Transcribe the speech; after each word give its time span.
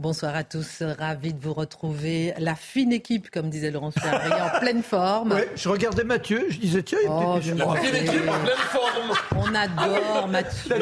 Bonsoir 0.00 0.34
à 0.34 0.44
tous, 0.44 0.82
ravi 0.98 1.34
de 1.34 1.42
vous 1.42 1.52
retrouver. 1.52 2.32
La 2.38 2.54
fine 2.54 2.90
équipe, 2.90 3.28
comme 3.28 3.50
disait 3.50 3.70
Laurence 3.70 3.92
Ferrari, 4.00 4.32
en 4.40 4.58
pleine 4.58 4.82
forme. 4.82 5.32
Ouais, 5.32 5.50
je 5.54 5.68
regardais 5.68 6.04
Mathieu, 6.04 6.46
je 6.48 6.58
disais 6.58 6.82
tiens, 6.82 7.00
il 7.02 7.06
y 7.06 7.10
a 7.10 7.12
Oh, 7.12 7.38
je 7.42 7.52
La 7.52 7.74
fine 7.76 7.96
équipe 7.96 8.28
en 8.30 8.40
pleine 8.40 8.56
forme. 8.56 9.12
On 9.36 9.54
adore 9.54 10.28
Mathieu. 10.28 10.74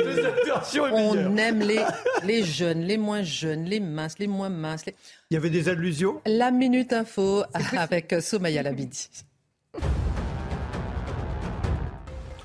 La. 0.46 0.92
On 0.92 1.36
aime 1.36 1.58
les, 1.62 1.80
les 2.22 2.44
jeunes, 2.44 2.82
les 2.82 2.96
moins 2.96 3.22
jeunes, 3.22 3.64
les 3.64 3.80
minces, 3.80 4.20
les 4.20 4.28
moins 4.28 4.50
minces. 4.50 4.86
les- 4.86 4.94
Il 5.32 5.34
y 5.34 5.36
avait 5.36 5.50
des 5.50 5.68
allusions? 5.68 6.20
La 6.24 6.52
Minute 6.52 6.92
Info 6.92 7.42
avec 7.76 8.14
Soumaya 8.22 8.62
Labidi. 8.62 9.08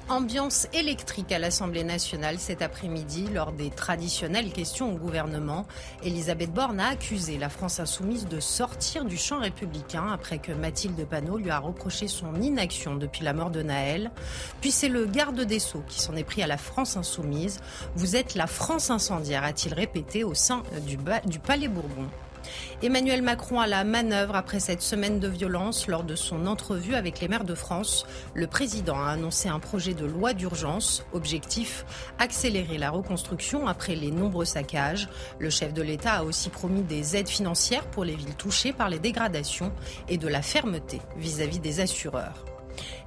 Ambiance 0.09 0.67
électrique 0.73 1.31
à 1.31 1.39
l'Assemblée 1.39 1.85
nationale 1.85 2.37
cet 2.37 2.61
après-midi 2.61 3.29
lors 3.33 3.53
des 3.53 3.69
traditionnelles 3.69 4.51
questions 4.51 4.93
au 4.93 4.97
gouvernement. 4.97 5.65
Elisabeth 6.03 6.51
Borne 6.51 6.81
a 6.81 6.89
accusé 6.89 7.37
la 7.37 7.47
France 7.47 7.79
insoumise 7.79 8.27
de 8.27 8.41
sortir 8.41 9.05
du 9.05 9.15
champ 9.15 9.39
républicain 9.39 10.07
après 10.11 10.39
que 10.39 10.51
Mathilde 10.51 11.07
Panot 11.07 11.37
lui 11.37 11.49
a 11.49 11.57
reproché 11.57 12.09
son 12.09 12.35
inaction 12.41 12.95
depuis 12.95 13.23
la 13.23 13.33
mort 13.33 13.49
de 13.49 13.63
Naël. 13.63 14.11
Puis 14.59 14.71
c'est 14.71 14.89
le 14.89 15.05
garde 15.05 15.39
des 15.39 15.59
Sceaux 15.59 15.83
qui 15.87 16.01
s'en 16.01 16.15
est 16.17 16.25
pris 16.25 16.43
à 16.43 16.47
la 16.47 16.57
France 16.57 16.97
insoumise. 16.97 17.61
Vous 17.95 18.17
êtes 18.17 18.35
la 18.35 18.47
France 18.47 18.89
incendiaire, 18.89 19.45
a-t-il 19.45 19.73
répété 19.73 20.25
au 20.25 20.33
sein 20.33 20.63
du, 20.85 20.97
du 21.25 21.39
Palais 21.39 21.69
Bourbon. 21.69 22.09
Emmanuel 22.81 23.21
Macron 23.21 23.59
à 23.59 23.67
la 23.67 23.83
manœuvre 23.83 24.35
après 24.35 24.59
cette 24.59 24.81
semaine 24.81 25.19
de 25.19 25.27
violence 25.27 25.87
lors 25.87 26.03
de 26.03 26.15
son 26.15 26.45
entrevue 26.45 26.95
avec 26.95 27.19
les 27.19 27.27
maires 27.27 27.43
de 27.43 27.55
France. 27.55 28.05
Le 28.33 28.47
président 28.47 28.97
a 28.97 29.11
annoncé 29.11 29.49
un 29.49 29.59
projet 29.59 29.93
de 29.93 30.05
loi 30.05 30.33
d'urgence. 30.33 31.05
Objectif 31.13 31.85
accélérer 32.19 32.77
la 32.77 32.89
reconstruction 32.89 33.67
après 33.67 33.95
les 33.95 34.11
nombreux 34.11 34.45
saccages. 34.45 35.09
Le 35.39 35.49
chef 35.49 35.73
de 35.73 35.81
l'État 35.81 36.13
a 36.13 36.23
aussi 36.23 36.49
promis 36.49 36.81
des 36.81 37.15
aides 37.15 37.29
financières 37.29 37.85
pour 37.87 38.03
les 38.03 38.15
villes 38.15 38.35
touchées 38.35 38.73
par 38.73 38.89
les 38.89 38.99
dégradations 38.99 39.71
et 40.07 40.17
de 40.17 40.27
la 40.27 40.41
fermeté 40.41 40.99
vis-à-vis 41.17 41.59
des 41.59 41.79
assureurs. 41.79 42.52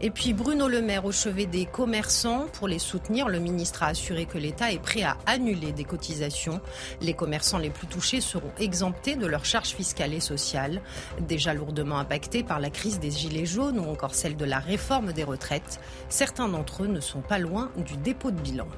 Et 0.00 0.10
puis 0.10 0.32
Bruno 0.32 0.68
Le 0.68 0.82
Maire 0.82 1.04
au 1.04 1.12
chevet 1.12 1.46
des 1.46 1.66
commerçants. 1.66 2.46
Pour 2.52 2.68
les 2.68 2.78
soutenir, 2.78 3.28
le 3.28 3.38
ministre 3.38 3.82
a 3.82 3.88
assuré 3.88 4.26
que 4.26 4.38
l'État 4.38 4.72
est 4.72 4.78
prêt 4.78 5.02
à 5.02 5.16
annuler 5.26 5.72
des 5.72 5.84
cotisations. 5.84 6.60
Les 7.00 7.14
commerçants 7.14 7.58
les 7.58 7.70
plus 7.70 7.86
touchés 7.86 8.20
seront 8.20 8.52
exemptés 8.58 9.16
de 9.16 9.26
leurs 9.26 9.44
charges 9.44 9.70
fiscales 9.70 10.14
et 10.14 10.20
sociales, 10.20 10.80
déjà 11.20 11.54
lourdement 11.54 11.98
impactés 11.98 12.42
par 12.42 12.60
la 12.60 12.70
crise 12.70 13.00
des 13.00 13.10
Gilets 13.10 13.46
jaunes 13.46 13.78
ou 13.78 13.90
encore 13.90 14.14
celle 14.14 14.36
de 14.36 14.44
la 14.44 14.58
réforme 14.58 15.12
des 15.12 15.24
retraites. 15.24 15.80
Certains 16.08 16.48
d'entre 16.48 16.84
eux 16.84 16.88
ne 16.88 17.00
sont 17.00 17.22
pas 17.22 17.38
loin 17.38 17.70
du 17.76 17.96
dépôt 17.96 18.30
de 18.30 18.40
bilan. 18.40 18.68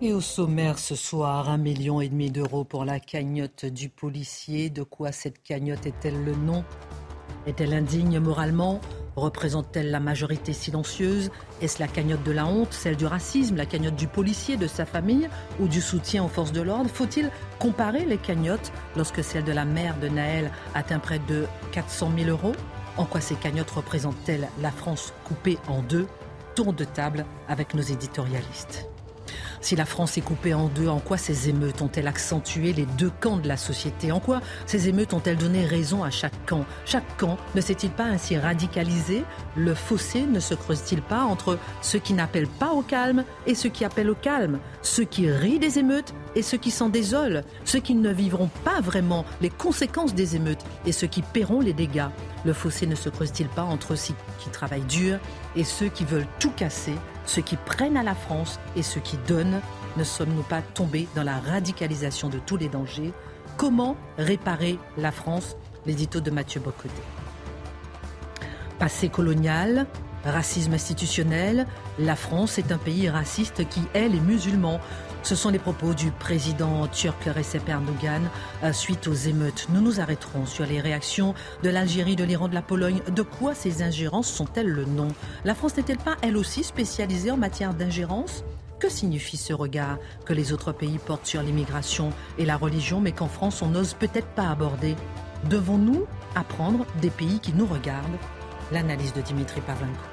Et 0.00 0.12
au 0.12 0.20
sommaire 0.20 0.78
ce 0.78 0.94
soir, 0.94 1.48
un 1.48 1.58
million 1.58 2.00
et 2.00 2.08
demi 2.08 2.30
d'euros 2.30 2.62
pour 2.62 2.84
la 2.84 3.00
cagnotte 3.00 3.64
du 3.64 3.88
policier. 3.88 4.70
De 4.70 4.84
quoi 4.84 5.10
cette 5.10 5.42
cagnotte 5.42 5.86
est-elle 5.86 6.22
le 6.24 6.36
nom 6.36 6.64
Est-elle 7.46 7.72
indigne 7.74 8.18
moralement? 8.18 8.80
Représente-t-elle 9.16 9.90
la 9.90 10.00
majorité 10.00 10.52
silencieuse? 10.52 11.30
Est-ce 11.60 11.80
la 11.80 11.88
cagnotte 11.88 12.22
de 12.22 12.30
la 12.30 12.46
honte, 12.46 12.72
celle 12.72 12.96
du 12.96 13.06
racisme, 13.06 13.56
la 13.56 13.66
cagnotte 13.66 13.96
du 13.96 14.06
policier, 14.06 14.56
de 14.56 14.66
sa 14.66 14.86
famille 14.86 15.28
ou 15.58 15.66
du 15.66 15.80
soutien 15.80 16.24
aux 16.24 16.28
forces 16.28 16.52
de 16.52 16.60
l'ordre? 16.60 16.88
Faut-il 16.88 17.30
comparer 17.58 18.04
les 18.04 18.18
cagnottes 18.18 18.72
lorsque 18.96 19.24
celle 19.24 19.44
de 19.44 19.52
la 19.52 19.64
mère 19.64 19.98
de 19.98 20.08
Naël 20.08 20.52
atteint 20.74 21.00
près 21.00 21.18
de 21.18 21.46
400 21.72 22.12
000 22.16 22.30
euros? 22.30 22.52
En 22.96 23.04
quoi 23.04 23.20
ces 23.20 23.34
cagnottes 23.34 23.70
représentent-elles 23.70 24.48
la 24.60 24.70
France 24.70 25.12
coupée 25.24 25.58
en 25.68 25.82
deux? 25.82 26.06
Tour 26.54 26.72
de 26.72 26.84
table 26.84 27.24
avec 27.48 27.74
nos 27.74 27.82
éditorialistes. 27.82 28.88
Si 29.60 29.76
la 29.76 29.84
France 29.84 30.16
est 30.16 30.22
coupée 30.22 30.54
en 30.54 30.68
deux, 30.68 30.88
en 30.88 31.00
quoi 31.00 31.16
ces 31.16 31.48
émeutes 31.48 31.82
ont-elles 31.82 32.06
accentué 32.06 32.72
les 32.72 32.86
deux 32.86 33.10
camps 33.20 33.36
de 33.36 33.48
la 33.48 33.56
société? 33.56 34.12
En 34.12 34.20
quoi 34.20 34.40
ces 34.66 34.88
émeutes 34.88 35.14
ont-elles 35.14 35.36
donné 35.36 35.64
raison 35.64 36.04
à 36.04 36.10
chaque 36.10 36.46
camp? 36.46 36.64
Chaque 36.84 37.16
camp 37.16 37.36
ne 37.54 37.60
s'est-il 37.60 37.90
pas 37.90 38.04
ainsi 38.04 38.38
radicalisé? 38.38 39.24
Le 39.56 39.74
fossé 39.74 40.22
ne 40.22 40.40
se 40.40 40.54
creuse-t-il 40.54 41.02
pas 41.02 41.22
entre 41.22 41.58
ceux 41.82 41.98
qui 41.98 42.14
n'appellent 42.14 42.48
pas 42.48 42.72
au 42.72 42.82
calme 42.82 43.24
et 43.46 43.54
ceux 43.54 43.68
qui 43.68 43.84
appellent 43.84 44.10
au 44.10 44.14
calme? 44.14 44.58
Ceux 44.82 45.04
qui 45.04 45.30
rient 45.30 45.58
des 45.58 45.78
émeutes 45.78 46.14
et 46.34 46.42
ceux 46.42 46.58
qui 46.58 46.70
s'en 46.70 46.88
désolent? 46.88 47.42
Ceux 47.64 47.80
qui 47.80 47.94
ne 47.94 48.12
vivront 48.12 48.50
pas 48.64 48.80
vraiment 48.80 49.24
les 49.40 49.50
conséquences 49.50 50.14
des 50.14 50.36
émeutes 50.36 50.64
et 50.86 50.92
ceux 50.92 51.08
qui 51.08 51.22
paieront 51.22 51.60
les 51.60 51.72
dégâts? 51.72 52.08
Le 52.44 52.52
fossé 52.52 52.86
ne 52.86 52.94
se 52.94 53.08
creuse-t-il 53.08 53.48
pas 53.48 53.64
entre 53.64 53.96
ceux 53.96 54.14
qui 54.38 54.50
travaillent 54.50 54.80
dur 54.82 55.18
et 55.56 55.64
ceux 55.64 55.88
qui 55.88 56.04
veulent 56.04 56.26
tout 56.38 56.52
casser 56.52 56.94
ceux 57.28 57.42
qui 57.42 57.56
prennent 57.56 57.98
à 57.98 58.02
la 58.02 58.14
France 58.14 58.58
et 58.74 58.82
ceux 58.82 59.00
qui 59.00 59.18
donnent, 59.28 59.60
ne 59.96 60.04
sommes-nous 60.04 60.42
pas 60.42 60.62
tombés 60.62 61.06
dans 61.14 61.22
la 61.22 61.38
radicalisation 61.38 62.28
de 62.28 62.38
tous 62.38 62.56
les 62.56 62.68
dangers? 62.68 63.12
Comment 63.58 63.96
réparer 64.16 64.78
la 64.96 65.12
France? 65.12 65.54
L'édito 65.84 66.20
de 66.20 66.30
Mathieu 66.30 66.60
Bocoté. 66.60 67.02
Passé 68.78 69.08
colonial, 69.10 69.86
racisme 70.24 70.72
institutionnel, 70.74 71.66
la 71.98 72.16
France 72.16 72.58
est 72.58 72.72
un 72.72 72.78
pays 72.78 73.10
raciste 73.10 73.68
qui 73.68 73.82
hait 73.92 74.08
les 74.08 74.20
musulmans. 74.20 74.80
Ce 75.28 75.34
sont 75.34 75.50
les 75.50 75.58
propos 75.58 75.92
du 75.92 76.10
président 76.10 76.86
turc 76.86 77.24
Recep 77.24 77.68
Erdogan 77.68 78.30
euh, 78.64 78.72
suite 78.72 79.06
aux 79.08 79.12
émeutes. 79.12 79.66
Nous 79.68 79.82
nous 79.82 80.00
arrêterons 80.00 80.46
sur 80.46 80.64
les 80.64 80.80
réactions 80.80 81.34
de 81.62 81.68
l'Algérie, 81.68 82.16
de 82.16 82.24
l'Iran, 82.24 82.48
de 82.48 82.54
la 82.54 82.62
Pologne. 82.62 83.02
De 83.14 83.20
quoi 83.20 83.54
ces 83.54 83.82
ingérences 83.82 84.26
sont-elles 84.26 84.70
le 84.70 84.86
nom? 84.86 85.08
La 85.44 85.54
France 85.54 85.76
n'est-elle 85.76 85.98
pas 85.98 86.16
elle 86.22 86.38
aussi 86.38 86.64
spécialisée 86.64 87.30
en 87.30 87.36
matière 87.36 87.74
d'ingérence? 87.74 88.42
Que 88.80 88.88
signifie 88.88 89.36
ce 89.36 89.52
regard 89.52 89.98
que 90.24 90.32
les 90.32 90.54
autres 90.54 90.72
pays 90.72 90.96
portent 90.96 91.26
sur 91.26 91.42
l'immigration 91.42 92.08
et 92.38 92.46
la 92.46 92.56
religion, 92.56 92.98
mais 92.98 93.12
qu'en 93.12 93.28
France 93.28 93.60
on 93.60 93.68
n'ose 93.68 93.92
peut-être 93.92 94.28
pas 94.28 94.48
aborder? 94.48 94.96
Devons-nous 95.50 96.06
apprendre 96.36 96.86
des 97.02 97.10
pays 97.10 97.38
qui 97.38 97.52
nous 97.52 97.66
regardent? 97.66 98.16
L'analyse 98.72 99.12
de 99.12 99.20
Dimitri 99.20 99.60
Pavlenko. 99.60 100.07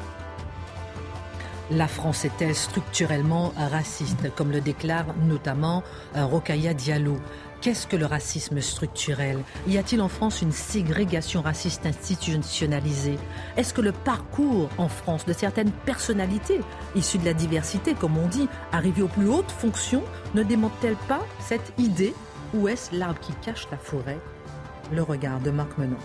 La 1.71 1.87
France 1.87 2.25
est-elle 2.25 2.53
structurellement 2.53 3.51
raciste, 3.57 4.31
comme 4.35 4.51
le 4.51 4.61
déclare 4.61 5.07
notamment 5.23 5.81
euh, 6.15 6.25
Rokhaya 6.25 6.75
Diallo? 6.75 7.17
Qu'est-ce 7.61 7.87
que 7.87 7.95
le 7.95 8.05
racisme 8.05 8.61
structurel? 8.61 9.39
Y 9.67 9.79
a-t-il 9.79 9.99
en 9.99 10.07
France 10.07 10.43
une 10.43 10.51
ségrégation 10.51 11.41
raciste 11.41 11.87
institutionnalisée? 11.87 13.17
Est-ce 13.57 13.73
que 13.73 13.81
le 13.81 13.93
parcours 13.93 14.69
en 14.77 14.87
France 14.87 15.25
de 15.25 15.33
certaines 15.33 15.71
personnalités 15.71 16.59
issues 16.95 17.17
de 17.17 17.25
la 17.25 17.33
diversité, 17.33 17.95
comme 17.95 18.15
on 18.15 18.27
dit, 18.27 18.47
arrivées 18.71 19.01
aux 19.01 19.07
plus 19.07 19.27
hautes 19.27 19.49
fonctions, 19.49 20.03
ne 20.35 20.43
démonte-t-elle 20.43 20.97
pas 21.07 21.25
cette 21.39 21.73
idée? 21.79 22.13
Ou 22.53 22.67
est-ce 22.67 22.95
l'arbre 22.95 23.19
qui 23.19 23.33
cache 23.43 23.65
la 23.71 23.77
forêt? 23.77 24.19
Le 24.93 25.01
regard 25.01 25.39
de 25.39 25.49
Marc 25.49 25.75
Menon. 25.79 25.97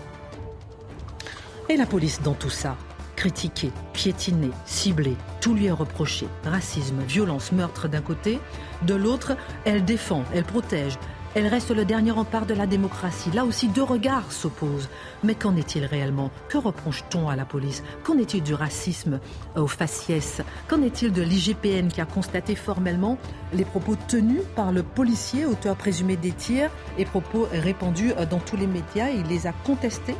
Et 1.69 1.77
la 1.77 1.85
police 1.85 2.19
dans 2.23 2.33
tout 2.33 2.49
ça? 2.49 2.75
Critiquée, 3.21 3.71
piétinée, 3.93 4.49
ciblée, 4.65 5.15
tout 5.41 5.53
lui 5.53 5.67
est 5.67 5.71
reproché. 5.71 6.27
Racisme, 6.43 7.03
violence, 7.07 7.51
meurtre 7.51 7.87
d'un 7.87 8.01
côté, 8.01 8.39
de 8.81 8.95
l'autre, 8.95 9.33
elle 9.63 9.85
défend, 9.85 10.23
elle 10.33 10.43
protège. 10.43 10.97
Elle 11.35 11.45
reste 11.45 11.69
le 11.69 11.85
dernier 11.85 12.09
rempart 12.09 12.47
de 12.47 12.55
la 12.55 12.65
démocratie. 12.65 13.29
Là 13.29 13.45
aussi, 13.45 13.67
deux 13.67 13.83
regards 13.83 14.31
s'opposent. 14.31 14.89
Mais 15.23 15.35
qu'en 15.35 15.55
est-il 15.55 15.85
réellement? 15.85 16.31
Que 16.49 16.57
reproche-t-on 16.57 17.29
à 17.29 17.35
la 17.35 17.45
police? 17.45 17.83
Qu'en 18.03 18.17
est-il 18.17 18.41
du 18.41 18.55
racisme 18.55 19.19
au 19.55 19.67
faciès? 19.67 20.41
Qu'en 20.67 20.81
est-il 20.81 21.11
de 21.11 21.21
l'IGPN 21.21 21.89
qui 21.89 22.01
a 22.01 22.05
constaté 22.05 22.55
formellement 22.55 23.19
les 23.53 23.65
propos 23.65 23.97
tenus 24.07 24.41
par 24.55 24.71
le 24.71 24.81
policier, 24.81 25.45
auteur 25.45 25.75
présumé 25.75 26.15
des 26.15 26.31
tirs, 26.31 26.71
et 26.97 27.05
propos 27.05 27.47
répandus 27.53 28.13
dans 28.31 28.39
tous 28.39 28.57
les 28.57 28.65
médias? 28.65 29.09
Il 29.09 29.27
les 29.27 29.45
a 29.45 29.53
contestés 29.53 30.15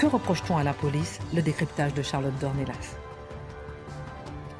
que 0.00 0.06
reproche-t-on 0.06 0.56
à 0.56 0.64
la 0.64 0.72
police 0.72 1.18
Le 1.34 1.42
décryptage 1.42 1.92
de 1.92 2.00
Charlotte 2.00 2.32
Dornelas. 2.40 2.96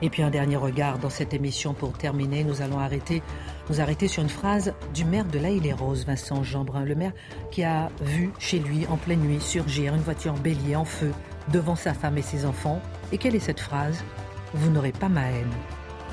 Et 0.02 0.10
puis 0.10 0.22
un 0.22 0.28
dernier 0.28 0.56
regard 0.56 0.98
dans 0.98 1.08
cette 1.08 1.32
émission 1.32 1.72
pour 1.72 1.96
terminer. 1.96 2.44
Nous 2.44 2.60
allons 2.60 2.78
arrêter, 2.78 3.22
nous 3.70 3.80
arrêter 3.80 4.06
sur 4.06 4.22
une 4.22 4.28
phrase 4.28 4.74
du 4.92 5.06
maire 5.06 5.24
de 5.24 5.38
La 5.38 5.48
les 5.48 5.72
roses 5.72 6.04
Vincent 6.04 6.42
Jeanbrun, 6.42 6.84
le 6.84 6.94
maire 6.94 7.14
qui 7.50 7.64
a 7.64 7.88
vu 8.02 8.32
chez 8.38 8.58
lui 8.58 8.86
en 8.88 8.98
pleine 8.98 9.20
nuit 9.20 9.40
surgir 9.40 9.94
une 9.94 10.02
voiture 10.02 10.34
bélier 10.34 10.76
en 10.76 10.84
feu 10.84 11.10
devant 11.50 11.76
sa 11.76 11.94
femme 11.94 12.18
et 12.18 12.22
ses 12.22 12.44
enfants. 12.44 12.82
Et 13.10 13.16
quelle 13.16 13.34
est 13.34 13.40
cette 13.40 13.60
phrase? 13.60 14.04
Vous 14.52 14.70
n'aurez 14.70 14.92
pas 14.92 15.08
ma 15.08 15.30
haine. 15.30 15.52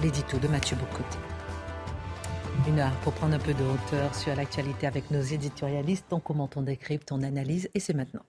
l'édito 0.02 0.38
de 0.38 0.48
Mathieu 0.48 0.78
Bocoté. 0.78 1.18
Une 2.66 2.80
heure 2.80 2.96
pour 3.02 3.12
prendre 3.12 3.36
un 3.36 3.40
peu 3.40 3.54
de 3.54 3.64
hauteur 3.64 4.16
sur 4.16 4.34
l'actualité 4.38 4.88
avec 4.88 5.12
nos 5.12 5.22
éditorialistes. 5.22 6.14
On 6.14 6.22
commente, 6.22 6.56
on 6.56 6.62
décrypte, 6.62 7.12
on 7.12 7.24
analyse 7.24 7.70
et 7.76 7.82
c'est 7.82 7.94
maintenant. 7.94 8.24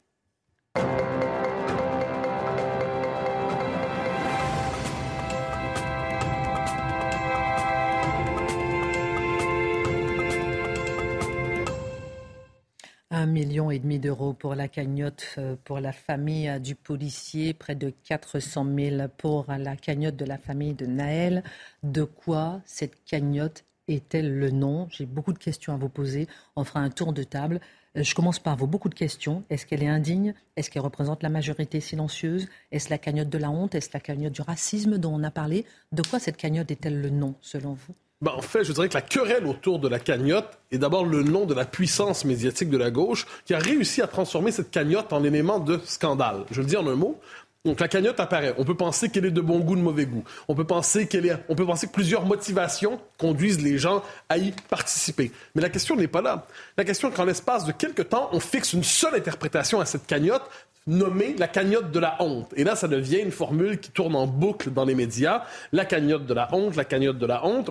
Un 13.10 13.26
million 13.26 13.70
et 13.70 13.78
demi 13.80 13.98
d'euros 13.98 14.32
pour 14.32 14.54
la 14.54 14.69
cagnotte 14.69 15.34
euh, 15.38 15.56
pour 15.64 15.80
la 15.80 15.92
famille 15.92 16.60
du 16.60 16.75
policier, 16.75 17.52
près 17.52 17.75
de 17.75 17.90
400 17.90 18.66
000 18.76 19.08
pour 19.16 19.46
la 19.48 19.75
cagnotte 19.76 20.14
de 20.14 20.25
la 20.25 20.38
famille 20.38 20.75
de 20.75 20.86
Naël. 20.86 21.42
De 21.82 22.04
quoi 22.04 22.60
cette 22.64 23.02
cagnotte 23.04 23.64
est-elle 23.88 24.38
le 24.38 24.50
nom 24.50 24.88
J'ai 24.90 25.06
beaucoup 25.06 25.32
de 25.32 25.38
questions 25.38 25.75
à 25.75 25.76
vous 25.76 25.88
poser. 25.88 26.29
On 26.56 26.64
fera 26.64 26.81
un 26.81 26.90
tour 26.90 27.12
de 27.12 27.23
table. 27.23 27.61
Euh, 27.96 28.02
je 28.02 28.14
commence 28.14 28.38
par 28.38 28.56
vous. 28.56 28.67
Beaucoup 28.67 28.88
de 28.88 28.94
questions. 28.94 29.44
Est-ce 29.50 29.67
qu'elle 29.67 29.82
est 29.82 29.88
indigne 29.88 30.35
Est-ce 30.56 30.70
qu'elle 30.70 30.82
représente 30.82 31.23
la 31.23 31.29
majorité 31.29 31.81
silencieuse 31.81 32.49
Est-ce 32.73 32.90
la 32.90 32.99
cagnotte 32.99 33.29
de 33.29 33.38
la 33.38 33.50
honte 33.50 33.75
Est-ce 33.75 33.90
la 33.93 34.00
cagnotte 34.00 34.32
du 34.32 34.43
racisme 34.43 34.99
dont 34.99 35.14
on 35.14 35.25
a 35.25 35.31
parlé 35.31 35.64
De 35.93 36.02
quoi 36.02 36.19
cette 36.19 36.37
cagnotte 36.37 36.70
est-elle 36.70 37.00
le 37.00 37.11
nom, 37.11 37.35
selon 37.40 37.75
vous 37.75 37.94
ben, 38.20 38.32
en 38.37 38.43
fait, 38.43 38.64
je 38.64 38.73
dirais 38.73 38.88
que 38.88 38.94
la 38.94 39.00
querelle 39.00 39.46
autour 39.46 39.79
de 39.79 39.87
la 39.87 40.00
cagnotte 40.00 40.58
est 40.73 40.79
d'abord 40.79 41.05
le 41.05 41.23
nom 41.23 41.46
de 41.46 41.55
la 41.55 41.64
puissance 41.64 42.25
médiatique 42.25 42.69
de 42.69 42.76
la 42.76 42.90
gauche 42.90 43.26
qui 43.44 43.55
a 43.55 43.61
réussi 43.61 44.02
à 44.02 44.08
transformer 44.08 44.50
cette 44.50 44.73
cagnotte 44.73 45.12
en 45.12 45.23
élément 45.23 45.61
de 45.61 45.81
scandale. 45.85 46.44
Je 46.50 46.61
le 46.61 46.67
dis 46.67 46.76
en 46.76 46.88
un 46.88 46.96
mot. 46.96 47.20
Donc 47.64 47.81
la 47.81 47.88
cagnotte 47.88 48.20
apparaît. 48.20 48.55
On 48.56 48.64
peut 48.64 48.76
penser 48.76 49.08
qu'elle 49.08 49.26
est 49.26 49.31
de 49.31 49.40
bon 49.40 49.58
goût, 49.58 49.76
de 49.76 49.81
mauvais 49.81 50.06
goût. 50.06 50.22
On 50.46 50.55
peut 50.55 50.66
penser 50.66 51.06
qu'elle 51.06 51.26
est, 51.26 51.37
on 51.49 51.55
peut 51.55 51.66
penser 51.66 51.88
que 51.88 51.93
plusieurs 51.93 52.25
motivations 52.25 53.00
conduisent 53.19 53.60
les 53.60 53.78
gens 53.78 54.02
à 54.28 54.38
y 54.38 54.52
participer. 54.70 55.32
Mais 55.55 55.62
la 55.62 55.69
question 55.69 55.96
n'est 55.96 56.08
pas 56.08 56.22
là. 56.22 56.46
La 56.76 56.84
question 56.84 57.10
est 57.10 57.14
qu'en 57.14 57.25
l'espace 57.25 57.64
de 57.64 57.72
quelques 57.72 58.08
temps, 58.10 58.31
on 58.32 58.40
fixe 58.40 58.72
une 58.72 58.84
seule 58.84 59.16
interprétation 59.16 59.81
à 59.81 59.87
cette 59.87 60.06
cagnotte 60.06 60.49
nommée 60.87 61.34
la 61.38 61.49
cagnotte 61.49 61.90
de 61.90 61.99
la 61.99 62.16
honte. 62.22 62.52
Et 62.56 62.64
là, 62.64 62.75
ça 62.75 62.88
devient 62.88 63.19
une 63.19 63.31
formule 63.31 63.78
qui 63.78 63.90
tourne 63.90 64.16
en 64.16 64.26
boucle 64.26 64.70
dans 64.70 64.84
les 64.84 64.94
médias. 64.94 65.44
La 65.72 65.84
cagnotte 65.84 66.26
de 66.26 66.34
la 66.34 66.49
honte, 66.54 66.76
la 66.76 66.84
cagnotte 66.84 67.19
de 67.19 67.26
la 67.26 67.44
honte 67.44 67.70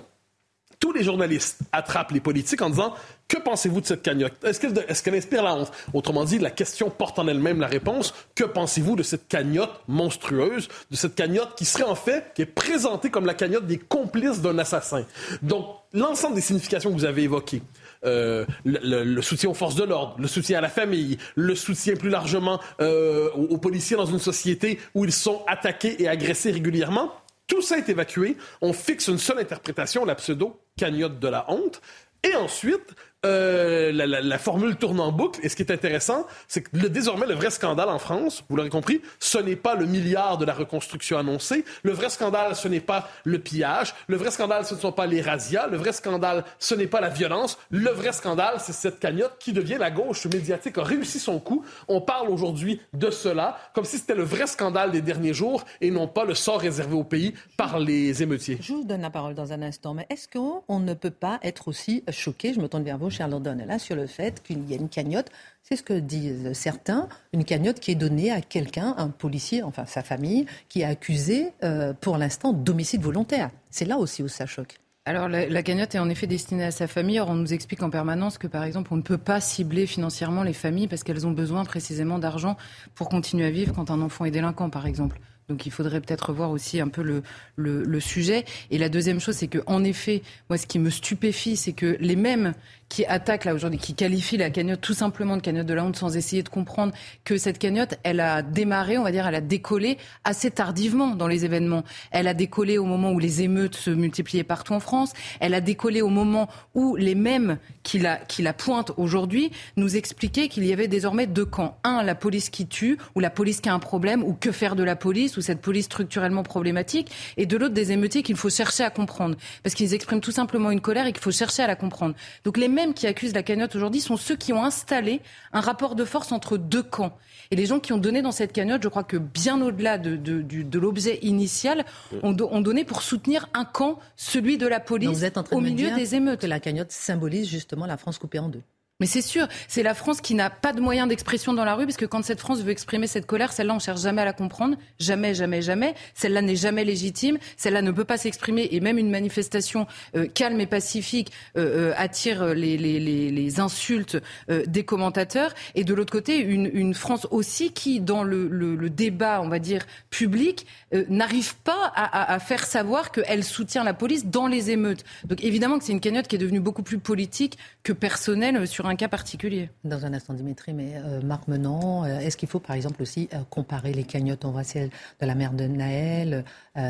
tous 0.80 0.92
les 0.92 1.02
journalistes 1.02 1.60
attrapent 1.72 2.12
les 2.12 2.20
politiques 2.20 2.62
en 2.62 2.70
disant 2.70 2.94
que 3.28 3.36
pensez-vous 3.36 3.82
de 3.82 3.86
cette 3.86 4.02
cagnotte? 4.02 4.32
Est-ce 4.42 5.02
qu'elle 5.02 5.14
inspire 5.14 5.42
la 5.42 5.54
honte? 5.54 5.70
Autrement 5.92 6.24
dit, 6.24 6.38
la 6.38 6.50
question 6.50 6.88
porte 6.88 7.18
en 7.18 7.28
elle-même 7.28 7.60
la 7.60 7.66
réponse. 7.66 8.14
Que 8.34 8.44
pensez-vous 8.44 8.96
de 8.96 9.02
cette 9.02 9.28
cagnotte 9.28 9.82
monstrueuse, 9.86 10.68
de 10.90 10.96
cette 10.96 11.14
cagnotte 11.14 11.54
qui 11.54 11.66
serait 11.66 11.84
en 11.84 11.94
fait, 11.94 12.32
qui 12.34 12.42
est 12.42 12.46
présentée 12.46 13.10
comme 13.10 13.26
la 13.26 13.34
cagnotte 13.34 13.66
des 13.66 13.78
complices 13.78 14.40
d'un 14.40 14.58
assassin? 14.58 15.04
Donc, 15.42 15.66
l'ensemble 15.92 16.36
des 16.36 16.40
significations 16.40 16.90
que 16.90 16.96
vous 16.96 17.04
avez 17.04 17.24
évoquées, 17.24 17.62
euh, 18.06 18.46
le, 18.64 19.20
soutien 19.20 19.50
aux 19.50 19.54
forces 19.54 19.74
de 19.74 19.84
l'ordre, 19.84 20.16
le 20.18 20.28
soutien 20.28 20.58
à 20.58 20.60
la 20.62 20.68
famille, 20.70 21.18
le 21.34 21.54
soutien 21.54 21.96
plus 21.96 22.10
largement 22.10 22.60
euh, 22.80 23.30
aux 23.32 23.58
policiers 23.58 23.96
dans 23.96 24.06
une 24.06 24.18
société 24.18 24.78
où 24.94 25.04
ils 25.04 25.12
sont 25.12 25.42
attaqués 25.46 26.02
et 26.02 26.08
agressés 26.08 26.50
régulièrement, 26.50 27.12
tout 27.48 27.62
ça 27.62 27.78
est 27.78 27.88
évacué. 27.88 28.36
On 28.60 28.72
fixe 28.72 29.08
une 29.08 29.18
seule 29.18 29.40
interprétation, 29.40 30.04
la 30.04 30.14
pseudo-cagnotte 30.14 31.18
de 31.18 31.28
la 31.28 31.50
honte. 31.50 31.82
Et 32.22 32.34
ensuite, 32.36 32.94
euh, 33.26 33.90
la, 33.92 34.38
formule 34.38 34.76
tourne 34.76 35.00
en 35.00 35.10
boucle. 35.10 35.40
Et 35.42 35.48
ce 35.48 35.56
qui 35.56 35.62
est 35.62 35.72
intéressant, 35.72 36.26
c'est 36.46 36.62
que 36.62 36.86
désormais, 36.86 37.26
le 37.26 37.34
vrai 37.34 37.50
scandale 37.50 37.88
en 37.88 37.98
France, 37.98 38.44
vous 38.48 38.56
l'aurez 38.56 38.68
compris, 38.68 39.02
ce 39.18 39.38
n'est 39.38 39.56
pas 39.56 39.74
le 39.74 39.86
milliard 39.86 40.38
de 40.38 40.44
la 40.44 40.54
reconstruction 40.54 41.18
annoncée. 41.18 41.64
Le 41.82 41.92
vrai 41.92 42.10
scandale, 42.10 42.54
ce 42.54 42.68
n'est 42.68 42.80
pas 42.80 43.08
le 43.24 43.40
pillage. 43.40 43.94
Le 44.06 44.16
vrai 44.16 44.30
scandale, 44.30 44.64
ce 44.64 44.74
ne 44.74 44.80
sont 44.80 44.92
pas 44.92 45.06
les 45.06 45.20
razzias. 45.20 45.66
Le 45.66 45.76
vrai 45.76 45.92
scandale, 45.92 46.44
ce 46.60 46.74
n'est 46.74 46.86
pas 46.86 47.00
la 47.00 47.08
violence. 47.08 47.58
Le 47.70 47.90
vrai 47.90 48.12
scandale, 48.12 48.54
c'est 48.58 48.72
cette 48.72 49.00
cagnotte 49.00 49.36
qui 49.40 49.52
devient 49.52 49.78
la 49.78 49.90
gauche 49.90 50.26
médiatique, 50.26 50.78
a 50.78 50.84
réussi 50.84 51.18
son 51.18 51.40
coup. 51.40 51.64
On 51.88 52.00
parle 52.00 52.28
aujourd'hui 52.30 52.80
de 52.92 53.10
cela 53.10 53.58
comme 53.74 53.84
si 53.84 53.98
c'était 53.98 54.14
le 54.14 54.22
vrai 54.22 54.46
scandale 54.46 54.92
des 54.92 55.02
derniers 55.02 55.34
jours 55.34 55.64
et 55.80 55.90
non 55.90 56.06
pas 56.06 56.24
le 56.24 56.34
sort 56.34 56.60
réservé 56.60 56.94
au 56.94 57.04
pays 57.04 57.34
par 57.56 57.80
les 57.80 58.22
émeutiers. 58.22 58.58
Je 58.60 58.72
vous 58.72 58.84
donne 58.84 59.02
la 59.02 59.10
parole 59.10 59.34
dans 59.34 59.52
un 59.52 59.62
instant, 59.62 59.94
mais 59.94 60.06
est-ce 60.10 60.28
qu'on 60.28 60.78
ne 60.78 60.94
peut 60.94 61.10
pas 61.10 61.40
être 61.42 61.68
aussi 61.68 62.04
choqué, 62.10 62.54
je 62.54 62.60
me 62.60 62.68
tourne 62.68 62.84
vers 62.84 62.98
vous, 62.98 63.07
Charles 63.10 63.42
là 63.66 63.78
sur 63.78 63.96
le 63.96 64.06
fait 64.06 64.42
qu'il 64.42 64.68
y 64.68 64.74
a 64.74 64.76
une 64.76 64.88
cagnotte, 64.88 65.30
c'est 65.62 65.76
ce 65.76 65.82
que 65.82 65.94
disent 65.94 66.52
certains, 66.52 67.08
une 67.32 67.44
cagnotte 67.44 67.80
qui 67.80 67.90
est 67.90 67.96
donnée 67.96 68.30
à 68.30 68.40
quelqu'un, 68.40 68.94
un 68.96 69.08
policier, 69.08 69.62
enfin 69.62 69.86
sa 69.86 70.02
famille, 70.02 70.46
qui 70.68 70.80
est 70.80 70.84
accusé 70.84 71.52
euh, 71.62 71.92
pour 71.92 72.16
l'instant 72.18 72.52
d'homicide 72.52 73.02
volontaire. 73.02 73.50
C'est 73.70 73.84
là 73.84 73.98
aussi 73.98 74.22
où 74.22 74.28
ça 74.28 74.46
choque. 74.46 74.78
Alors 75.08 75.26
la, 75.26 75.62
cagnotte 75.62 75.94
est 75.94 75.98
en 75.98 76.10
effet 76.10 76.26
destinée 76.26 76.64
à 76.64 76.70
sa 76.70 76.86
famille. 76.86 77.18
Or, 77.18 77.30
on 77.30 77.34
nous 77.34 77.54
explique 77.54 77.82
en 77.82 77.88
permanence 77.88 78.36
que 78.36 78.46
par 78.46 78.64
exemple, 78.64 78.92
on 78.92 78.96
ne 78.96 79.02
peut 79.02 79.16
pas 79.16 79.40
cibler 79.40 79.86
financièrement 79.86 80.42
les 80.42 80.52
familles 80.52 80.86
parce 80.86 81.02
qu'elles 81.02 81.26
ont 81.26 81.30
besoin 81.30 81.64
précisément 81.64 82.18
d'argent 82.18 82.58
pour 82.94 83.08
continuer 83.08 83.46
à 83.46 83.50
vivre 83.50 83.72
quand 83.72 83.90
un 83.90 84.02
enfant 84.02 84.26
est 84.26 84.30
délinquant, 84.30 84.68
par 84.68 84.86
exemple. 84.86 85.18
Donc 85.48 85.64
il 85.64 85.72
faudrait 85.72 86.02
peut-être 86.02 86.34
voir 86.34 86.50
aussi 86.50 86.78
un 86.78 86.88
peu 86.88 87.00
le, 87.00 87.22
le, 87.56 87.84
le 87.84 88.00
sujet. 88.00 88.44
Et 88.70 88.76
la 88.76 88.90
deuxième 88.90 89.18
chose, 89.18 89.36
c'est 89.36 89.48
que 89.48 89.60
en 89.66 89.82
effet, 89.82 90.22
moi, 90.50 90.58
ce 90.58 90.66
qui 90.66 90.78
me 90.78 90.90
stupéfie, 90.90 91.56
c'est 91.56 91.72
que 91.72 91.96
les 92.00 92.16
mêmes 92.16 92.52
qui 92.88 93.04
attaque 93.04 93.44
là 93.44 93.54
aujourd'hui, 93.54 93.78
qui 93.78 93.94
qualifie 93.94 94.36
la 94.36 94.50
cagnotte 94.50 94.80
tout 94.80 94.94
simplement 94.94 95.36
de 95.36 95.42
cagnotte 95.42 95.66
de 95.66 95.74
la 95.74 95.84
honte 95.84 95.96
sans 95.96 96.16
essayer 96.16 96.42
de 96.42 96.48
comprendre 96.48 96.92
que 97.24 97.36
cette 97.36 97.58
cagnotte, 97.58 97.98
elle 98.02 98.20
a 98.20 98.42
démarré, 98.42 98.98
on 98.98 99.02
va 99.02 99.12
dire, 99.12 99.26
elle 99.26 99.34
a 99.34 99.40
décollé 99.40 99.98
assez 100.24 100.50
tardivement 100.50 101.14
dans 101.14 101.28
les 101.28 101.44
événements. 101.44 101.84
Elle 102.10 102.28
a 102.28 102.34
décollé 102.34 102.78
au 102.78 102.84
moment 102.84 103.12
où 103.12 103.18
les 103.18 103.42
émeutes 103.42 103.76
se 103.76 103.90
multipliaient 103.90 104.44
partout 104.44 104.72
en 104.72 104.80
France. 104.80 105.12
Elle 105.40 105.54
a 105.54 105.60
décollé 105.60 106.00
au 106.00 106.08
moment 106.08 106.48
où 106.74 106.96
les 106.96 107.14
mêmes 107.14 107.58
qui 107.82 107.98
la, 107.98 108.16
qui 108.16 108.42
la 108.42 108.52
pointent 108.52 108.92
aujourd'hui 108.96 109.50
nous 109.76 109.96
expliquaient 109.96 110.48
qu'il 110.48 110.64
y 110.64 110.72
avait 110.72 110.88
désormais 110.88 111.26
deux 111.26 111.46
camps. 111.46 111.78
Un, 111.84 112.02
la 112.02 112.14
police 112.14 112.48
qui 112.48 112.66
tue, 112.66 112.98
ou 113.14 113.20
la 113.20 113.30
police 113.30 113.60
qui 113.60 113.68
a 113.68 113.74
un 113.74 113.78
problème, 113.78 114.22
ou 114.22 114.32
que 114.32 114.52
faire 114.52 114.76
de 114.76 114.82
la 114.82 114.96
police, 114.96 115.36
ou 115.36 115.40
cette 115.40 115.60
police 115.60 115.86
structurellement 115.86 116.42
problématique. 116.42 117.10
Et 117.36 117.46
de 117.46 117.56
l'autre, 117.56 117.74
des 117.74 117.92
émeutiers 117.92 118.22
qu'il 118.22 118.36
faut 118.36 118.50
chercher 118.50 118.84
à 118.84 118.90
comprendre. 118.90 119.36
Parce 119.62 119.74
qu'ils 119.74 119.92
expriment 119.94 120.20
tout 120.20 120.32
simplement 120.32 120.70
une 120.70 120.80
colère 120.80 121.06
et 121.06 121.12
qu'il 121.12 121.22
faut 121.22 121.30
chercher 121.30 121.62
à 121.62 121.66
la 121.66 121.76
comprendre. 121.76 122.14
Donc 122.44 122.56
les 122.56 122.68
mêmes 122.78 122.94
qui 122.94 123.08
accusent 123.08 123.34
la 123.34 123.42
cagnotte 123.42 123.74
aujourd'hui 123.74 124.00
sont 124.00 124.16
ceux 124.16 124.36
qui 124.36 124.52
ont 124.52 124.62
installé 124.62 125.20
un 125.52 125.60
rapport 125.60 125.96
de 125.96 126.04
force 126.04 126.30
entre 126.30 126.56
deux 126.56 126.82
camps. 126.82 127.12
Et 127.50 127.56
les 127.56 127.66
gens 127.66 127.80
qui 127.80 127.92
ont 127.92 127.98
donné 127.98 128.22
dans 128.22 128.30
cette 128.30 128.52
cagnotte, 128.52 128.84
je 128.84 128.88
crois 128.88 129.02
que 129.02 129.16
bien 129.16 129.60
au-delà 129.60 129.98
de, 129.98 130.14
de, 130.16 130.78
l'objet 130.78 131.18
initial, 131.22 131.84
ont, 132.22 132.32
donné 132.32 132.84
pour 132.84 133.02
soutenir 133.02 133.48
un 133.52 133.64
camp, 133.64 133.98
celui 134.16 134.58
de 134.58 134.68
la 134.68 134.78
police, 134.78 135.24
au 135.50 135.60
milieu 135.60 135.90
des 135.96 136.14
émeutes. 136.14 136.40
Que 136.40 136.46
la 136.46 136.60
cagnotte 136.60 136.92
symbolise 136.92 137.48
justement 137.48 137.86
la 137.86 137.96
France 137.96 138.18
coupée 138.18 138.38
en 138.38 138.48
deux. 138.48 138.62
Mais 139.00 139.06
c'est 139.06 139.22
sûr, 139.22 139.46
c'est 139.68 139.84
la 139.84 139.94
France 139.94 140.20
qui 140.20 140.34
n'a 140.34 140.50
pas 140.50 140.72
de 140.72 140.80
moyens 140.80 141.08
d'expression 141.08 141.52
dans 141.52 141.64
la 141.64 141.76
rue, 141.76 141.84
parce 141.84 141.96
que 141.96 142.04
quand 142.04 142.24
cette 142.24 142.40
France 142.40 142.62
veut 142.62 142.72
exprimer 142.72 143.06
cette 143.06 143.26
colère, 143.26 143.52
celle-là, 143.52 143.72
on 143.76 143.78
cherche 143.78 144.00
jamais 144.00 144.22
à 144.22 144.24
la 144.24 144.32
comprendre, 144.32 144.76
jamais, 144.98 145.34
jamais, 145.34 145.62
jamais. 145.62 145.94
Celle-là 146.14 146.42
n'est 146.42 146.56
jamais 146.56 146.84
légitime, 146.84 147.38
celle-là 147.56 147.80
ne 147.80 147.92
peut 147.92 148.04
pas 148.04 148.16
s'exprimer, 148.16 148.66
et 148.72 148.80
même 148.80 148.98
une 148.98 149.08
manifestation 149.08 149.86
euh, 150.16 150.26
calme 150.26 150.60
et 150.60 150.66
pacifique 150.66 151.30
euh, 151.56 151.90
euh, 151.90 151.94
attire 151.96 152.54
les, 152.54 152.76
les, 152.76 152.98
les, 152.98 153.30
les 153.30 153.60
insultes 153.60 154.16
des 154.48 154.84
commentateurs. 154.84 155.54
Et 155.76 155.84
de 155.84 155.94
l'autre 155.94 156.10
côté, 156.10 156.38
une, 156.38 156.68
une, 156.72 156.92
France 156.92 157.28
aussi 157.30 157.72
qui, 157.72 158.00
dans 158.00 158.24
le, 158.24 158.48
le, 158.48 158.74
le 158.74 158.90
débat, 158.90 159.40
on 159.42 159.48
va 159.48 159.60
dire, 159.60 159.86
public, 160.10 160.66
n'arrive 161.08 161.54
pas 161.58 161.92
à, 161.94 162.04
à, 162.04 162.34
à, 162.34 162.38
faire 162.40 162.64
savoir 162.66 163.12
qu'elle 163.12 163.44
soutient 163.44 163.84
la 163.84 163.94
police 163.94 164.26
dans 164.26 164.48
les 164.48 164.70
émeutes. 164.70 165.04
Donc 165.24 165.44
évidemment 165.44 165.78
que 165.78 165.84
c'est 165.84 165.92
une 165.92 166.00
cagnotte 166.00 166.26
qui 166.26 166.34
est 166.34 166.40
devenue 166.40 166.58
beaucoup 166.58 166.82
plus 166.82 166.98
politique 166.98 167.58
que 167.84 167.92
personnelle 167.92 168.66
sur 168.66 168.87
un 168.88 168.96
cas 168.96 169.08
particulier. 169.08 169.70
Dans 169.84 170.04
un 170.04 170.12
instant, 170.12 170.34
Dimitri, 170.34 170.72
mais 170.72 170.94
euh, 170.96 171.20
Marc 171.22 171.48
Menant, 171.48 172.04
euh, 172.04 172.18
est-ce 172.18 172.36
qu'il 172.36 172.48
faut 172.48 172.60
par 172.60 172.76
exemple 172.76 173.02
aussi 173.02 173.28
euh, 173.32 173.38
comparer 173.50 173.92
les 173.92 174.04
cagnottes? 174.04 174.44
On 174.44 174.50
voit 174.50 174.64
celle 174.64 174.90
de 175.20 175.26
la 175.26 175.34
mère 175.34 175.52
de 175.52 175.64
Naël, 175.64 176.44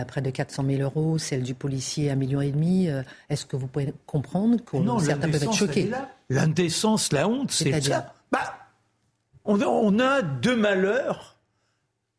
près 0.06 0.20
de 0.20 0.30
400 0.30 0.64
000 0.68 0.82
euros, 0.82 1.18
celle 1.18 1.42
du 1.42 1.54
policier, 1.54 2.10
un 2.10 2.14
million 2.14 2.40
et 2.40 2.50
demi. 2.50 2.88
est-ce 3.28 3.46
que 3.46 3.56
vous 3.56 3.66
pouvez 3.66 3.94
comprendre 4.06 4.58
que 4.64 4.76
certains 5.00 5.28
peuvent 5.28 5.42
être 5.42 5.54
choqués? 5.54 5.90
L'indécence, 6.28 7.12
la 7.12 7.28
honte, 7.28 7.50
c'est 7.50 7.80
ça. 7.80 8.12
Bah, 8.30 8.54
on, 9.44 9.60
on 9.62 9.98
a 9.98 10.22
deux 10.22 10.56
malheurs. 10.56 11.36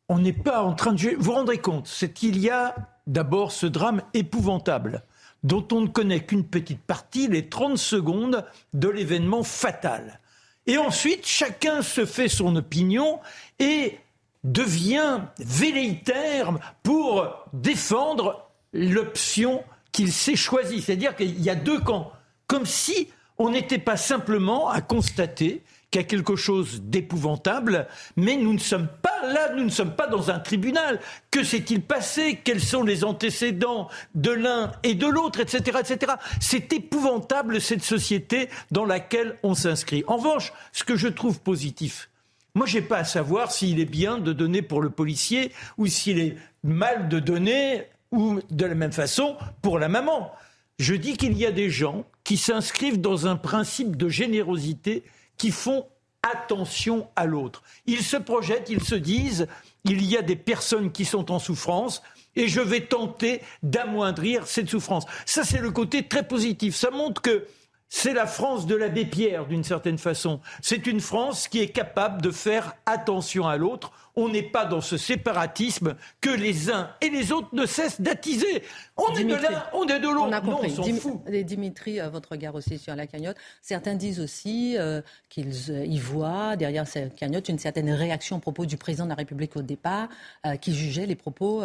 On 0.08 0.18
n'est 0.18 0.32
pas 0.32 0.62
en 0.62 0.74
train 0.74 0.92
de... 0.92 0.98
Vous 1.16 1.22
vous 1.22 1.32
rendrez 1.32 1.58
compte, 1.58 1.86
c'est 1.86 2.12
qu'il 2.12 2.38
y 2.40 2.50
a 2.50 2.74
d'abord 3.06 3.52
ce 3.52 3.66
drame 3.66 4.02
épouvantable 4.14 5.04
dont 5.42 5.66
on 5.72 5.82
ne 5.82 5.88
connaît 5.88 6.24
qu'une 6.24 6.44
petite 6.44 6.82
partie, 6.82 7.28
les 7.28 7.48
30 7.48 7.78
secondes 7.78 8.44
de 8.74 8.88
l'événement 8.88 9.42
fatal. 9.42 10.20
Et 10.66 10.78
ensuite, 10.78 11.26
chacun 11.26 11.82
se 11.82 12.04
fait 12.04 12.28
son 12.28 12.56
opinion 12.56 13.20
et 13.58 13.98
devient 14.44 15.20
velléitaire 15.38 16.52
pour 16.82 17.28
défendre 17.52 18.50
l'option 18.72 19.64
qu'il 19.92 20.12
s'est 20.12 20.36
choisie. 20.36 20.82
C'est-à-dire 20.82 21.16
qu'il 21.16 21.40
y 21.40 21.50
a 21.50 21.54
deux 21.54 21.80
camps. 21.80 22.12
Comme 22.46 22.66
si 22.66 23.08
on 23.38 23.50
n'était 23.50 23.78
pas 23.78 23.96
simplement 23.96 24.68
à 24.68 24.80
constater 24.80 25.62
qu'il 25.90 26.00
y 26.00 26.04
a 26.04 26.06
quelque 26.06 26.36
chose 26.36 26.82
d'épouvantable, 26.82 27.86
mais 28.16 28.36
nous 28.36 28.52
ne 28.52 28.58
sommes 28.58 28.88
pas 29.02 29.26
là, 29.32 29.52
nous 29.54 29.64
ne 29.64 29.70
sommes 29.70 29.94
pas 29.94 30.06
dans 30.06 30.30
un 30.30 30.38
tribunal. 30.38 31.00
Que 31.30 31.42
s'est-il 31.42 31.82
passé? 31.82 32.40
Quels 32.42 32.60
sont 32.60 32.82
les 32.82 33.04
antécédents 33.04 33.88
de 34.14 34.30
l'un 34.30 34.72
et 34.82 34.94
de 34.94 35.06
l'autre, 35.06 35.40
etc., 35.40 35.78
etc. 35.80 36.12
C'est 36.40 36.72
épouvantable 36.72 37.60
cette 37.60 37.82
société 37.82 38.48
dans 38.70 38.84
laquelle 38.84 39.36
on 39.42 39.54
s'inscrit. 39.54 40.04
En 40.06 40.16
revanche, 40.16 40.52
ce 40.72 40.84
que 40.84 40.96
je 40.96 41.08
trouve 41.08 41.40
positif, 41.40 42.08
moi, 42.54 42.66
je 42.66 42.78
n'ai 42.78 42.84
pas 42.84 42.98
à 42.98 43.04
savoir 43.04 43.52
s'il 43.52 43.78
est 43.78 43.84
bien 43.84 44.18
de 44.18 44.32
donner 44.32 44.62
pour 44.62 44.82
le 44.82 44.90
policier 44.90 45.52
ou 45.78 45.86
s'il 45.86 46.18
est 46.18 46.36
mal 46.64 47.08
de 47.08 47.20
donner 47.20 47.84
ou 48.10 48.40
de 48.50 48.64
la 48.64 48.74
même 48.74 48.92
façon 48.92 49.36
pour 49.62 49.78
la 49.78 49.88
maman. 49.88 50.32
Je 50.78 50.94
dis 50.94 51.16
qu'il 51.16 51.36
y 51.36 51.46
a 51.46 51.52
des 51.52 51.70
gens 51.70 52.04
qui 52.24 52.36
s'inscrivent 52.36 53.00
dans 53.00 53.26
un 53.26 53.36
principe 53.36 53.96
de 53.96 54.08
générosité 54.08 55.04
qui 55.40 55.52
font 55.52 55.86
attention 56.22 57.08
à 57.16 57.24
l'autre. 57.24 57.62
Ils 57.86 58.02
se 58.02 58.18
projettent, 58.18 58.68
ils 58.68 58.84
se 58.84 58.94
disent, 58.94 59.46
il 59.84 60.04
y 60.04 60.18
a 60.18 60.22
des 60.22 60.36
personnes 60.36 60.92
qui 60.92 61.06
sont 61.06 61.32
en 61.32 61.38
souffrance 61.38 62.02
et 62.36 62.46
je 62.46 62.60
vais 62.60 62.82
tenter 62.82 63.40
d'amoindrir 63.62 64.46
cette 64.46 64.68
souffrance. 64.68 65.06
Ça, 65.24 65.42
c'est 65.42 65.62
le 65.62 65.70
côté 65.70 66.06
très 66.06 66.28
positif. 66.28 66.76
Ça 66.76 66.90
montre 66.90 67.22
que 67.22 67.46
c'est 67.88 68.12
la 68.12 68.26
France 68.26 68.66
de 68.66 68.74
l'abbé 68.74 69.06
Pierre, 69.06 69.46
d'une 69.46 69.64
certaine 69.64 69.96
façon. 69.96 70.40
C'est 70.60 70.86
une 70.86 71.00
France 71.00 71.48
qui 71.48 71.60
est 71.60 71.70
capable 71.70 72.20
de 72.20 72.30
faire 72.30 72.74
attention 72.84 73.48
à 73.48 73.56
l'autre 73.56 73.90
on 74.16 74.28
n'est 74.28 74.42
pas 74.42 74.64
dans 74.64 74.80
ce 74.80 74.96
séparatisme 74.96 75.96
que 76.20 76.30
les 76.30 76.70
uns 76.70 76.90
et 77.00 77.08
les 77.08 77.32
autres 77.32 77.48
ne 77.52 77.66
cessent 77.66 78.00
d'attiser. 78.00 78.62
On 78.96 79.14
est 79.14 79.24
de 79.24 79.34
l'un, 79.34 79.64
on 79.72 79.86
est 79.86 80.00
de 80.00 80.08
l'autre. 80.08 80.26
On 80.28 80.32
a 80.32 80.40
compris. 80.40 81.44
Dimitri, 81.44 81.98
votre 82.12 82.32
regard 82.32 82.54
aussi 82.54 82.78
sur 82.78 82.94
la 82.94 83.06
cagnotte. 83.06 83.36
Certains 83.62 83.94
disent 83.94 84.20
aussi 84.20 84.76
euh, 84.78 85.00
qu'ils 85.28 85.70
euh, 85.70 85.84
y 85.84 85.98
voient 85.98 86.56
derrière 86.56 86.86
cette 86.86 87.14
cagnotte 87.14 87.48
une 87.48 87.58
certaine 87.58 87.90
réaction 87.90 88.36
au 88.36 88.40
propos 88.40 88.66
du 88.66 88.76
président 88.76 89.04
de 89.04 89.10
la 89.10 89.14
République 89.14 89.56
au 89.56 89.62
départ, 89.62 90.08
euh, 90.46 90.56
qui 90.56 90.74
jugeait 90.74 91.06
les 91.06 91.16
propos, 91.16 91.62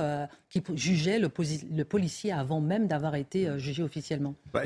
qui 0.49 0.61
jugeait 0.75 1.19
le, 1.19 1.29
policier 1.29 2.31
avant 2.31 2.61
même 2.61 2.87
d'avoir 2.87 3.15
été 3.15 3.59
jugé 3.59 3.83
officiellement. 3.83 4.35
Bah, 4.53 4.63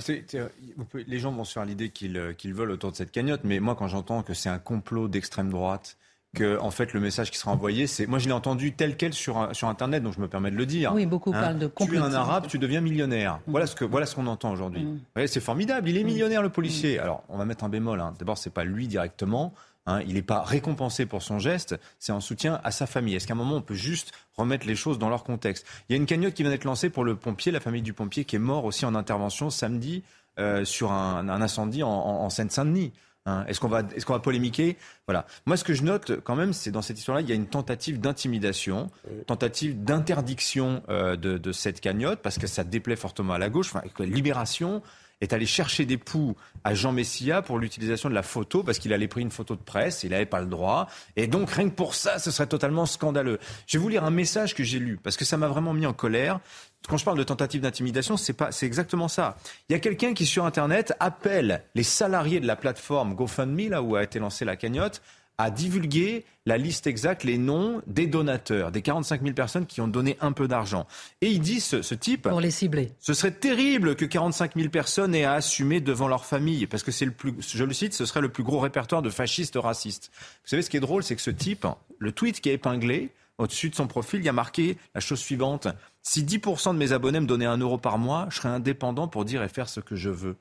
les 1.07 1.19
gens 1.19 1.31
vont 1.31 1.43
se 1.43 1.53
faire 1.53 1.65
l'idée 1.65 1.89
qu'ils 1.89 2.53
veulent 2.53 2.71
autour 2.71 2.91
de 2.91 2.95
cette 2.95 3.11
cagnotte, 3.11 3.41
mais 3.43 3.59
moi, 3.59 3.75
quand 3.75 3.87
j'entends 3.87 4.23
que 4.23 4.33
c'est 4.33 4.49
un 4.49 4.59
complot 4.59 5.07
d'extrême 5.07 5.49
droite, 5.49 5.97
que 6.35 6.59
en 6.59 6.69
fait 6.71 6.93
le 6.93 6.99
message 6.99 7.31
qui 7.31 7.37
sera 7.37 7.51
envoyé, 7.51 7.87
c'est 7.87 8.05
moi 8.05 8.19
je 8.19 8.27
l'ai 8.27 8.33
entendu 8.33 8.73
tel 8.73 8.97
quel 8.97 9.13
sur 9.13 9.49
sur 9.53 9.67
internet, 9.67 10.03
donc 10.03 10.13
je 10.15 10.21
me 10.21 10.27
permets 10.27 10.51
de 10.51 10.55
le 10.55 10.65
dire. 10.65 10.93
Oui, 10.93 11.05
beaucoup 11.05 11.31
hein, 11.33 11.41
parlent 11.41 11.59
de 11.59 11.71
Tu 11.75 11.95
es 11.95 11.99
un 11.99 12.13
arabe, 12.13 12.47
tu 12.47 12.59
deviens 12.59 12.81
millionnaire. 12.81 13.39
Voilà 13.47 13.65
ce 13.65 13.75
que 13.75 13.85
voilà 13.85 14.05
ce 14.05 14.15
qu'on 14.15 14.27
entend 14.27 14.51
aujourd'hui. 14.51 14.83
Mm. 14.83 15.27
c'est 15.27 15.39
formidable. 15.39 15.89
Il 15.89 15.97
est 15.97 16.03
mm. 16.03 16.07
millionnaire 16.07 16.41
le 16.41 16.49
policier. 16.49 16.99
Alors 16.99 17.23
on 17.29 17.37
va 17.37 17.45
mettre 17.45 17.63
un 17.63 17.69
bémol. 17.69 17.99
Hein. 17.99 18.13
D'abord 18.19 18.37
c'est 18.37 18.53
pas 18.53 18.63
lui 18.63 18.87
directement. 18.87 19.53
Hein. 19.85 20.01
il 20.07 20.15
n'est 20.15 20.21
pas 20.21 20.43
récompensé 20.43 21.07
pour 21.07 21.23
son 21.23 21.39
geste, 21.39 21.79
c'est 21.97 22.11
en 22.11 22.19
soutien 22.19 22.59
à 22.63 22.69
sa 22.69 22.85
famille. 22.85 23.15
Est-ce 23.15 23.25
qu'à 23.25 23.33
un 23.33 23.37
moment, 23.37 23.55
on 23.55 23.61
peut 23.61 23.73
juste 23.73 24.11
remettre 24.37 24.67
les 24.67 24.75
choses 24.75 24.99
dans 24.99 25.09
leur 25.09 25.23
contexte? 25.23 25.65
Il 25.87 25.93
y 25.93 25.95
a 25.95 25.97
une 25.97 26.05
cagnotte 26.05 26.35
qui 26.35 26.43
vient 26.43 26.51
d'être 26.51 26.65
lancée 26.65 26.91
pour 26.91 27.03
le 27.03 27.15
pompier, 27.15 27.51
la 27.51 27.59
famille 27.59 27.81
du 27.81 27.93
pompier, 27.93 28.23
qui 28.23 28.35
est 28.35 28.39
mort 28.39 28.65
aussi 28.65 28.85
en 28.85 28.93
intervention 28.93 29.49
samedi 29.49 30.03
euh, 30.37 30.63
sur 30.63 30.91
un, 30.91 31.27
incendie 31.27 31.81
en 31.81 32.29
Seine-Saint-Denis. 32.29 32.91
Hein. 33.29 33.45
Est-ce 33.47 33.59
qu'on 33.59 33.67
va, 33.67 33.81
est 33.81 34.07
va 34.07 34.19
polémiquer? 34.19 34.77
Voilà. 35.07 35.25
Moi, 35.45 35.57
ce 35.57 35.63
que 35.63 35.73
je 35.73 35.83
note 35.83 36.19
quand 36.23 36.35
même, 36.35 36.53
c'est 36.53 36.71
dans 36.71 36.81
cette 36.81 36.97
histoire-là, 36.97 37.21
il 37.21 37.29
y 37.29 37.31
a 37.31 37.35
une 37.35 37.47
tentative 37.47 37.99
d'intimidation, 37.99 38.89
tentative 39.27 39.83
d'interdiction 39.83 40.83
euh, 40.89 41.15
de, 41.15 41.51
cette 41.51 41.81
cagnotte 41.81 42.19
parce 42.21 42.37
que 42.37 42.47
ça 42.47 42.63
déplaît 42.63 42.95
fortement 42.95 43.33
à 43.33 43.37
la 43.37 43.49
gauche. 43.49 43.73
Enfin, 43.73 43.83
Libération 43.99 44.81
est 45.21 45.33
allé 45.33 45.45
chercher 45.45 45.85
des 45.85 45.97
poux 45.97 46.35
à 46.63 46.73
Jean 46.73 46.91
Messia 46.91 47.41
pour 47.41 47.59
l'utilisation 47.59 48.09
de 48.09 48.13
la 48.13 48.23
photo 48.23 48.63
parce 48.63 48.79
qu'il 48.79 48.93
allait 48.93 49.07
pris 49.07 49.21
une 49.21 49.31
photo 49.31 49.55
de 49.55 49.61
presse, 49.61 50.03
il 50.03 50.11
n'avait 50.11 50.25
pas 50.25 50.39
le 50.39 50.47
droit. 50.47 50.87
Et 51.15 51.27
donc, 51.27 51.51
rien 51.51 51.69
que 51.69 51.75
pour 51.75 51.95
ça, 51.95 52.19
ce 52.19 52.31
serait 52.31 52.47
totalement 52.47 52.85
scandaleux. 52.85 53.39
Je 53.67 53.77
vais 53.77 53.81
vous 53.81 53.89
lire 53.89 54.03
un 54.03 54.11
message 54.11 54.55
que 54.55 54.63
j'ai 54.63 54.79
lu 54.79 54.97
parce 55.01 55.17
que 55.17 55.25
ça 55.25 55.37
m'a 55.37 55.47
vraiment 55.47 55.73
mis 55.73 55.85
en 55.85 55.93
colère. 55.93 56.39
Quand 56.87 56.97
je 56.97 57.03
parle 57.03 57.17
de 57.17 57.23
tentative 57.23 57.61
d'intimidation, 57.61 58.15
c'est 58.15 58.33
pas, 58.33 58.51
c'est 58.51 58.65
exactement 58.65 59.09
ça. 59.09 59.37
Il 59.67 59.73
y 59.73 59.75
a 59.75 59.79
quelqu'un 59.79 60.13
qui 60.13 60.25
sur 60.25 60.45
Internet 60.45 60.93
appelle 60.99 61.63
les 61.75 61.83
salariés 61.83 62.39
de 62.39 62.47
la 62.47 62.55
plateforme 62.55 63.15
GoFundMe, 63.15 63.69
là 63.69 63.81
où 63.81 63.95
a 63.95 64.03
été 64.03 64.19
lancée 64.19 64.45
la 64.45 64.55
cagnotte, 64.55 65.01
à 65.39 65.51
divulguer 65.51 66.25
la 66.45 66.57
liste 66.57 66.85
exacte, 66.85 67.23
les 67.23 67.37
noms 67.37 67.81
des 67.87 68.07
donateurs, 68.07 68.71
des 68.71 68.81
45 68.81 69.21
000 69.21 69.33
personnes 69.33 69.65
qui 69.65 69.79
ont 69.79 69.87
donné 69.87 70.17
un 70.19 70.33
peu 70.33 70.49
d'argent. 70.49 70.85
Et 71.21 71.31
il 71.31 71.39
dit, 71.39 71.61
ce, 71.61 71.93
type... 71.95 72.27
Pour 72.27 72.41
les 72.41 72.51
cibler. 72.51 72.91
Ce 72.99 73.13
serait 73.13 73.31
terrible 73.31 73.95
que 73.95 74.03
45 74.03 74.55
000 74.55 74.67
personnes 74.69 75.15
aient 75.15 75.23
à 75.23 75.33
assumer 75.33 75.79
devant 75.79 76.09
leur 76.09 76.25
famille, 76.25 76.67
parce 76.67 76.83
que 76.83 76.91
c'est 76.91 77.05
le 77.05 77.11
plus, 77.11 77.33
je 77.39 77.63
le 77.63 77.73
cite, 77.73 77.93
ce 77.93 78.05
serait 78.05 78.19
le 78.19 78.29
plus 78.29 78.43
gros 78.43 78.59
répertoire 78.59 79.01
de 79.01 79.09
fascistes 79.09 79.55
racistes. 79.55 80.11
Vous 80.43 80.49
savez, 80.49 80.61
ce 80.61 80.69
qui 80.69 80.75
est 80.75 80.81
drôle, 80.81 81.03
c'est 81.03 81.15
que 81.15 81.21
ce 81.21 81.31
type, 81.31 81.65
le 81.99 82.11
tweet 82.11 82.41
qui 82.41 82.49
est 82.49 82.55
épinglé, 82.55 83.09
au-dessus 83.37 83.69
de 83.69 83.75
son 83.75 83.87
profil, 83.87 84.19
il 84.19 84.25
y 84.25 84.29
a 84.29 84.33
marqué 84.33 84.77
la 84.93 84.99
chose 84.99 85.19
suivante. 85.19 85.69
Si 86.01 86.23
10% 86.23 86.73
de 86.73 86.77
mes 86.77 86.91
abonnés 86.91 87.21
me 87.21 87.27
donnaient 87.27 87.45
un 87.45 87.57
euro 87.57 87.77
par 87.77 87.97
mois, 87.97 88.27
je 88.29 88.35
serais 88.35 88.49
indépendant 88.49 89.07
pour 89.07 89.23
dire 89.23 89.41
et 89.41 89.47
faire 89.47 89.69
ce 89.69 89.79
que 89.79 89.95
je 89.95 90.09
veux. 90.09 90.35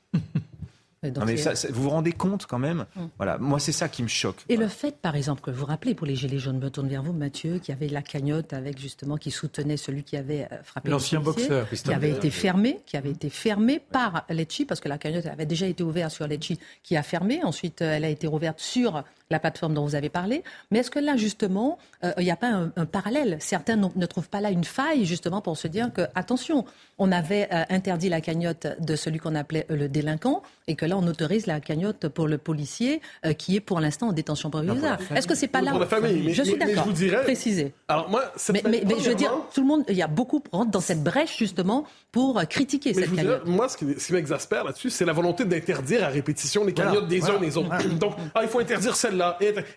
Mais 1.03 1.37
ça, 1.37 1.53
vous 1.71 1.83
vous 1.83 1.91
rendez 1.91 2.13
compte 2.13 2.47
quand 2.47 2.59
même 2.59 2.87
mm. 2.97 3.01
Voilà, 3.17 3.39
moi 3.39 3.59
c'est 3.59 3.73
ça 3.73 3.89
qui 3.89 4.03
me 4.03 4.09
choque. 4.09 4.45
Et 4.49 4.57
le 4.57 4.69
fait, 4.69 4.97
par 4.97 5.17
exemple, 5.17 5.43
que 5.43 5.51
vous 5.51 5.65
rappelez 5.65 5.95
pour 5.95 6.07
les 6.07 6.17
Gilets 6.17 6.39
jaunes, 6.39 6.59
me 6.59 6.71
tourne 6.71 6.89
vers 6.89 7.03
vous, 7.03 7.13
Mathieu, 7.13 7.59
qui 7.59 7.73
avait 7.73 7.89
la 7.89 8.03
cagnotte 8.03 8.53
avec 8.53 8.79
justement 8.79 9.17
qui 9.17 9.31
soutenait 9.31 9.77
celui 9.77 10.03
qui 10.03 10.17
avait 10.17 10.49
euh, 10.53 10.63
frappé 10.63 10.91
l'ancien 10.91 11.21
boxeur, 11.21 11.69
qui 11.71 11.93
avait 11.93 12.11
été 12.11 12.31
fermé, 12.31 12.81
qui 12.87 12.97
avait 12.97 13.11
été 13.11 13.31
fermé 13.31 13.81
par 13.81 14.25
Lecci 14.29 14.65
parce 14.65 14.81
que 14.81 14.89
la 14.89 14.99
cagnotte 14.99 15.27
avait 15.27 15.47
déjà 15.47 15.67
été 15.67 15.83
ouverte 15.83 16.13
sur 16.13 16.27
Lecci, 16.27 16.59
qui 16.83 16.97
a 16.97 17.03
fermé. 17.03 17.41
Ensuite, 17.45 17.83
euh, 17.83 17.97
elle 17.97 18.05
a 18.05 18.09
été 18.09 18.27
rouverte 18.27 18.61
sur 18.61 19.05
la 19.31 19.39
plateforme 19.39 19.75
dont 19.75 19.85
vous 19.85 19.95
avez 19.95 20.09
parlé. 20.09 20.43
Mais 20.71 20.81
est-ce 20.81 20.91
que 20.91 20.99
là, 20.99 21.17
justement, 21.17 21.79
euh, 22.05 22.13
il 22.19 22.25
n'y 22.25 22.31
a 22.31 22.37
pas 22.37 22.49
un, 22.49 22.87
parallèle? 22.87 23.37
Certains 23.41 23.77
ne 23.77 24.07
trouvent 24.07 24.29
pas 24.29 24.41
là 24.41 24.51
une 24.51 24.65
faille, 24.65 25.05
justement, 25.05 25.41
pour 25.41 25.57
se 25.57 25.69
dire 25.69 25.93
que, 25.93 26.03
attention, 26.15 26.65
on 26.99 27.13
avait 27.13 27.49
euh, 27.53 27.65
interdit 27.69 28.09
la 28.09 28.21
cagnotte 28.21 28.67
de 28.81 28.97
celui 28.97 29.19
qu'on 29.19 29.35
appelait 29.35 29.67
euh, 29.71 29.77
le 29.77 29.89
délinquant, 29.89 30.43
et 30.67 30.77
que 30.77 30.87
là, 30.87 30.97
on 30.97 31.07
autorise 31.07 31.47
la 31.47 31.61
cagnotte 31.61 32.09
pour 32.09 32.29
le 32.29 32.39
policier, 32.39 33.01
qui 33.39 33.57
est 33.57 33.61
pour 33.61 33.81
l'instant 33.81 34.09
en 34.09 34.13
détention 34.13 34.51
provisoire. 34.51 34.99
Est-ce 35.15 35.27
que 35.27 35.35
c'est 35.35 35.49
pas 35.49 35.63
là? 35.63 35.71
Pour 35.71 35.81
la 35.81 35.87
famille, 35.87 36.33
je 36.33 36.43
suis 36.43 36.59
d'accord. 36.59 36.85
Je 36.85 36.91
vous 36.91 36.93
dirais. 36.93 37.23
Préciser. 37.23 37.73
Alors 37.89 38.11
moi, 38.11 38.33
mais, 38.53 38.63
mais, 38.69 38.83
mais 38.87 38.99
je 39.01 39.09
veux 39.09 39.15
dire, 39.15 39.33
tout 39.55 39.63
le 39.63 39.67
monde, 39.67 39.85
il 39.89 39.97
y 39.97 40.03
a 40.03 40.07
beaucoup 40.07 40.43
rentrent 40.53 40.71
dans 40.71 40.81
cette 40.81 41.03
brèche 41.03 41.37
justement 41.39 41.85
pour 42.13 42.41
critiquer 42.49 42.95
cette 42.95 43.15
cagnotte. 43.15 43.47
moi, 43.47 43.69
ce 43.69 43.77
qui, 43.77 44.13
m'exaspère 44.13 44.65
là-dessus, 44.65 44.91
c'est 44.91 45.05
la 45.05 45.13
volonté 45.13 45.45
d'interdire 45.45 46.05
à 46.05 46.09
répétition 46.09 46.65
les 46.65 46.73
cagnottes 46.73 47.09
des 47.09 47.25
uns 47.25 47.37
et 47.37 47.47
des 47.47 47.57
autres. 47.57 47.89
Donc, 47.99 48.15
ah, 48.35 48.41
il 48.43 48.49
faut 48.49 48.61
interdire 48.61 48.97
celle 48.97 49.18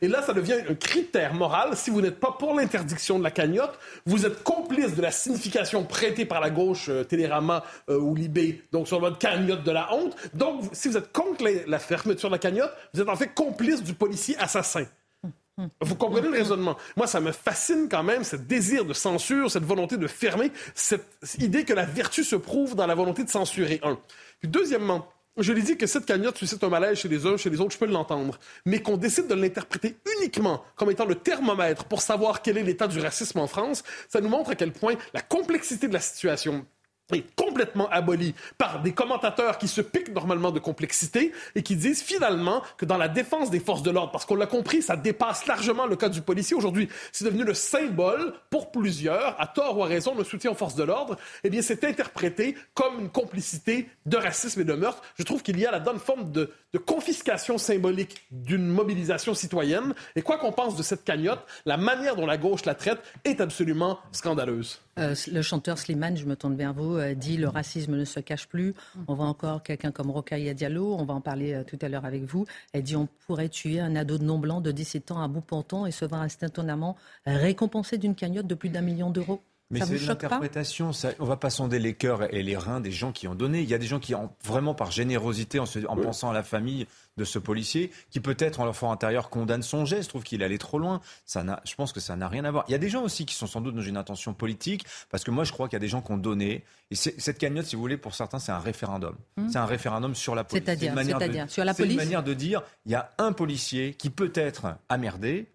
et, 0.02 0.08
là, 0.08 0.22
ça 0.22 0.34
devient 0.34 0.58
un 0.70 0.76
critère 0.76 1.34
moral. 1.34 1.76
Si 1.76 1.90
vous 1.90 2.02
n'êtes 2.02 2.20
pas 2.20 2.32
pour 2.32 2.54
l'interdiction 2.54 3.20
de 3.20 3.24
la 3.24 3.32
cagnotte, 3.32 3.78
vous 4.06 4.26
êtes 4.26 4.44
complice 4.44 4.96
de 4.96 5.02
la 5.02 5.12
signification 5.12 5.84
prêtée 5.84 6.26
par 6.26 6.42
la 6.42 6.50
gauche, 6.50 6.90
euh, 6.90 7.04
Télérama 7.04 7.64
euh, 7.90 8.00
ou 8.00 8.16
Libé, 8.16 8.64
donc 8.72 8.88
sur 8.88 9.00
votre 9.00 9.18
cagnotte 9.18 9.64
de 9.64 9.72
la 9.72 9.94
honte. 9.94 10.16
Donc, 10.34 10.64
si 10.74 10.88
vous 10.88 10.98
êtes 10.98 11.12
contre 11.12 11.46
la 11.68 11.80
fermeture 11.80 12.30
de 12.30 12.36
la 12.36 12.40
cagnotte, 12.40 12.72
vous 12.94 13.02
êtes 13.02 13.10
en 13.10 13.16
fait 13.16 13.34
complice 13.34 13.84
du 13.84 13.94
policier 13.94 14.38
assassin. 14.38 14.86
Vous 15.82 15.96
comprenez 15.96 16.28
le 16.28 16.38
raisonnement? 16.38 16.78
Moi, 16.96 17.08
ça 17.08 17.20
me 17.20 17.32
fascine 17.32 17.88
quand 17.90 18.04
même, 18.04 18.24
ce 18.24 18.36
désir 18.36 18.86
de 18.86 18.94
censure, 18.94 19.52
cette 19.52 19.64
volonté 19.64 19.98
de 19.98 20.08
fermer, 20.08 20.52
cette 20.74 21.06
idée 21.40 21.66
que 21.66 21.74
la 21.74 21.86
vertu 21.86 22.24
se 22.24 22.36
prouve 22.36 22.76
dans 22.76 22.88
la 22.88 22.96
volonté 22.96 23.24
de 23.24 23.30
censurer, 23.30 23.80
un. 23.84 24.00
Puis, 24.40 24.50
deuxièmement, 24.50 25.08
je 25.42 25.54
l'ai 25.54 25.62
dit 25.62 25.78
que 25.78 25.88
cette 25.88 26.06
cagnotte 26.06 26.38
suscite 26.38 26.64
un 26.64 26.70
malaise 26.70 26.98
chez 26.98 27.08
les 27.08 27.26
uns, 27.26 27.38
chez 27.38 27.50
les 27.50 27.60
autres, 27.60 27.74
je 27.74 27.78
peux 27.78 27.86
l'entendre. 27.86 28.40
Mais 28.66 28.82
qu'on 28.82 28.98
décide 28.98 29.28
de 29.28 29.36
l'interpréter 29.36 29.98
uniquement 30.18 30.64
comme 30.76 30.92
étant 30.92 31.06
le 31.06 31.16
thermomètre 31.16 31.86
pour 31.86 32.02
savoir 32.02 32.42
quel 32.42 32.58
est 32.58 32.64
l'état 32.64 32.88
du 32.88 33.00
racisme 33.00 33.40
en 33.40 33.48
France, 33.48 33.84
ça 34.10 34.22
nous 34.22 34.30
montre 34.30 34.52
à 34.52 34.56
quel 34.56 34.72
point 34.72 34.96
la 35.14 35.22
complexité 35.22 35.88
de 35.88 35.94
la 35.94 36.00
situation 36.00 36.66
complètement 37.20 37.90
aboli 37.90 38.34
par 38.58 38.82
des 38.82 38.94
commentateurs 38.94 39.58
qui 39.58 39.68
se 39.68 39.82
piquent 39.82 40.14
normalement 40.14 40.52
de 40.52 40.60
complexité 40.60 41.32
et 41.56 41.64
qui 41.64 41.76
disent 41.76 42.02
finalement 42.02 42.62
que 42.78 42.86
dans 42.86 42.98
la 42.98 43.08
défense 43.08 43.50
des 43.50 43.60
forces 43.60 43.84
de 43.84 43.92
l'ordre, 43.92 44.12
parce 44.12 44.26
qu'on 44.26 44.36
l'a 44.36 44.48
compris, 44.48 44.82
ça 44.82 44.96
dépasse 44.96 45.46
largement 45.48 45.86
le 45.86 45.96
cas 45.96 46.10
du 46.10 46.22
policier 46.22 46.56
aujourd'hui, 46.56 46.90
c'est 47.12 47.26
devenu 47.26 47.44
le 47.44 47.54
symbole 47.54 48.34
pour 48.50 48.72
plusieurs, 48.72 49.40
à 49.40 49.48
tort 49.48 49.78
ou 49.78 49.84
à 49.84 49.88
raison, 49.88 50.16
de 50.16 50.24
soutien 50.24 50.52
aux 50.52 50.56
forces 50.56 50.76
de 50.76 50.84
l'ordre, 50.84 51.18
eh 51.44 51.50
bien 51.50 51.62
c'est 51.62 51.84
interprété 51.84 52.56
comme 52.74 53.00
une 53.00 53.10
complicité 53.10 53.90
de 54.06 54.18
racisme 54.18 54.62
et 54.62 54.66
de 54.66 54.74
meurtre. 54.74 55.02
Je 55.18 55.24
trouve 55.24 55.44
qu'il 55.44 55.60
y 55.60 55.66
a 55.66 55.72
là-dedans 55.72 55.94
une 55.94 56.00
forme 56.00 56.32
de, 56.32 56.52
de 56.74 56.78
confiscation 56.80 57.58
symbolique 57.58 58.26
d'une 58.32 58.66
mobilisation 58.66 59.34
citoyenne. 59.34 59.94
Et 60.16 60.22
quoi 60.22 60.38
qu'on 60.38 60.52
pense 60.52 60.76
de 60.76 60.84
cette 60.84 61.04
cagnotte, 61.04 61.46
la 61.66 61.78
manière 61.78 62.16
dont 62.16 62.26
la 62.26 62.38
gauche 62.38 62.66
la 62.66 62.76
traite 62.76 63.00
est 63.26 63.42
absolument 63.42 64.00
scandaleuse. 64.12 64.80
Euh, 65.00 65.16
le 65.32 65.42
chanteur 65.42 65.78
Slimane, 65.78 66.18
je 66.18 66.26
me 66.26 66.36
tourne 66.36 66.56
vers 66.56 66.74
vous, 66.74 66.98
euh, 66.98 67.14
dit 67.14 67.38
le 67.38 67.48
racisme 67.48 67.96
ne 67.96 68.06
se 68.06 68.20
cache 68.20 68.48
plus. 68.48 68.74
On 69.08 69.14
voit 69.14 69.26
encore 69.26 69.64
quelqu'un 69.64 69.92
comme 69.92 70.12
Rokhaya 70.12 70.54
Diallo, 70.54 70.96
on 70.96 71.06
va 71.06 71.14
en 71.14 71.22
parler 71.22 71.54
euh, 71.54 71.64
tout 71.64 71.80
à 71.82 71.90
l'heure 71.90 72.06
avec 72.06 72.24
vous. 72.24 72.46
Elle 72.74 72.84
dit 72.84 72.96
on 72.96 73.08
pourrait 73.26 73.50
tuer 73.50 73.80
un 73.80 73.96
ado 73.96 74.18
non 74.18 74.38
blanc 74.38 74.62
de 74.62 74.72
17 74.72 75.12
ans 75.12 75.22
à 75.22 75.28
bout 75.28 75.42
ponton 75.42 75.86
et 75.86 75.92
se 75.92 76.06
voir 76.06 76.22
instantanément 76.22 76.98
récompensé 77.26 77.98
d'une 77.98 78.16
cagnotte 78.16 78.48
de 78.48 78.56
plus 78.56 78.70
d'un 78.70 78.82
million 78.82 79.10
d'euros. 79.10 79.42
Mais 79.72 79.82
c'est 79.86 79.98
l'interprétation. 79.98 80.92
On 81.20 81.26
va 81.26 81.38
pas 81.38 81.50
sonder 81.50 81.80
les 81.80 81.94
cœurs 81.94 82.34
et 82.34 82.44
les 82.44 82.58
reins 82.58 82.82
des 82.82 82.92
gens 82.92 83.12
qui 83.12 83.28
ont 83.28 83.36
donné. 83.36 83.62
Il 83.62 83.70
y 83.70 83.74
a 83.74 83.78
des 83.78 83.88
gens 83.88 84.00
qui, 84.00 84.14
ont, 84.14 84.32
vraiment 84.44 84.76
par 84.76 84.92
générosité, 84.92 85.60
en, 85.60 85.66
en 85.88 85.96
pensant 85.96 86.30
à 86.30 86.34
la 86.34 86.44
famille 86.44 86.88
de 87.18 87.26
ce 87.26 87.40
policier, 87.40 87.92
qui 88.10 88.20
peut-être 88.20 88.60
en 88.60 88.66
leur 88.66 88.76
fort 88.76 88.92
intérieur 88.92 89.30
condamne 89.30 89.64
son 89.64 89.86
geste, 89.86 90.10
trouve 90.10 90.24
qu'il 90.24 90.44
allait 90.44 90.58
trop 90.58 90.80
loin. 90.80 91.02
Ça 91.26 91.44
je 91.66 91.76
pense 91.76 91.92
que 91.92 92.00
ça 92.00 92.16
n'a 92.16 92.28
rien 92.28 92.46
à 92.46 92.52
voir. 92.52 92.64
Il 92.68 92.72
y 92.72 92.76
a 92.76 92.78
des 92.78 92.90
gens 92.90 93.04
aussi 93.04 93.26
qui 93.26 93.36
sont 93.36 93.48
sans 93.48 93.62
doute 93.62 93.76
dans 93.76 93.82
une 93.82 93.98
intention 93.98 94.34
politique, 94.34 94.86
parce 95.10 95.24
que 95.24 95.32
moi 95.32 95.44
je 95.44 95.52
crois 95.52 95.68
qu'il 95.68 95.76
y 95.76 95.78
a 95.78 95.80
des 95.80 95.88
gens 95.88 96.02
qui 96.02 96.12
ont 96.12 96.18
donné. 96.18 96.64
Et 96.90 96.96
cette 96.96 97.38
cagnotte, 97.38 97.66
si 97.66 97.76
vous 97.76 97.82
voulez, 97.82 97.98
pour 97.98 98.16
certains, 98.16 98.40
c'est 98.40 98.52
un 98.52 98.60
référendum. 98.60 99.16
Hmm. 99.38 99.50
C'est 99.50 99.58
un 99.58 99.66
référendum 99.66 100.16
sur 100.16 100.36
la 100.36 100.44
police. 100.44 100.64
C'est-à-dire, 100.66 100.94
sur 101.50 101.66
la 101.66 101.74
police. 101.74 101.94
C'est 101.94 102.04
une 102.04 102.06
manière 102.06 102.24
de 102.24 102.34
dire, 102.34 102.64
il 102.86 102.92
y 102.92 102.96
a 102.96 103.12
un 103.18 103.34
policier 103.34 103.94
qui 103.94 104.10
peut 104.10 104.32
être 104.36 104.76
ammerdé, 104.90 105.52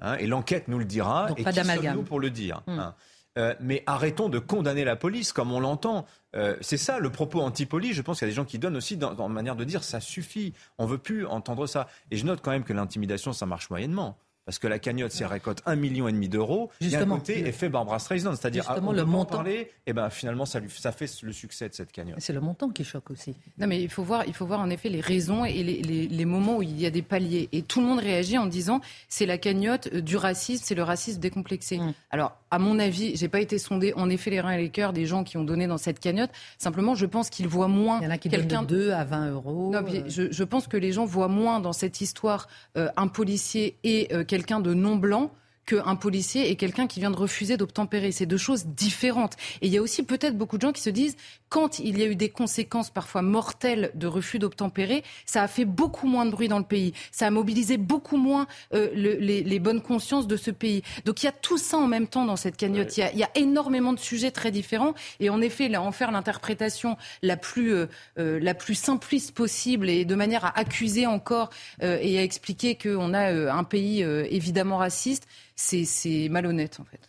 hein, 0.00 0.16
et 0.18 0.26
l'enquête 0.26 0.68
nous 0.68 0.78
le 0.78 0.84
dira, 0.84 1.26
Donc 1.28 1.40
et 1.40 1.44
pas 1.44 1.52
qui 1.52 1.64
sommes-nous 1.64 2.02
pour 2.02 2.20
le 2.20 2.30
dire 2.30 2.62
hmm. 2.66 2.78
hein. 2.78 2.94
Euh, 3.38 3.54
mais 3.60 3.82
arrêtons 3.86 4.28
de 4.28 4.38
condamner 4.38 4.84
la 4.84 4.96
police 4.96 5.32
comme 5.32 5.52
on 5.52 5.60
l'entend. 5.60 6.06
Euh, 6.34 6.56
c'est 6.60 6.76
ça 6.76 6.98
le 6.98 7.10
propos 7.10 7.40
anti-police. 7.40 7.94
Je 7.94 8.02
pense 8.02 8.18
qu'il 8.18 8.26
y 8.26 8.30
a 8.30 8.32
des 8.32 8.36
gens 8.36 8.44
qui 8.44 8.58
donnent 8.58 8.76
aussi 8.76 8.96
dans, 8.96 9.14
dans 9.14 9.28
manière 9.28 9.56
de 9.56 9.64
dire 9.64 9.84
ça 9.84 10.00
suffit. 10.00 10.54
On 10.78 10.86
veut 10.86 10.98
plus 10.98 11.26
entendre 11.26 11.66
ça. 11.66 11.86
Et 12.10 12.16
je 12.16 12.24
note 12.24 12.40
quand 12.42 12.50
même 12.50 12.64
que 12.64 12.72
l'intimidation, 12.72 13.32
ça 13.32 13.46
marche 13.46 13.70
moyennement 13.70 14.18
parce 14.46 14.60
que 14.60 14.68
la 14.68 14.78
cagnotte, 14.78 15.10
si 15.10 15.24
elle 15.24 15.28
récolte 15.28 15.60
un 15.66 15.74
million 15.74 16.06
et 16.06 16.12
demi 16.12 16.28
d'euros, 16.28 16.70
il 16.80 16.88
y 16.88 16.96
a 16.96 17.00
un 17.00 17.06
côté 17.06 17.46
effet 17.48 17.68
Barbara 17.68 17.98
Streisand, 17.98 18.34
c'est-à-dire 18.36 18.62
justement 18.62 18.92
le 18.92 19.04
montant. 19.04 19.36
Parler, 19.36 19.54
et 19.54 19.70
eh 19.88 19.92
ben 19.92 20.08
finalement 20.08 20.46
ça, 20.46 20.60
lui, 20.60 20.70
ça 20.70 20.92
fait 20.92 21.10
le 21.22 21.32
succès 21.32 21.68
de 21.68 21.74
cette 21.74 21.90
cagnotte. 21.90 22.20
C'est 22.20 22.32
le 22.32 22.40
montant 22.40 22.70
qui 22.70 22.84
choque 22.84 23.10
aussi. 23.10 23.34
Non 23.58 23.66
mais 23.66 23.82
il 23.82 23.90
faut 23.90 24.04
voir, 24.04 24.24
il 24.26 24.32
faut 24.32 24.46
voir 24.46 24.60
en 24.60 24.70
effet 24.70 24.88
les 24.88 25.00
raisons 25.00 25.44
et 25.44 25.64
les, 25.64 25.82
les, 25.82 26.06
les 26.06 26.24
moments 26.24 26.58
où 26.58 26.62
il 26.62 26.80
y 26.80 26.86
a 26.86 26.90
des 26.90 27.02
paliers 27.02 27.48
et 27.50 27.62
tout 27.62 27.80
le 27.80 27.86
monde 27.86 27.98
réagit 27.98 28.38
en 28.38 28.46
disant 28.46 28.80
c'est 29.08 29.26
la 29.26 29.36
cagnotte 29.36 29.92
du 29.92 30.16
racisme, 30.16 30.62
c'est 30.64 30.76
le 30.76 30.84
racisme 30.84 31.18
décomplexé. 31.18 31.78
Mm. 31.78 31.94
Alors 32.12 32.36
à 32.52 32.60
mon 32.60 32.78
avis, 32.78 33.16
j'ai 33.16 33.28
pas 33.28 33.40
été 33.40 33.58
sondé 33.58 33.92
en 33.94 34.08
effet 34.08 34.30
les 34.30 34.40
reins 34.40 34.52
et 34.52 34.58
les 34.58 34.70
cœurs 34.70 34.92
des 34.92 35.06
gens 35.06 35.24
qui 35.24 35.36
ont 35.36 35.44
donné 35.44 35.66
dans 35.66 35.78
cette 35.78 35.98
cagnotte. 35.98 36.30
Simplement, 36.58 36.94
je 36.94 37.06
pense 37.06 37.30
qu'ils 37.30 37.48
voient 37.48 37.68
moins. 37.68 37.98
Il 38.00 38.04
y 38.04 38.06
en 38.06 38.10
a 38.10 38.18
qui 38.18 38.28
donnent 38.28 38.46
de 38.46 38.64
2 38.64 38.90
à 38.92 39.04
20 39.04 39.30
euros. 39.32 39.70
Non, 39.72 39.84
euh. 39.84 40.02
je, 40.06 40.30
je, 40.30 40.44
pense 40.44 40.68
que 40.68 40.76
les 40.76 40.92
gens 40.92 41.04
voient 41.04 41.28
moins 41.28 41.58
dans 41.58 41.72
cette 41.72 42.00
histoire 42.00 42.48
euh, 42.76 42.88
un 42.96 43.08
policier 43.08 43.76
et 43.82 44.08
euh, 44.12 44.24
quelqu'un 44.36 44.60
de 44.60 44.74
non 44.74 44.96
blanc 44.96 45.32
qu'un 45.66 45.96
policier 45.96 46.50
et 46.50 46.56
quelqu'un 46.56 46.86
qui 46.86 47.00
vient 47.00 47.10
de 47.10 47.16
refuser 47.16 47.56
d'obtempérer. 47.56 48.12
C'est 48.12 48.26
deux 48.26 48.38
choses 48.38 48.66
différentes. 48.66 49.34
Et 49.60 49.66
il 49.66 49.72
y 49.72 49.78
a 49.78 49.82
aussi 49.82 50.04
peut-être 50.04 50.38
beaucoup 50.38 50.56
de 50.56 50.62
gens 50.62 50.72
qui 50.72 50.80
se 50.80 50.90
disent, 50.90 51.16
quand 51.48 51.78
il 51.80 51.98
y 51.98 52.02
a 52.02 52.06
eu 52.06 52.16
des 52.16 52.28
conséquences 52.28 52.90
parfois 52.90 53.22
mortelles 53.22 53.90
de 53.94 54.06
refus 54.06 54.38
d'obtempérer, 54.38 55.02
ça 55.26 55.42
a 55.42 55.48
fait 55.48 55.64
beaucoup 55.64 56.06
moins 56.06 56.24
de 56.24 56.30
bruit 56.30 56.48
dans 56.48 56.58
le 56.58 56.64
pays. 56.64 56.92
Ça 57.10 57.26
a 57.26 57.30
mobilisé 57.30 57.76
beaucoup 57.76 58.16
moins 58.16 58.46
euh, 58.74 58.90
les, 58.94 59.58
bonnes 59.58 59.82
consciences 59.82 60.26
de 60.26 60.36
ce 60.36 60.50
pays. 60.50 60.82
Donc 61.04 61.22
il 61.22 61.26
y 61.26 61.28
a 61.28 61.32
tout 61.32 61.58
ça 61.58 61.78
en 61.78 61.86
même 61.86 62.06
temps 62.06 62.24
dans 62.24 62.36
cette 62.36 62.56
cagnotte. 62.56 62.96
Il, 62.96 63.18
y 63.18 63.22
a, 63.24 63.30
énormément 63.34 63.92
de 63.92 63.98
sujets 63.98 64.30
très 64.30 64.50
différents. 64.50 64.94
Et 65.18 65.30
en 65.30 65.40
effet, 65.40 65.68
là, 65.68 65.82
en 65.82 65.92
faire 65.92 66.12
l'interprétation 66.12 66.96
la 67.22 67.36
plus 67.36 67.74
euh, 67.74 67.86
euh, 68.18 68.38
la 68.40 68.54
plus 68.54 68.74
simpliste 68.74 69.32
possible 69.32 69.88
et 69.88 70.04
de 70.04 70.14
manière 70.14 70.44
à 70.44 70.58
accuser 70.58 71.06
encore 71.06 71.50
et 71.80 72.18
à 72.18 72.22
expliquer 72.22 72.76
qu'on 72.76 73.14
a 73.14 73.52
un 73.52 73.64
pays 73.64 74.02
évidemment 74.02 74.78
raciste, 74.78 75.26
c'est 75.56 76.28
malhonnête 76.30 76.78
en 76.80 76.84
fait. 76.84 77.00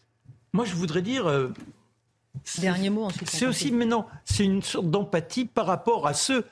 Moi, 0.54 0.66
je 0.66 0.74
voudrais 0.74 1.02
dire. 1.02 1.28
Euh, 1.28 1.54
Dernier 2.60 2.90
mot 2.90 3.04
ensuite. 3.04 3.30
C'est 3.30 3.46
aussi, 3.46 3.72
mais 3.72 3.86
non, 3.86 4.06
c'est 4.24 4.44
une 4.44 4.62
sorte 4.62 4.90
d'empathie 4.90 5.46
par 5.46 5.66
rapport 5.66 6.08
à 6.08 6.14
ceux 6.14 6.46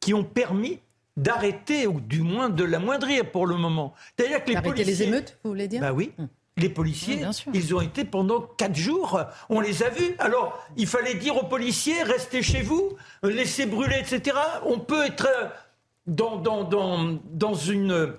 qui 0.00 0.14
ont 0.14 0.24
permis 0.24 0.80
d'arrêter, 1.16 1.86
ou 1.86 2.00
du 2.00 2.20
moins 2.20 2.48
de 2.48 2.64
l'amoindrir 2.64 3.30
pour 3.30 3.46
le 3.46 3.56
moment. 3.56 3.94
C'est-à-dire 4.16 4.44
que 4.44 4.50
les 4.50 4.60
policiers... 4.60 4.84
les 4.84 5.02
émeutes, 5.04 5.38
vous 5.44 5.50
voulez 5.50 5.68
dire 5.68 5.80
Bah 5.80 5.92
oui. 5.92 6.12
Hum. 6.18 6.28
Les 6.58 6.70
policiers, 6.70 7.22
ils 7.52 7.74
ont 7.74 7.82
été 7.82 8.06
pendant 8.06 8.40
quatre 8.40 8.76
jours, 8.76 9.20
on 9.50 9.60
les 9.60 9.82
a 9.82 9.90
vus. 9.90 10.14
Alors, 10.18 10.66
il 10.78 10.86
fallait 10.86 11.14
dire 11.14 11.36
aux 11.36 11.46
policiers, 11.46 12.02
restez 12.02 12.42
chez 12.42 12.62
vous, 12.62 12.96
laissez 13.22 13.66
brûler, 13.66 13.98
etc. 13.98 14.38
On 14.64 14.78
peut 14.78 15.04
être 15.04 15.28
dans, 16.06 16.36
dans, 16.36 16.64
dans, 16.64 17.18
dans 17.30 17.54
une 17.54 18.14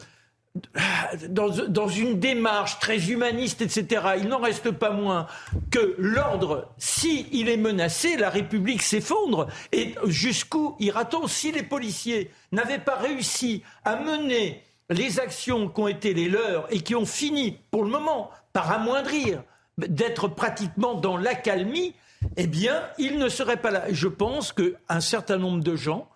dans, 1.29 1.87
une 1.87 2.19
démarche 2.19 2.79
très 2.79 3.09
humaniste, 3.09 3.61
etc., 3.61 4.05
il 4.19 4.27
n'en 4.27 4.39
reste 4.39 4.71
pas 4.71 4.91
moins 4.91 5.27
que 5.71 5.95
l'ordre, 5.97 6.69
s'il 6.77 7.49
est 7.49 7.57
menacé, 7.57 8.17
la 8.17 8.29
République 8.29 8.81
s'effondre. 8.81 9.47
Et 9.71 9.95
jusqu'où 10.05 10.75
ira-t-on 10.79 11.27
si 11.27 11.51
les 11.51 11.63
policiers 11.63 12.31
n'avaient 12.51 12.79
pas 12.79 12.95
réussi 12.95 13.63
à 13.85 13.95
mener 13.95 14.63
les 14.89 15.19
actions 15.19 15.67
qui 15.67 15.81
ont 15.81 15.87
été 15.87 16.13
les 16.13 16.29
leurs 16.29 16.71
et 16.73 16.81
qui 16.81 16.95
ont 16.95 17.05
fini, 17.05 17.57
pour 17.71 17.83
le 17.83 17.89
moment, 17.89 18.31
par 18.53 18.71
amoindrir, 18.71 19.43
d'être 19.77 20.27
pratiquement 20.27 20.95
dans 20.95 21.17
l'accalmie, 21.17 21.93
eh 22.35 22.47
bien, 22.47 22.83
ils 22.97 23.17
ne 23.17 23.29
seraient 23.29 23.61
pas 23.61 23.71
là. 23.71 23.85
Je 23.91 24.07
pense 24.07 24.53
qu'un 24.53 25.01
certain 25.01 25.37
nombre 25.37 25.63
de 25.63 25.75
gens, 25.75 26.09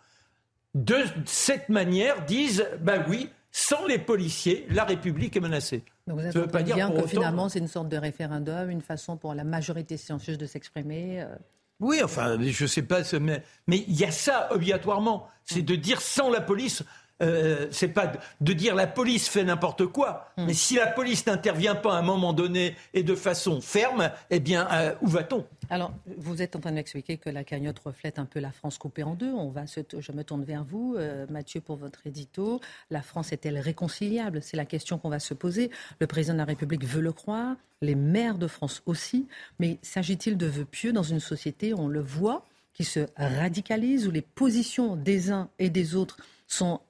de 0.73 0.97
cette 1.25 1.69
manière, 1.69 2.25
disent, 2.25 2.67
ben 2.79 3.03
oui, 3.07 3.29
sans 3.51 3.85
les 3.85 3.99
policiers, 3.99 4.65
la 4.69 4.85
République 4.85 5.35
est 5.35 5.41
menacée. 5.41 5.83
Donc 6.07 6.19
vous 6.19 6.25
êtes 6.25 6.51
pas 6.51 6.63
dire 6.63 6.75
bien 6.75 6.91
que 6.91 7.05
finalement 7.05 7.49
c'est 7.49 7.59
une 7.59 7.67
sorte 7.67 7.89
de 7.89 7.97
référendum, 7.97 8.69
une 8.69 8.81
façon 8.81 9.17
pour 9.17 9.33
la 9.33 9.43
majorité 9.43 9.97
silencieuse 9.97 10.37
de 10.37 10.45
s'exprimer. 10.45 11.21
Euh. 11.21 11.35
Oui, 11.79 12.01
enfin, 12.03 12.37
je 12.39 12.63
ne 12.63 12.67
sais 12.67 12.83
pas, 12.83 13.01
mais 13.19 13.43
il 13.87 13.99
y 13.99 14.05
a 14.05 14.11
ça 14.11 14.49
obligatoirement, 14.51 15.27
c'est 15.43 15.63
de 15.63 15.75
dire 15.75 15.99
sans 15.99 16.29
la 16.29 16.39
police, 16.39 16.83
euh, 17.21 17.67
c'est 17.71 17.89
pas 17.89 18.11
de 18.41 18.53
dire 18.53 18.75
la 18.75 18.87
police 18.87 19.29
fait 19.29 19.43
n'importe 19.43 19.85
quoi, 19.87 20.31
hmm. 20.37 20.45
mais 20.45 20.53
si 20.53 20.75
la 20.75 20.87
police 20.87 21.25
n'intervient 21.25 21.75
pas 21.75 21.95
à 21.95 21.99
un 21.99 22.01
moment 22.01 22.33
donné 22.33 22.75
et 22.93 23.03
de 23.03 23.15
façon 23.15 23.61
ferme, 23.61 24.11
eh 24.29 24.39
bien, 24.39 24.67
euh, 24.71 24.93
où 25.01 25.07
va-t-on? 25.07 25.45
Alors, 25.69 25.93
vous 26.17 26.41
êtes 26.41 26.55
en 26.55 26.59
train 26.59 26.71
de 26.71 26.75
m'expliquer 26.75 27.17
que 27.17 27.29
la 27.29 27.43
cagnotte 27.43 27.79
reflète 27.79 28.19
un 28.19 28.25
peu 28.25 28.39
la 28.39 28.51
France 28.51 28.77
coupée 28.77 29.03
en 29.03 29.15
deux. 29.15 29.31
On 29.31 29.49
va 29.49 29.65
je 29.65 30.11
me 30.11 30.23
tourne 30.23 30.43
vers 30.43 30.63
vous, 30.63 30.95
euh, 30.97 31.25
Mathieu, 31.29 31.61
pour 31.61 31.75
votre 31.75 32.05
édito. 32.05 32.59
La 32.89 33.01
France 33.01 33.31
est-elle 33.31 33.59
réconciliable? 33.59 34.41
C'est 34.41 34.57
la 34.57 34.65
question 34.65 34.97
qu'on 34.97 35.09
va 35.09 35.19
se 35.19 35.33
poser. 35.33 35.71
Le 35.99 36.07
président 36.07 36.33
de 36.33 36.39
la 36.39 36.45
République 36.45 36.85
veut 36.85 37.01
le 37.01 37.13
croire, 37.13 37.55
les 37.81 37.95
maires 37.95 38.37
de 38.37 38.47
France 38.47 38.81
aussi, 38.85 39.27
mais 39.59 39.79
s'agit-il 39.81 40.37
de 40.37 40.45
vœux 40.45 40.65
pieux 40.65 40.93
dans 40.93 41.03
une 41.03 41.19
société, 41.19 41.73
on 41.73 41.87
le 41.87 42.01
voit, 42.01 42.45
qui 42.73 42.83
se 42.83 43.07
radicalise, 43.17 44.07
où 44.07 44.11
les 44.11 44.21
positions 44.21 44.95
des 44.95 45.31
uns 45.31 45.49
et 45.59 45.69
des 45.69 45.95
autres 45.95 46.17
sont 46.47 46.81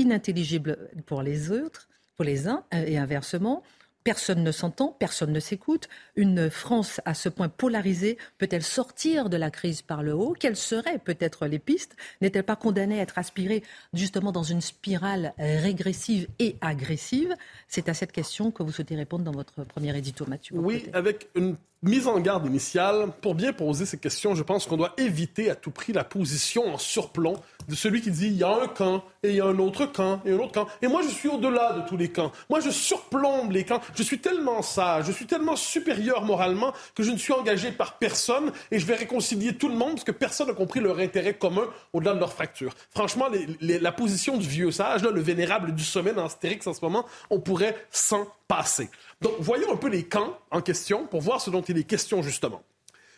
inintelligible 0.00 0.90
pour 1.06 1.22
les 1.22 1.50
autres, 1.50 1.88
pour 2.16 2.24
les 2.24 2.48
uns, 2.48 2.64
et 2.72 2.98
inversement. 2.98 3.62
Personne 4.02 4.42
ne 4.42 4.50
s'entend, 4.50 4.96
personne 4.98 5.30
ne 5.30 5.40
s'écoute. 5.40 5.90
Une 6.16 6.48
France 6.48 7.02
à 7.04 7.12
ce 7.12 7.28
point 7.28 7.50
polarisée 7.50 8.16
peut-elle 8.38 8.62
sortir 8.62 9.28
de 9.28 9.36
la 9.36 9.50
crise 9.50 9.82
par 9.82 10.02
le 10.02 10.14
haut? 10.14 10.34
Quelles 10.40 10.56
seraient 10.56 10.98
peut-être 10.98 11.46
les 11.46 11.58
pistes? 11.58 11.96
N'est-elle 12.22 12.44
pas 12.44 12.56
condamnée 12.56 12.98
à 12.98 13.02
être 13.02 13.18
aspirée 13.18 13.62
justement 13.92 14.32
dans 14.32 14.42
une 14.42 14.62
spirale 14.62 15.34
régressive 15.38 16.28
et 16.38 16.56
agressive? 16.62 17.36
C'est 17.68 17.90
à 17.90 17.94
cette 17.94 18.12
question 18.12 18.50
que 18.50 18.62
vous 18.62 18.72
souhaitez 18.72 18.96
répondre 18.96 19.22
dans 19.22 19.32
votre 19.32 19.64
premier 19.64 19.94
édito, 19.94 20.24
Mathieu. 20.26 20.56
Oui, 20.56 20.86
avec 20.94 21.28
une 21.34 21.58
mise 21.82 22.06
en 22.06 22.18
garde 22.20 22.46
initiale. 22.46 23.08
Pour 23.20 23.34
bien 23.34 23.52
poser 23.52 23.86
ces 23.86 23.98
questions, 23.98 24.34
je 24.34 24.42
pense 24.42 24.66
qu'on 24.66 24.76
doit 24.76 24.94
éviter 24.98 25.50
à 25.50 25.54
tout 25.54 25.70
prix 25.70 25.92
la 25.92 26.04
position 26.04 26.74
en 26.74 26.78
surplomb 26.78 27.40
de 27.68 27.74
celui 27.74 28.00
qui 28.00 28.10
dit 28.10 28.26
il 28.26 28.36
y 28.36 28.44
a 28.44 28.62
un 28.62 28.66
camp 28.66 29.04
et 29.22 29.30
il 29.30 29.36
y 29.36 29.40
a 29.40 29.46
un 29.46 29.58
autre 29.58 29.86
camp 29.86 30.20
et 30.24 30.32
un 30.32 30.38
autre 30.38 30.52
camp. 30.52 30.66
Et 30.82 30.88
moi, 30.88 31.02
je 31.02 31.08
suis 31.08 31.28
au-delà 31.28 31.72
de 31.72 31.88
tous 31.88 31.96
les 31.96 32.10
camps. 32.10 32.32
Moi, 32.48 32.60
je 32.60 32.70
surplombe 32.70 33.52
les 33.52 33.64
camps. 33.64 33.80
Je 33.94 34.02
suis 34.02 34.18
tellement 34.18 34.62
sage, 34.62 35.06
je 35.06 35.12
suis 35.12 35.26
tellement 35.26 35.56
supérieur 35.56 36.24
moralement 36.24 36.72
que 36.94 37.02
je 37.02 37.10
ne 37.10 37.16
suis 37.16 37.32
engagé 37.32 37.70
par 37.72 37.98
personne 37.98 38.52
et 38.70 38.78
je 38.78 38.86
vais 38.86 38.96
réconcilier 38.96 39.54
tout 39.54 39.68
le 39.68 39.76
monde 39.76 39.92
parce 39.92 40.04
que 40.04 40.12
personne 40.12 40.48
n'a 40.48 40.54
compris 40.54 40.80
leur 40.80 40.98
intérêt 40.98 41.34
commun 41.34 41.64
au-delà 41.92 42.14
de 42.14 42.18
leur 42.18 42.32
fracture. 42.32 42.74
Franchement, 42.90 43.26
la 43.60 43.92
position 43.92 44.36
du 44.36 44.48
vieux 44.48 44.70
sage, 44.70 45.02
le 45.02 45.20
vénérable 45.20 45.74
du 45.74 45.84
sommet 45.84 46.12
dans 46.12 46.26
Astérix 46.26 46.66
en 46.66 46.74
ce 46.74 46.84
moment, 46.84 47.04
on 47.30 47.40
pourrait 47.40 47.76
s'en 47.90 48.26
passer. 48.48 48.90
Donc, 49.20 49.34
voyons 49.38 49.72
un 49.72 49.76
peu 49.76 49.88
les 49.88 50.04
camps 50.04 50.38
en 50.50 50.60
question 50.60 51.06
pour 51.06 51.20
voir 51.20 51.40
ce 51.40 51.50
dont 51.50 51.62
il 51.62 51.76
est 51.76 51.84
question 51.84 52.22
justement. 52.22 52.62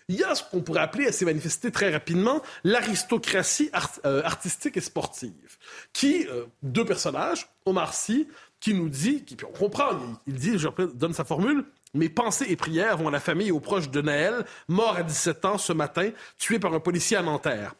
Il 0.09 0.17
y 0.17 0.25
a 0.25 0.35
ce 0.35 0.43
qu'on 0.43 0.61
pourrait 0.61 0.81
appeler, 0.81 1.07
à 1.07 1.13
s'est 1.13 1.25
manifesté 1.25 1.71
très 1.71 1.91
rapidement, 1.91 2.43
l'aristocratie 2.65 3.71
euh, 4.05 4.23
artistique 4.25 4.77
et 4.77 4.81
sportive, 4.81 5.59
qui, 5.93 6.27
euh, 6.29 6.45
deux 6.63 6.85
personnages, 6.85 7.49
Omar 7.67 7.95
Sy, 7.95 8.29
qui 8.59 8.75
nous 8.75 8.89
dit, 8.89 9.25
qui, 9.25 9.37
on 9.45 9.57
comprend, 9.57 9.91
il, 10.27 10.35
dit, 10.35 10.59
je 10.59 10.69
donne 10.95 11.15
sa 11.15 11.25
formule, 11.25 11.65
mes 11.95 12.09
pensées 12.09 12.47
et 12.49 12.57
prières 12.57 12.97
vont 12.97 13.09
à 13.09 13.11
la 13.13 13.21
famille 13.21 13.49
et 13.49 13.53
aux 13.53 13.61
proches 13.61 13.91
de 13.91 14.01
Naël, 14.01 14.45
mort 14.67 14.97
à 14.97 15.03
17 15.03 15.45
ans 15.45 15.59
ce 15.59 15.73
matin, 15.73 16.11
tué 16.39 16.59
par 16.59 16.75
un 16.75 16.81
policier 16.81 17.17
à 17.17 17.23
Nanterre 17.23 17.75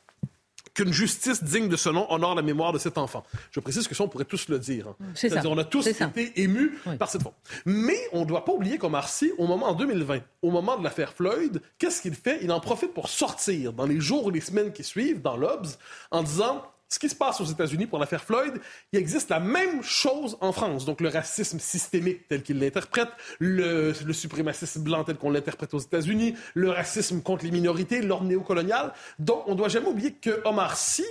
qu'une 0.75 0.93
justice 0.93 1.43
digne 1.45 1.69
de 1.69 1.77
ce 1.77 1.89
nom 1.89 2.11
honore 2.11 2.35
la 2.35 2.43
mémoire 2.43 2.73
de 2.73 2.79
cet 2.79 2.99
enfant. 2.99 3.25
Je 3.51 3.61
précise 3.61 3.87
que 3.87 3.95
ça, 3.95 4.05
on 4.05 4.09
pourrait 4.09 4.25
tous 4.25 4.49
le 4.49 4.59
dire. 4.59 4.89
Hein. 4.89 4.97
C'est 5.15 5.29
ça. 5.29 5.43
On 5.47 5.59
a 5.59 5.65
tous 5.65 5.87
été 5.87 6.33
émus 6.41 6.79
par 6.99 7.11
cette 7.11 7.23
fois. 7.23 7.35
Mais 7.67 7.99
on 8.13 8.21
ne 8.21 8.25
doit 8.25 8.45
pas 8.45 8.53
oublier 8.53 8.79
qu'Omar 8.79 9.09
Sy, 9.09 9.33
au 9.39 9.47
moment 9.47 9.69
en 9.69 9.75
2020, 9.75 10.21
au 10.43 10.51
moment 10.51 10.79
de 10.79 10.85
l'affaire 10.85 11.13
Floyd, 11.13 11.61
qu'est-ce 11.79 12.01
qu'il 12.03 12.15
fait? 12.15 12.39
Il 12.43 12.51
en 12.53 12.61
profite 12.61 12.95
pour 12.95 13.09
sortir 13.09 13.73
dans 13.73 13.87
les 13.87 14.01
jours 14.01 14.27
ou 14.27 14.31
les 14.31 14.41
semaines 14.41 14.73
qui 14.73 14.85
suivent, 14.85 15.21
dans 15.21 15.37
l'Obs, 15.37 15.79
en 16.11 16.23
disant 16.23 16.63
ce 16.93 16.99
qui 16.99 17.09
se 17.09 17.15
passe 17.15 17.41
aux 17.41 17.47
États-Unis 17.47 17.87
pour 17.87 17.99
l'affaire 17.99 18.23
Floyd, 18.23 18.61
il 18.93 18.99
existe 18.99 19.31
la 19.31 19.41
même 19.41 19.83
chose 19.83 20.37
en 20.43 20.53
France. 20.53 20.85
Donc 20.85 21.01
le 21.01 21.09
racisme 21.09 21.59
systémique 21.59 22.29
tel 22.29 22.43
qu'il 22.43 22.59
l'interprète, 22.59 23.09
le, 23.39 23.95
suprémacisme 24.13 24.83
blanc 24.83 25.03
tel 25.03 25.17
qu'on 25.17 25.31
l'interprète 25.31 25.73
aux 25.73 25.79
États-Unis, 25.79 26.35
le 26.53 26.69
racisme 26.69 27.23
contre 27.23 27.47
les 27.47 27.51
minorités, 27.51 28.03
l'ordre 28.03 28.27
néocolonial. 28.27 28.93
Donc 29.19 29.45
on 29.47 29.53
ne 29.53 29.57
doit 29.57 29.71
jamais 29.71 29.87
oublier 29.87 30.13
que 30.13 30.43
Omar 30.45 30.77
Sy 30.77 31.07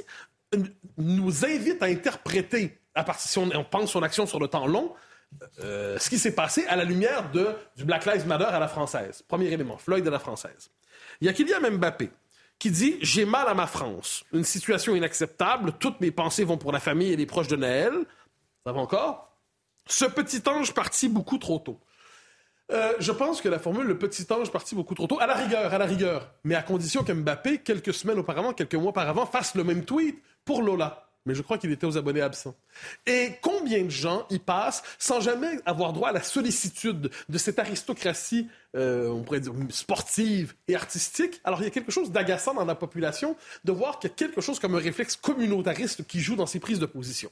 nous 0.98 1.46
invite 1.46 1.82
à 1.82 1.88
interpréter, 1.88 2.78
à 2.94 3.04
partir, 3.04 3.28
si 3.28 3.40
on, 3.40 3.64
pense 3.64 3.92
son 3.92 4.04
action 4.04 4.28
sur 4.28 4.40
le 4.40 4.48
temps 4.48 4.68
long, 4.68 4.94
euh, 5.64 5.98
ce 5.98 6.12
qui 6.12 6.20
s'est 6.20 6.36
passé 6.36 6.64
à 6.68 6.76
la 6.76 6.84
lumière 6.84 7.32
de, 7.32 7.56
du 7.76 7.86
Black 7.86 8.06
Lives 8.06 8.28
Matter 8.28 8.46
à 8.46 8.60
la 8.60 8.68
française. 8.68 9.24
Premier 9.28 9.48
élément, 9.48 9.78
Floyd 9.78 10.08
à 10.08 10.12
la 10.12 10.20
française. 10.20 10.70
Il 11.22 11.26
y 11.26 11.30
a 11.30 11.34
Kylian 11.34 11.72
Mbappé 11.72 12.12
qui 12.62 12.70
dit 12.70 12.98
J'ai 13.02 13.26
mal 13.26 13.48
à 13.48 13.56
ma 13.56 13.66
France. 13.66 14.24
Une 14.32 14.44
situation 14.44 14.96
inacceptable. 14.96 15.74
Toutes 15.80 16.00
mes 16.00 16.12
pensées 16.12 16.44
vont 16.44 16.58
pour 16.58 16.72
la 16.72 16.80
famille 16.80 17.12
et 17.12 17.16
les 17.16 17.26
proches 17.26 17.48
de 17.48 17.56
Naël. 17.56 17.92
Ça 18.64 18.72
va 18.72 18.80
encore? 18.80 19.36
Ce 19.88 20.06
petit 20.06 20.48
ange 20.48 20.72
parti 20.76 21.10
beaucoup 21.10 21.40
trop 21.40 21.58
tôt. 21.58 21.80
Euh, 22.72 22.94
je 23.00 23.12
pense 23.12 23.42
que 23.42 23.50
la 23.50 23.58
formule 23.58 23.88
le 23.88 23.98
petit 23.98 24.32
ange 24.32 24.52
parti 24.52 24.76
beaucoup 24.76 24.94
trop 24.94 25.08
tôt, 25.08 25.20
à 25.20 25.26
la 25.26 25.34
rigueur, 25.34 25.74
à 25.74 25.78
la 25.80 25.86
rigueur, 25.86 26.32
mais 26.44 26.54
à 26.54 26.62
condition 26.62 27.04
que 27.04 27.12
Mbappé, 27.12 27.58
quelques 27.58 27.94
semaines 27.94 28.20
auparavant, 28.20 28.54
quelques 28.54 28.76
mois 28.76 28.92
auparavant, 28.92 29.26
fasse 29.26 29.56
le 29.56 29.64
même 29.64 29.84
tweet 29.84 30.22
pour 30.46 30.62
Lola 30.62 31.11
mais 31.26 31.36
je 31.36 31.42
crois 31.42 31.58
qu'il 31.58 31.72
était 31.72 31.86
aux 31.86 31.98
abonnés 31.98 32.22
absents. 32.22 32.56
Et 33.06 33.34
combien 33.42 33.84
de 33.84 33.90
gens 33.90 34.26
y 34.30 34.40
passent 34.40 34.84
sans 34.98 35.20
jamais 35.20 35.60
avoir 35.66 35.94
droit 35.94 36.10
à 36.10 36.12
la 36.12 36.24
sollicitude 36.24 37.12
de 37.30 37.38
cette 37.38 37.60
aristocratie, 37.60 38.48
euh, 38.76 39.10
on 39.10 39.24
pourrait 39.24 39.40
dire, 39.40 39.54
sportive 39.70 40.56
et 40.68 40.76
artistique? 40.76 41.42
Alors, 41.44 41.62
il 41.62 41.66
y 41.66 41.68
a 41.68 41.72
quelque 41.72 41.92
chose 41.92 42.12
d'agaçant 42.12 42.54
dans 42.54 42.66
la 42.66 42.76
population 42.76 43.36
de 43.64 43.72
voir 43.72 44.00
qu'il 44.00 44.10
y 44.10 44.14
a 44.14 44.16
quelque 44.16 44.42
chose 44.42 44.60
comme 44.60 44.76
un 44.76 44.80
réflexe 44.80 45.16
communautariste 45.16 46.06
qui 46.08 46.20
joue 46.20 46.36
dans 46.36 46.48
ces 46.48 46.60
prises 46.60 46.80
de 46.80 46.86
position. 46.86 47.30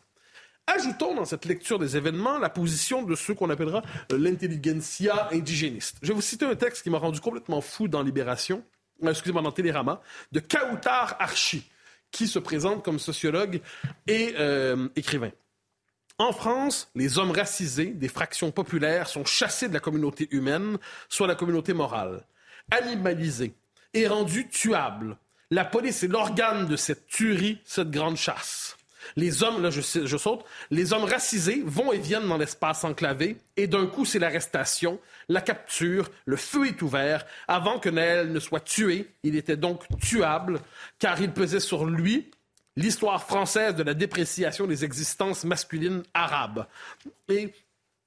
Ajoutons 0.67 1.15
dans 1.15 1.25
cette 1.25 1.45
lecture 1.45 1.79
des 1.79 1.97
événements 1.97 2.37
la 2.37 2.49
position 2.49 3.01
de 3.01 3.15
ceux 3.15 3.33
qu'on 3.33 3.49
appellera 3.49 3.81
euh, 4.11 4.19
l'intelligentsia 4.19 5.29
indigéniste. 5.31 5.97
Je 6.03 6.09
vais 6.09 6.13
vous 6.13 6.21
citer 6.21 6.45
un 6.45 6.55
texte 6.55 6.83
qui 6.83 6.91
m'a 6.91 6.99
rendu 6.99 7.19
complètement 7.19 7.61
fou 7.61 7.87
dans 7.87 8.03
Libération, 8.03 8.63
euh, 9.03 9.09
excusez-moi, 9.09 9.41
dans 9.41 9.51
Télérama, 9.51 9.99
de 10.31 10.39
Kautar 10.39 11.15
Archi 11.19 11.67
qui 12.11 12.27
se 12.27 12.39
présente 12.39 12.83
comme 12.83 12.99
sociologue 12.99 13.61
et 14.07 14.35
euh, 14.37 14.87
écrivain. 14.95 15.31
En 16.17 16.33
France, 16.33 16.91
les 16.95 17.17
hommes 17.17 17.31
racisés 17.31 17.91
des 17.91 18.09
fractions 18.09 18.51
populaires 18.51 19.07
sont 19.07 19.23
chassés 19.23 19.69
de 19.69 19.73
la 19.73 19.79
communauté 19.79 20.27
humaine, 20.31 20.77
soit 21.07 21.27
la 21.27 21.35
communauté 21.35 21.73
morale, 21.73 22.25
animalisés 22.71 23.53
et 23.93 24.07
rendus 24.07 24.49
tuables. 24.49 25.17
La 25.49 25.65
police 25.65 26.03
est 26.03 26.07
l'organe 26.07 26.67
de 26.67 26.75
cette 26.75 27.07
tuerie, 27.07 27.59
cette 27.63 27.89
grande 27.89 28.17
chasse. 28.17 28.77
Les 29.15 29.43
hommes, 29.43 29.61
là 29.61 29.69
je, 29.69 29.81
saute, 29.81 30.45
les 30.71 30.93
hommes 30.93 31.03
racisés 31.03 31.61
vont 31.65 31.91
et 31.91 31.97
viennent 31.97 32.27
dans 32.27 32.37
l'espace 32.37 32.83
enclavé 32.83 33.37
et 33.57 33.67
d'un 33.67 33.85
coup 33.87 34.05
c'est 34.05 34.19
l'arrestation, 34.19 34.99
la 35.27 35.41
capture, 35.41 36.09
le 36.25 36.35
feu 36.35 36.67
est 36.67 36.81
ouvert. 36.81 37.25
Avant 37.47 37.79
que 37.79 37.89
Naël 37.89 38.31
ne 38.31 38.39
soit 38.39 38.59
tué, 38.59 39.07
il 39.23 39.35
était 39.35 39.57
donc 39.57 39.83
tuable 39.99 40.59
car 40.99 41.21
il 41.21 41.31
pesait 41.31 41.59
sur 41.59 41.85
lui 41.85 42.31
l'histoire 42.75 43.23
française 43.23 43.75
de 43.75 43.83
la 43.83 43.93
dépréciation 43.93 44.65
des 44.65 44.85
existences 44.85 45.43
masculines 45.43 46.03
arabes. 46.13 46.65
Et 47.27 47.53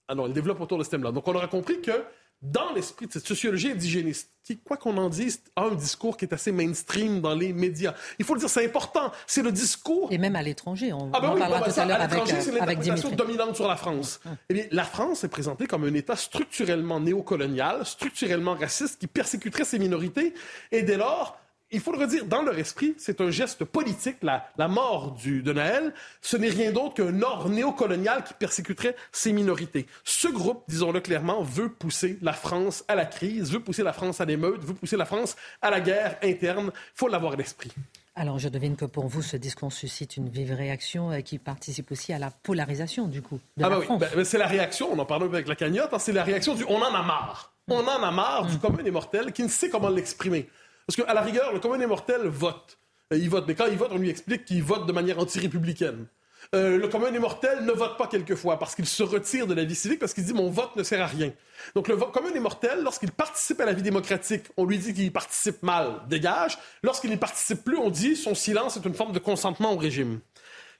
alors 0.08 0.26
il 0.28 0.32
développe 0.32 0.60
autour 0.60 0.78
de 0.78 0.84
ce 0.84 0.90
thème-là. 0.90 1.12
Donc 1.12 1.26
on 1.28 1.34
aura 1.34 1.48
compris 1.48 1.80
que 1.80 2.04
dans 2.42 2.72
l'esprit 2.72 3.06
de 3.06 3.12
cette 3.12 3.26
sociologie 3.26 3.70
indigéniste, 3.70 4.30
qui, 4.42 4.58
quoi 4.58 4.76
qu'on 4.76 4.96
en 4.98 5.08
dise, 5.08 5.40
a 5.54 5.62
un 5.62 5.74
discours 5.74 6.16
qui 6.16 6.24
est 6.24 6.34
assez 6.34 6.50
mainstream 6.50 7.20
dans 7.20 7.34
les 7.34 7.52
médias. 7.52 7.94
Il 8.18 8.24
faut 8.24 8.34
le 8.34 8.40
dire, 8.40 8.50
c'est 8.50 8.64
important. 8.64 9.12
C'est 9.26 9.42
le 9.42 9.52
discours. 9.52 10.08
Et 10.10 10.18
même 10.18 10.34
à 10.34 10.42
l'étranger. 10.42 10.92
On, 10.92 11.10
ah 11.12 11.20
ben 11.20 11.28
en 11.28 11.36
parlera 11.36 11.60
bah, 11.60 11.70
tout 11.70 11.80
à 11.80 11.84
l'heure 11.84 12.00
avec, 12.00 12.26
c'est 12.26 12.50
l'interprétation 12.50 13.10
dominante 13.12 13.54
sur 13.54 13.68
la 13.68 13.76
France. 13.76 14.20
Eh 14.48 14.54
bien, 14.54 14.64
la 14.72 14.84
France 14.84 15.22
est 15.22 15.28
présentée 15.28 15.66
comme 15.66 15.84
un 15.84 15.94
État 15.94 16.16
structurellement 16.16 16.98
néocolonial, 16.98 17.86
structurellement 17.86 18.54
raciste, 18.54 18.98
qui 18.98 19.06
persécuterait 19.06 19.64
ses 19.64 19.78
minorités. 19.78 20.34
Et 20.72 20.82
dès 20.82 20.96
lors, 20.96 21.38
il 21.72 21.80
faut 21.80 21.92
le 21.92 21.98
redire, 21.98 22.26
dans 22.26 22.42
leur 22.42 22.58
esprit, 22.58 22.94
c'est 22.98 23.20
un 23.20 23.30
geste 23.30 23.64
politique, 23.64 24.18
la, 24.22 24.68
mort 24.68 25.12
du, 25.12 25.42
de 25.42 25.52
Naël, 25.52 25.92
ce 26.20 26.36
n'est 26.36 26.48
rien 26.48 26.70
d'autre 26.70 26.94
qu'un 26.94 27.22
ordre 27.22 27.48
néocolonial 27.48 28.24
qui 28.24 28.34
persécuterait 28.34 28.94
ces 29.10 29.32
minorités. 29.32 29.86
Ce 30.04 30.28
groupe, 30.28 30.64
disons-le 30.68 31.00
clairement, 31.00 31.42
veut 31.42 31.70
pousser 31.70 32.18
la 32.22 32.32
France 32.32 32.84
à 32.88 32.94
la 32.94 33.06
crise, 33.06 33.52
veut 33.52 33.60
pousser 33.60 33.82
la 33.82 33.92
France 33.92 34.20
à 34.20 34.24
l'émeute, 34.24 34.62
veut 34.64 34.74
pousser 34.74 34.96
la 34.96 35.06
France 35.06 35.36
à 35.60 35.70
la 35.70 35.80
guerre 35.80 36.18
interne. 36.22 36.70
Il 36.74 36.92
faut 36.94 37.08
l'avoir 37.08 37.32
à 37.32 37.36
l'esprit. 37.36 37.72
Alors, 38.14 38.38
je 38.38 38.50
devine 38.50 38.76
que 38.76 38.84
pour 38.84 39.06
vous, 39.06 39.22
ce 39.22 39.38
discours 39.38 39.72
suscite 39.72 40.18
une 40.18 40.28
vive 40.28 40.52
réaction 40.52 41.10
euh, 41.10 41.20
qui 41.20 41.38
participe 41.38 41.90
aussi 41.92 42.12
à 42.12 42.18
la 42.18 42.30
polarisation, 42.30 43.06
du 43.06 43.22
coup, 43.22 43.40
de 43.56 43.64
ah 43.64 43.70
la 43.70 43.76
bah 43.76 43.82
France. 43.82 44.02
Oui. 44.02 44.16
Ben, 44.16 44.24
c'est 44.24 44.36
la 44.36 44.46
réaction, 44.46 44.88
on 44.92 44.98
en 44.98 45.06
parlait 45.06 45.24
avec 45.24 45.48
la 45.48 45.56
cagnotte, 45.56 45.94
hein, 45.94 45.98
c'est 45.98 46.12
la 46.12 46.22
réaction 46.22 46.54
du 46.54 46.64
«on 46.68 46.76
en 46.76 46.94
a 46.94 47.02
marre». 47.02 47.54
On 47.68 47.78
en 47.78 48.02
a 48.02 48.10
marre 48.10 48.46
du 48.46 48.58
commun 48.58 48.82
des 48.82 48.90
mortels 48.90 49.32
qui 49.32 49.42
ne 49.42 49.48
sait 49.48 49.70
comment 49.70 49.88
l'exprimer. 49.88 50.48
Parce 50.94 51.06
qu'à 51.06 51.14
la 51.14 51.22
rigueur, 51.22 51.54
le 51.54 51.58
commun 51.58 51.78
des 51.78 51.86
mortels 51.86 52.26
vote. 52.26 52.78
Euh, 53.14 53.16
il 53.16 53.30
vote, 53.30 53.44
mais 53.48 53.54
quand 53.54 53.64
il 53.64 53.78
vote, 53.78 53.90
on 53.92 53.98
lui 53.98 54.10
explique 54.10 54.44
qu'il 54.44 54.62
vote 54.62 54.86
de 54.86 54.92
manière 54.92 55.18
anti-républicaine. 55.18 56.06
Euh, 56.54 56.76
le 56.76 56.86
commun 56.86 57.10
des 57.10 57.18
mortels 57.18 57.64
ne 57.64 57.72
vote 57.72 57.96
pas 57.96 58.06
quelquefois 58.08 58.58
parce 58.58 58.74
qu'il 58.74 58.84
se 58.84 59.02
retire 59.02 59.46
de 59.46 59.54
la 59.54 59.64
vie 59.64 59.74
civique, 59.74 60.00
parce 60.00 60.12
qu'il 60.12 60.24
dit 60.24 60.34
mon 60.34 60.50
vote 60.50 60.76
ne 60.76 60.82
sert 60.82 61.00
à 61.00 61.06
rien. 61.06 61.32
Donc 61.74 61.88
le 61.88 61.96
commun 61.96 62.30
des 62.30 62.40
mortels, 62.40 62.82
lorsqu'il 62.82 63.10
participe 63.10 63.58
à 63.60 63.64
la 63.64 63.72
vie 63.72 63.80
démocratique, 63.80 64.44
on 64.58 64.66
lui 64.66 64.76
dit 64.76 64.92
qu'il 64.92 65.10
participe 65.10 65.62
mal, 65.62 66.02
dégage. 66.10 66.58
Lorsqu'il 66.82 67.08
n'y 67.08 67.16
participe 67.16 67.64
plus, 67.64 67.78
on 67.78 67.88
dit 67.88 68.14
son 68.14 68.34
silence 68.34 68.76
est 68.76 68.84
une 68.84 68.94
forme 68.94 69.12
de 69.12 69.18
consentement 69.18 69.72
au 69.72 69.78
régime. 69.78 70.20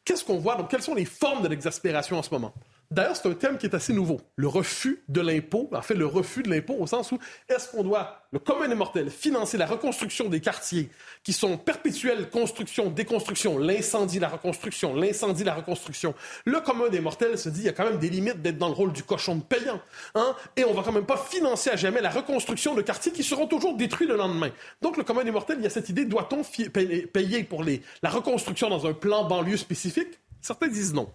Qu'est-ce 0.04 0.24
qu'on 0.24 0.38
voit? 0.38 0.56
Donc 0.56 0.68
quelles 0.68 0.82
sont 0.82 0.94
les 0.94 1.06
formes 1.06 1.42
de 1.42 1.48
l'exaspération 1.48 2.18
en 2.18 2.22
ce 2.22 2.30
moment? 2.30 2.52
D'ailleurs, 2.92 3.16
c'est 3.16 3.26
un 3.26 3.32
thème 3.32 3.56
qui 3.56 3.64
est 3.64 3.74
assez 3.74 3.94
nouveau. 3.94 4.20
Le 4.36 4.48
refus 4.48 5.02
de 5.08 5.22
l'impôt, 5.22 5.70
en 5.72 5.80
fait, 5.80 5.94
le 5.94 6.04
refus 6.04 6.42
de 6.42 6.50
l'impôt 6.50 6.76
au 6.78 6.86
sens 6.86 7.10
où 7.10 7.18
est-ce 7.48 7.70
qu'on 7.70 7.82
doit, 7.82 8.20
le 8.32 8.38
commun 8.38 8.68
des 8.68 8.74
mortels, 8.74 9.08
financer 9.08 9.56
la 9.56 9.64
reconstruction 9.64 10.28
des 10.28 10.40
quartiers 10.40 10.90
qui 11.24 11.32
sont 11.32 11.56
perpétuelles 11.56 12.28
construction, 12.28 12.90
déconstruction, 12.90 13.56
l'incendie, 13.56 14.18
la 14.18 14.28
reconstruction, 14.28 14.94
l'incendie, 14.94 15.42
la 15.42 15.54
reconstruction. 15.54 16.14
Le 16.44 16.60
commun 16.60 16.90
des 16.90 17.00
mortels 17.00 17.38
se 17.38 17.48
dit, 17.48 17.60
il 17.60 17.64
y 17.64 17.68
a 17.70 17.72
quand 17.72 17.86
même 17.86 17.98
des 17.98 18.10
limites 18.10 18.42
d'être 18.42 18.58
dans 18.58 18.68
le 18.68 18.74
rôle 18.74 18.92
du 18.92 19.04
cochon 19.04 19.36
de 19.36 19.42
payant. 19.42 19.80
Hein? 20.14 20.36
Et 20.58 20.64
on 20.66 20.74
va 20.74 20.82
quand 20.82 20.92
même 20.92 21.06
pas 21.06 21.16
financer 21.16 21.70
à 21.70 21.76
jamais 21.76 22.02
la 22.02 22.10
reconstruction 22.10 22.74
de 22.74 22.82
quartiers 22.82 23.12
qui 23.12 23.22
seront 23.22 23.46
toujours 23.46 23.74
détruits 23.74 24.06
le 24.06 24.16
lendemain. 24.16 24.50
Donc, 24.82 24.98
le 24.98 25.02
commun 25.02 25.24
des 25.24 25.30
mortels, 25.30 25.56
il 25.60 25.64
y 25.64 25.66
a 25.66 25.70
cette 25.70 25.88
idée, 25.88 26.04
doit-on 26.04 26.42
payer 26.42 27.44
pour 27.44 27.64
les, 27.64 27.80
la 28.02 28.10
reconstruction 28.10 28.68
dans 28.68 28.86
un 28.86 28.92
plan 28.92 29.24
banlieue 29.24 29.56
spécifique? 29.56 30.18
Certains 30.42 30.68
disent 30.68 30.92
non. 30.92 31.10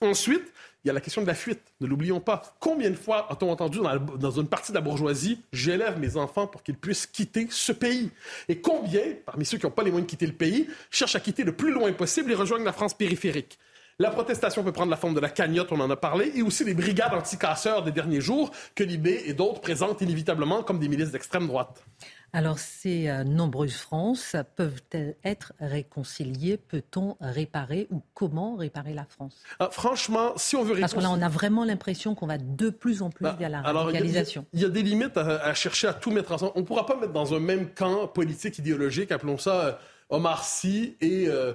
Ensuite, 0.00 0.52
il 0.84 0.88
y 0.88 0.90
a 0.90 0.94
la 0.94 1.00
question 1.00 1.22
de 1.22 1.26
la 1.26 1.34
fuite. 1.34 1.60
Ne 1.80 1.86
l'oublions 1.86 2.20
pas. 2.20 2.42
Combien 2.60 2.90
de 2.90 2.96
fois 2.96 3.30
a-t-on 3.30 3.50
entendu 3.50 3.80
dans, 4.18 4.30
une 4.30 4.48
partie 4.48 4.72
de 4.72 4.76
la 4.76 4.80
bourgeoisie, 4.80 5.40
j'élève 5.52 5.98
mes 5.98 6.16
enfants 6.16 6.46
pour 6.46 6.62
qu'ils 6.62 6.76
puissent 6.76 7.06
quitter 7.06 7.48
ce 7.50 7.72
pays? 7.72 8.10
Et 8.48 8.60
combien, 8.60 9.02
parmi 9.26 9.44
ceux 9.44 9.58
qui 9.58 9.66
n'ont 9.66 9.72
pas 9.72 9.82
les 9.82 9.90
moyens 9.90 10.06
de 10.06 10.10
quitter 10.10 10.26
le 10.26 10.32
pays, 10.32 10.68
cherchent 10.90 11.16
à 11.16 11.20
quitter 11.20 11.44
le 11.44 11.52
plus 11.52 11.72
loin 11.72 11.92
possible 11.92 12.30
et 12.30 12.34
rejoignent 12.34 12.64
la 12.64 12.72
France 12.72 12.94
périphérique? 12.94 13.58
La 14.00 14.10
protestation 14.10 14.62
peut 14.62 14.70
prendre 14.70 14.92
la 14.92 14.96
forme 14.96 15.14
de 15.14 15.20
la 15.20 15.28
cagnotte, 15.28 15.72
on 15.72 15.80
en 15.80 15.90
a 15.90 15.96
parlé, 15.96 16.30
et 16.36 16.42
aussi 16.42 16.62
les 16.62 16.74
brigades 16.74 17.12
anti-casseurs 17.12 17.82
des 17.82 17.90
derniers 17.90 18.20
jours 18.20 18.52
que 18.76 18.84
Libé 18.84 19.24
et 19.26 19.32
d'autres 19.32 19.60
présentent 19.60 20.00
inévitablement 20.00 20.62
comme 20.62 20.78
des 20.78 20.86
milices 20.86 21.10
d'extrême 21.10 21.48
droite. 21.48 21.82
Alors, 22.32 22.58
ces 22.58 23.08
euh, 23.08 23.24
nombreuses 23.24 23.76
France 23.76 24.36
peuvent-elles 24.56 25.16
être 25.24 25.54
réconciliées? 25.60 26.58
Peut-on 26.58 27.16
réparer 27.20 27.86
ou 27.90 28.02
comment 28.14 28.56
réparer 28.56 28.92
la 28.92 29.04
France? 29.04 29.42
Ah, 29.58 29.70
Franchement, 29.72 30.32
si 30.36 30.54
on 30.54 30.62
veut 30.62 30.74
réconcilier... 30.74 30.80
Parce 30.82 30.94
que 30.94 31.00
là, 31.00 31.10
on 31.10 31.22
a 31.22 31.28
vraiment 31.30 31.64
l'impression 31.64 32.14
qu'on 32.14 32.26
va 32.26 32.36
de 32.36 32.68
plus 32.68 33.00
en 33.00 33.10
plus 33.10 33.24
bah, 33.24 33.36
vers 33.38 33.48
la 33.48 33.62
radicalisation. 33.62 34.44
Il 34.52 34.60
y, 34.60 34.64
a 34.64 34.68
des 34.68 34.82
limites 34.82 35.16
à, 35.16 35.54
chercher 35.54 35.88
à 35.88 35.94
tout 35.94 36.10
mettre 36.10 36.32
ensemble. 36.32 36.52
On 36.54 36.60
ne 36.60 36.64
pourra 36.64 36.84
pas 36.84 36.96
mettre 36.96 37.12
dans 37.12 37.34
un 37.34 37.40
même 37.40 37.70
camp 37.70 38.06
politique, 38.08 38.58
idéologique, 38.58 39.10
appelons 39.10 39.38
ça 39.38 39.64
euh, 39.64 39.72
Omar 40.10 40.44
Sy 40.44 40.96
et... 41.00 41.28
Euh, 41.28 41.54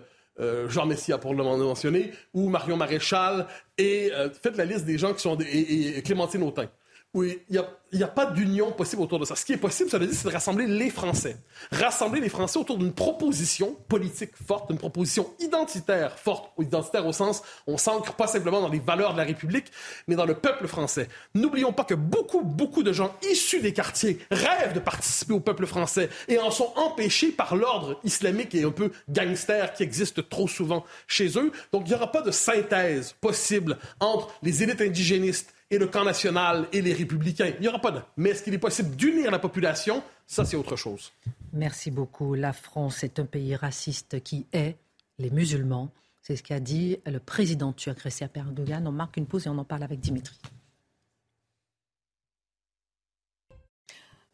Jean 0.68 0.88
Messia, 0.88 1.20
pour 1.20 1.36
le 1.36 1.44
mentionner, 1.44 2.12
ou 2.34 2.50
Marion 2.50 2.76
Maréchal, 2.76 3.46
et 3.78 4.12
faites 4.42 4.58
la 4.58 4.66
liste 4.66 4.84
des 4.84 4.98
gens 4.98 5.14
qui 5.14 5.22
sont... 5.22 5.38
et, 5.40 5.98
et 6.00 6.02
Clémentine 6.02 6.42
Autain. 6.42 6.66
Oui, 7.14 7.44
il 7.48 7.64
n'y 7.94 8.04
a, 8.04 8.08
pas 8.08 8.26
d'union 8.26 8.72
possible 8.72 9.04
autour 9.04 9.20
de 9.20 9.26
ça. 9.26 9.36
Ce 9.36 9.46
qui 9.46 9.54
est 9.54 9.58
possible, 9.58 9.88
ça 9.88 10.00
veut 10.00 10.08
dire, 10.08 10.16
c'est 10.16 10.28
de 10.28 10.34
rassembler 10.34 10.66
les 10.66 10.90
Français. 10.90 11.38
Rassembler 11.72 12.20
les 12.20 12.30
Français 12.30 12.58
autour 12.58 12.80
d'une 12.80 12.92
proposition 12.92 13.76
politique 13.88 14.32
forte, 14.48 14.70
d'une 14.70 14.80
proposition 14.80 15.30
identitaire 15.40 16.18
forte, 16.18 16.52
identitaire 16.58 17.06
au 17.06 17.14
sens, 17.14 17.44
on 17.68 17.78
s'ancre 17.78 18.14
pas 18.14 18.26
simplement 18.26 18.62
dans 18.62 18.70
les 18.70 18.80
valeurs 18.80 19.14
de 19.14 19.20
la 19.20 19.26
République, 19.26 19.68
mais 20.08 20.16
dans 20.16 20.26
le 20.26 20.34
peuple 20.34 20.66
français. 20.66 21.08
N'oublions 21.36 21.72
pas 21.72 21.84
que 21.84 21.94
beaucoup, 21.94 22.42
beaucoup 22.42 22.82
de 22.82 22.92
gens 22.92 23.14
issus 23.30 23.62
des 23.62 23.74
quartiers 23.74 24.18
rêvent 24.32 24.74
de 24.74 24.80
participer 24.80 25.34
au 25.34 25.40
peuple 25.40 25.68
français 25.68 26.10
et 26.28 26.40
en 26.40 26.50
sont 26.50 26.74
empêchés 26.76 27.30
par 27.30 27.56
l'ordre 27.56 28.00
islamique 28.04 28.56
et 28.56 28.64
un 28.64 28.72
peu 28.72 28.92
gangster 29.08 29.72
qui 29.74 29.84
existe 29.84 30.28
trop 30.30 30.48
souvent 30.48 30.84
chez 31.06 31.38
eux. 31.38 31.52
Donc, 31.72 31.84
il 31.86 31.90
n'y 31.90 31.96
aura 31.96 32.12
pas 32.12 32.24
de 32.24 32.32
synthèse 32.32 33.14
possible 33.22 33.78
entre 34.00 34.30
les 34.42 34.64
élites 34.64 34.82
indigénistes 34.82 35.53
et 35.70 35.78
le 35.78 35.88
camp 35.88 36.04
national 36.04 36.68
et 36.72 36.82
les 36.82 36.94
républicains. 36.94 37.52
Il 37.56 37.62
n'y 37.62 37.68
aura 37.68 37.80
pas 37.80 37.92
de. 37.92 38.00
Mais 38.18 38.30
est-ce 38.30 38.44
qu'il 38.44 38.54
est 38.54 38.60
possible 38.60 38.96
d'unir 38.96 39.32
la 39.32 39.40
population? 39.40 40.04
Ça, 40.28 40.46
c'est 40.46 40.56
autre 40.56 40.76
chose. 40.76 41.12
Merci 41.52 41.92
beaucoup. 41.92 42.34
La 42.36 42.54
France 42.54 43.04
est 43.04 43.20
un 43.20 43.26
pays 43.26 43.56
raciste 43.56 44.22
qui 44.24 44.46
est 44.54 44.76
les 45.20 45.30
musulmans 45.30 45.90
C'est 46.22 46.36
ce 46.36 46.44
qu'a 46.44 46.60
dit 46.60 46.98
le 47.06 47.20
président 47.20 47.74
turc 47.74 48.00
Recep 48.00 48.36
Erdogan. 48.38 48.88
On 48.88 48.92
marque 48.92 49.18
une 49.18 49.26
pause 49.26 49.46
et 49.46 49.50
on 49.50 49.58
en 49.58 49.66
parle 49.66 49.84
avec 49.84 50.00
Dimitri. 50.00 50.38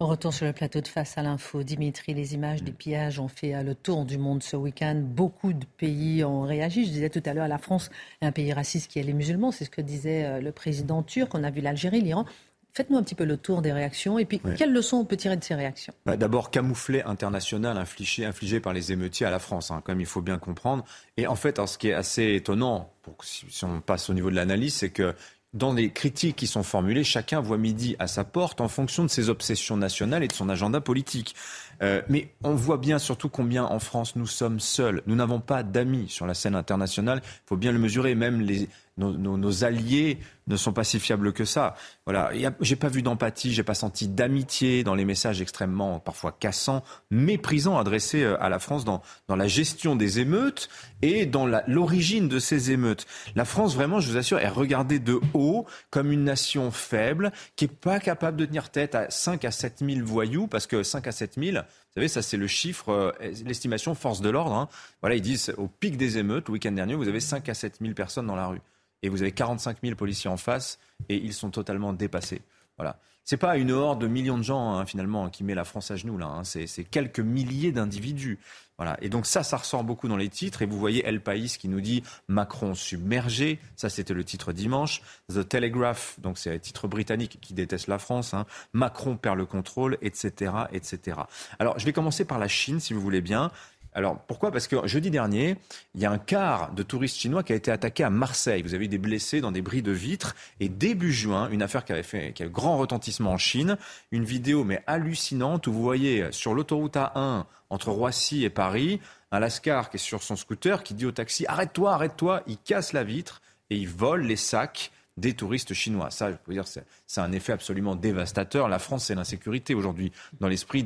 On 0.01 0.07
retourne 0.07 0.33
sur 0.33 0.45
le 0.45 0.53
plateau 0.53 0.79
de 0.79 0.87
face 0.87 1.17
à 1.17 1.23
l'info. 1.23 1.61
Dimitri, 1.61 2.13
les 2.13 2.33
images 2.33 2.63
des 2.63 2.71
pillages 2.71 3.19
ont 3.19 3.27
fait 3.27 3.53
euh, 3.53 3.63
le 3.63 3.75
tour 3.75 4.05
du 4.05 4.17
monde 4.17 4.41
ce 4.41 4.55
week-end. 4.55 4.95
Beaucoup 4.95 5.51
de 5.51 5.65
pays 5.65 6.23
ont 6.23 6.43
réagi. 6.43 6.85
Je 6.85 6.91
disais 6.91 7.09
tout 7.09 7.21
à 7.25 7.33
l'heure, 7.33 7.49
la 7.49 7.57
France 7.57 7.89
est 8.21 8.25
un 8.25 8.31
pays 8.31 8.53
raciste 8.53 8.89
qui 8.89 8.99
est 8.99 9.03
les 9.03 9.11
musulmans. 9.11 9.51
C'est 9.51 9.65
ce 9.65 9.69
que 9.69 9.81
disait 9.81 10.23
euh, 10.23 10.39
le 10.39 10.53
président 10.53 11.03
turc. 11.03 11.35
On 11.35 11.43
a 11.43 11.51
vu 11.51 11.59
l'Algérie, 11.59 11.99
l'Iran. 11.99 12.23
Faites-nous 12.71 12.95
un 12.95 13.03
petit 13.03 13.15
peu 13.15 13.25
le 13.25 13.35
tour 13.35 13.61
des 13.61 13.73
réactions 13.73 14.17
et 14.19 14.23
puis 14.23 14.39
quelles 14.57 14.71
leçons 14.71 14.97
on 14.97 15.05
peut 15.05 15.17
tirer 15.17 15.35
de 15.35 15.43
ces 15.43 15.55
réactions? 15.55 15.93
Bah, 16.05 16.15
D'abord, 16.15 16.49
camouflet 16.49 17.03
international 17.03 17.77
infligé, 17.77 18.25
infligé, 18.25 18.61
par 18.61 18.71
les 18.71 18.93
émeutiers 18.93 19.25
à 19.25 19.31
la 19.31 19.39
France, 19.39 19.69
hein, 19.69 19.81
comme 19.83 19.99
il 19.99 20.05
faut 20.05 20.21
bien 20.21 20.37
comprendre. 20.37 20.85
Et 21.17 21.27
en 21.27 21.35
fait, 21.35 21.59
ce 21.67 21.77
qui 21.77 21.89
est 21.89 21.93
assez 21.93 22.35
étonnant, 22.35 22.93
pour, 23.01 23.15
si 23.25 23.65
on 23.65 23.81
passe 23.81 24.09
au 24.09 24.13
niveau 24.13 24.29
de 24.29 24.35
l'analyse, 24.35 24.75
c'est 24.75 24.91
que 24.91 25.13
dans 25.53 25.73
les 25.73 25.91
critiques 25.91 26.35
qui 26.35 26.47
sont 26.47 26.63
formulées, 26.63 27.03
chacun 27.03 27.39
voit 27.39 27.57
midi 27.57 27.95
à 27.97 28.07
sa 28.07 28.23
porte 28.23 28.61
en 28.61 28.67
fonction 28.67 29.03
de 29.03 29.09
ses 29.09 29.29
obsessions 29.29 29.77
nationales 29.77 30.23
et 30.23 30.27
de 30.27 30.33
son 30.33 30.47
agenda 30.47 30.79
politique. 30.79 31.35
Euh, 31.81 32.01
mais 32.07 32.29
on 32.43 32.53
voit 32.53 32.77
bien 32.77 32.99
surtout 32.99 33.29
combien 33.29 33.63
en 33.63 33.79
France 33.79 34.15
nous 34.15 34.27
sommes 34.27 34.59
seuls. 34.59 35.01
Nous 35.07 35.15
n'avons 35.15 35.39
pas 35.39 35.63
d'amis 35.63 36.07
sur 36.09 36.27
la 36.27 36.33
scène 36.33 36.55
internationale. 36.55 37.21
Il 37.23 37.47
faut 37.47 37.57
bien 37.57 37.71
le 37.71 37.79
mesurer. 37.79 38.13
Même 38.13 38.41
les, 38.41 38.69
nos, 38.99 39.63
alliés 39.63 40.19
ne 40.47 40.55
sont 40.55 40.73
pas 40.73 40.83
si 40.83 40.99
fiables 40.99 41.31
que 41.31 41.45
ça. 41.45 41.75
Voilà, 42.05 42.31
j'ai 42.59 42.75
pas 42.75 42.89
vu 42.89 43.01
d'empathie, 43.01 43.53
j'ai 43.53 43.63
pas 43.63 43.73
senti 43.73 44.07
d'amitié 44.07 44.83
dans 44.83 44.95
les 44.95 45.05
messages 45.05 45.41
extrêmement 45.41 45.99
parfois 45.99 46.31
cassants, 46.31 46.83
méprisants 47.11 47.77
adressés 47.77 48.23
euh, 48.23 48.41
à 48.41 48.49
la 48.49 48.59
France 48.59 48.83
dans, 48.83 49.01
dans 49.27 49.35
la 49.35 49.47
gestion 49.47 49.95
des 49.95 50.19
émeutes 50.19 50.69
et 51.01 51.25
dans 51.25 51.47
l'origine 51.67 52.27
de 52.27 52.39
ces 52.39 52.71
émeutes. 52.71 53.05
La 53.35 53.45
France, 53.45 53.75
vraiment, 53.75 53.99
je 53.99 54.09
vous 54.09 54.17
assure, 54.17 54.39
est 54.39 54.49
regardée 54.49 54.99
de 54.99 55.19
haut 55.33 55.65
comme 55.91 56.11
une 56.11 56.23
nation 56.23 56.71
faible 56.71 57.31
qui 57.55 57.65
est 57.65 57.67
pas 57.67 57.99
capable 57.99 58.37
de 58.37 58.45
tenir 58.45 58.69
tête 58.69 58.95
à 58.95 59.09
5 59.09 59.45
à 59.45 59.51
7 59.51 59.83
000 59.85 60.05
voyous, 60.05 60.47
parce 60.47 60.67
que 60.67 60.83
5 60.83 61.07
à 61.07 61.11
7 61.11 61.35
000, 61.37 61.57
vous 61.57 61.93
savez, 61.93 62.07
ça 62.07 62.21
c'est 62.21 62.37
le 62.37 62.47
chiffre, 62.47 62.89
euh, 62.89 63.11
l'estimation 63.45 63.95
force 63.95 64.21
de 64.21 64.29
l'ordre. 64.29 64.53
Hein. 64.53 64.69
Voilà, 65.01 65.15
ils 65.15 65.21
disent 65.21 65.53
au 65.57 65.67
pic 65.67 65.97
des 65.97 66.17
émeutes, 66.17 66.47
le 66.47 66.53
week-end 66.53 66.71
dernier, 66.71 66.95
vous 66.95 67.07
avez 67.07 67.19
5 67.19 67.47
à 67.49 67.53
7 67.53 67.77
000 67.81 67.93
personnes 67.93 68.27
dans 68.27 68.35
la 68.35 68.47
rue 68.47 68.61
et 69.03 69.09
vous 69.09 69.21
avez 69.21 69.31
45 69.31 69.77
000 69.83 69.95
policiers 69.95 70.29
en 70.29 70.37
face 70.37 70.79
et 71.07 71.15
ils 71.15 71.33
sont 71.33 71.51
totalement 71.51 71.93
dépassés. 71.93 72.41
Voilà. 72.77 72.99
C'est 73.23 73.37
pas 73.37 73.57
une 73.57 73.71
horde 73.71 74.01
de 74.01 74.07
millions 74.07 74.37
de 74.37 74.43
gens 74.43 74.73
hein, 74.73 74.85
finalement 74.85 75.29
qui 75.29 75.43
met 75.43 75.53
la 75.53 75.63
France 75.63 75.91
à 75.91 75.95
genoux 75.95 76.17
là. 76.17 76.25
Hein. 76.25 76.43
C'est 76.43 76.83
quelques 76.83 77.19
milliers 77.19 77.71
d'individus. 77.71 78.39
Voilà. 78.77 78.97
Et 79.01 79.09
donc 79.09 79.25
ça, 79.25 79.43
ça 79.43 79.57
ressort 79.57 79.83
beaucoup 79.83 80.07
dans 80.07 80.17
les 80.17 80.29
titres. 80.29 80.61
Et 80.61 80.65
vous 80.65 80.79
voyez 80.79 81.05
El 81.05 81.21
País 81.21 81.57
qui 81.59 81.67
nous 81.67 81.81
dit 81.81 82.01
Macron 82.29 82.73
submergé. 82.73 83.59
Ça, 83.75 83.89
c'était 83.89 84.13
le 84.13 84.23
titre 84.23 84.53
dimanche. 84.53 85.01
The 85.31 85.47
Telegraph, 85.47 86.15
donc 86.21 86.37
c'est 86.37 86.55
un 86.55 86.57
titre 86.57 86.87
britannique 86.87 87.37
qui 87.41 87.53
déteste 87.53 87.87
la 87.87 87.99
France. 87.99 88.33
Hein. 88.33 88.45
Macron 88.73 89.17
perd 89.17 89.37
le 89.37 89.45
contrôle, 89.45 89.97
etc., 90.01 90.53
etc. 90.71 91.19
Alors, 91.59 91.77
je 91.77 91.85
vais 91.85 91.93
commencer 91.93 92.23
par 92.23 92.39
la 92.39 92.47
Chine, 92.47 92.79
si 92.79 92.93
vous 92.93 93.01
voulez 93.01 93.21
bien. 93.21 93.51
Alors 93.99 94.17
pourquoi? 94.17 94.49
Parce 94.49 94.69
que 94.69 94.87
jeudi 94.87 95.11
dernier, 95.11 95.57
il 95.93 95.99
y 95.99 96.05
a 96.05 96.11
un 96.11 96.17
quart 96.17 96.71
de 96.71 96.83
touristes 96.83 97.17
chinois 97.17 97.43
qui 97.43 97.51
a 97.51 97.55
été 97.57 97.69
attaqué 97.69 98.05
à 98.05 98.09
Marseille. 98.09 98.61
Vous 98.61 98.73
avez 98.73 98.85
eu 98.85 98.87
des 98.87 98.97
blessés 98.97 99.41
dans 99.41 99.51
des 99.51 99.61
bris 99.61 99.81
de 99.81 99.91
vitres. 99.91 100.37
Et 100.61 100.69
début 100.69 101.11
juin, 101.11 101.49
une 101.49 101.61
affaire 101.61 101.83
qui 101.83 101.91
avait 101.91 102.01
fait 102.01 102.31
qui 102.31 102.43
a 102.43 102.45
eu 102.45 102.49
grand 102.49 102.77
retentissement 102.77 103.33
en 103.33 103.37
Chine, 103.37 103.77
une 104.11 104.23
vidéo 104.23 104.63
mais 104.63 104.81
hallucinante 104.87 105.67
où 105.67 105.73
vous 105.73 105.83
voyez 105.83 106.31
sur 106.31 106.53
l'autoroute 106.53 106.95
A1 106.95 107.43
entre 107.69 107.91
Roissy 107.91 108.45
et 108.45 108.49
Paris, 108.49 109.01
un 109.31 109.39
Lascar 109.39 109.89
qui 109.89 109.97
est 109.97 109.99
sur 109.99 110.23
son 110.23 110.37
scooter 110.37 110.81
qui 110.81 110.93
dit 110.93 111.05
au 111.05 111.11
taxi 111.11 111.45
arrête-toi, 111.47 111.93
arrête-toi. 111.93 112.43
Il 112.47 112.57
casse 112.57 112.93
la 112.93 113.03
vitre 113.03 113.41
et 113.69 113.75
il 113.75 113.89
vole 113.89 114.21
les 114.21 114.37
sacs 114.37 114.91
des 115.19 115.33
touristes 115.33 115.73
chinois. 115.73 116.09
Ça, 116.09 116.31
je 116.31 116.37
peux 116.37 116.53
dire, 116.53 116.65
c'est 116.65 117.21
un 117.21 117.31
effet 117.31 117.51
absolument 117.51 117.95
dévastateur. 117.95 118.69
La 118.69 118.79
France, 118.79 119.05
c'est 119.05 119.15
l'insécurité 119.15 119.75
aujourd'hui 119.75 120.11
dans 120.39 120.47
l'esprit 120.47 120.83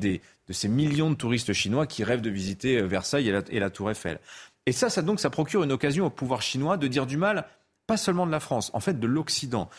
de 0.47 0.53
ces 0.53 0.67
millions 0.67 1.10
de 1.10 1.15
touristes 1.15 1.53
chinois 1.53 1.88
qui 1.88 2.03
rêvent 2.03 2.21
de 2.21 2.29
visiter 2.29 2.77
euh, 2.77 2.86
Versailles 2.86 3.29
et 3.29 3.60
la, 3.60 3.69
Tour 3.69 3.91
Eiffel. 3.91 4.19
Et 4.65 4.71
ça, 4.71 4.89
ça, 4.89 5.01
donc, 5.01 5.19
ça 5.19 5.29
procure 5.29 5.63
une 5.63 5.71
occasion 5.71 6.06
au 6.06 6.10
pouvoir 6.10 6.41
chinois 6.41 6.77
de 6.77 6.88
dire 6.88 7.06
du 7.06 7.17
mal, 7.17 7.45
pas 7.88 7.97
seulement 7.97 8.25
de 8.25 8.32
la 8.32 8.39
France, 8.39 8.71
en 8.73 8.79
fait 8.79 8.99
de 8.99 9.08
l'Occident. 9.08 9.69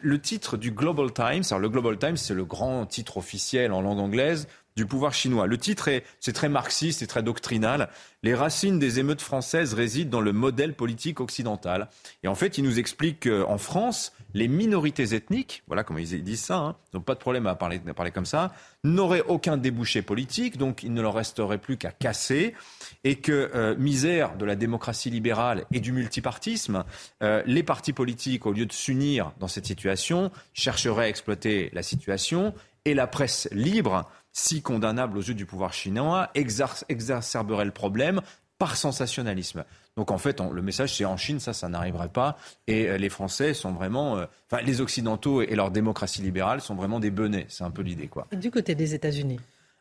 le 0.00 0.20
titre 0.20 0.56
du 0.56 0.70
Global 0.70 1.12
Times, 1.12 1.44
alors 1.50 1.60
le 1.60 1.68
Global 1.68 1.98
Times, 1.98 2.16
c'est 2.16 2.34
le 2.34 2.44
grand 2.44 2.86
titre 2.86 3.16
officiel 3.18 3.72
en 3.72 3.80
langue 3.80 4.00
anglaise 4.00 4.48
du 4.78 4.86
pouvoir 4.86 5.12
chinois. 5.12 5.48
Le 5.48 5.58
titre 5.58 5.88
est, 5.88 6.04
c'est 6.20 6.32
très 6.32 6.48
marxiste 6.48 7.02
et 7.02 7.08
très 7.08 7.24
doctrinal. 7.24 7.88
Les 8.22 8.32
racines 8.32 8.78
des 8.78 9.00
émeutes 9.00 9.20
françaises 9.20 9.74
résident 9.74 10.08
dans 10.08 10.20
le 10.20 10.32
modèle 10.32 10.72
politique 10.72 11.18
occidental. 11.18 11.88
Et 12.22 12.28
en 12.28 12.36
fait, 12.36 12.58
il 12.58 12.64
nous 12.64 12.78
explique 12.78 13.28
qu'en 13.28 13.58
France, 13.58 14.12
les 14.34 14.46
minorités 14.46 15.14
ethniques, 15.14 15.64
voilà 15.66 15.82
comment 15.82 15.98
ils 15.98 16.22
disent 16.22 16.44
ça, 16.44 16.58
hein, 16.58 16.76
n'ont 16.94 17.00
pas 17.00 17.14
de 17.14 17.18
problème 17.18 17.48
à 17.48 17.56
parler, 17.56 17.80
parler 17.80 18.12
comme 18.12 18.24
ça, 18.24 18.52
n'auraient 18.84 19.24
aucun 19.26 19.56
débouché 19.56 20.00
politique, 20.00 20.58
donc 20.58 20.84
il 20.84 20.94
ne 20.94 21.02
leur 21.02 21.14
resterait 21.14 21.58
plus 21.58 21.76
qu'à 21.76 21.90
casser, 21.90 22.54
et 23.02 23.16
que, 23.16 23.50
euh, 23.54 23.74
misère 23.76 24.36
de 24.36 24.44
la 24.44 24.54
démocratie 24.54 25.10
libérale 25.10 25.64
et 25.72 25.80
du 25.80 25.90
multipartisme, 25.90 26.84
euh, 27.24 27.42
les 27.46 27.64
partis 27.64 27.92
politiques, 27.92 28.46
au 28.46 28.52
lieu 28.52 28.66
de 28.66 28.72
s'unir 28.72 29.32
dans 29.40 29.48
cette 29.48 29.66
situation, 29.66 30.30
chercheraient 30.52 31.06
à 31.06 31.08
exploiter 31.08 31.70
la 31.72 31.82
situation, 31.82 32.54
et 32.88 32.94
la 32.94 33.06
presse 33.06 33.48
libre 33.52 34.08
si 34.32 34.62
condamnable 34.62 35.18
aux 35.18 35.22
yeux 35.22 35.34
du 35.34 35.46
pouvoir 35.46 35.72
chinois, 35.72 36.30
exacerberait 36.34 37.64
le 37.64 37.70
problème 37.70 38.20
par 38.58 38.76
sensationnalisme. 38.76 39.64
Donc 39.96 40.10
en 40.10 40.18
fait, 40.18 40.40
le 40.40 40.62
message 40.62 40.94
c'est 40.94 41.04
en 41.04 41.16
Chine, 41.16 41.40
ça, 41.40 41.52
ça 41.52 41.68
n'arriverait 41.68 42.08
pas. 42.08 42.36
Et 42.66 42.88
euh, 42.88 42.98
les 42.98 43.08
Français 43.08 43.54
sont 43.54 43.72
vraiment, 43.72 44.16
euh, 44.16 44.26
enfin 44.50 44.62
les 44.62 44.80
Occidentaux 44.80 45.42
et 45.42 45.54
leur 45.54 45.70
démocratie 45.70 46.22
libérale 46.22 46.60
sont 46.60 46.74
vraiment 46.74 47.00
des 47.00 47.10
benets. 47.10 47.46
C'est 47.48 47.64
un 47.64 47.70
peu 47.70 47.82
l'idée, 47.82 48.08
quoi. 48.08 48.26
Du 48.32 48.50
côté 48.50 48.74
des 48.74 48.94
États-Unis. 48.94 49.40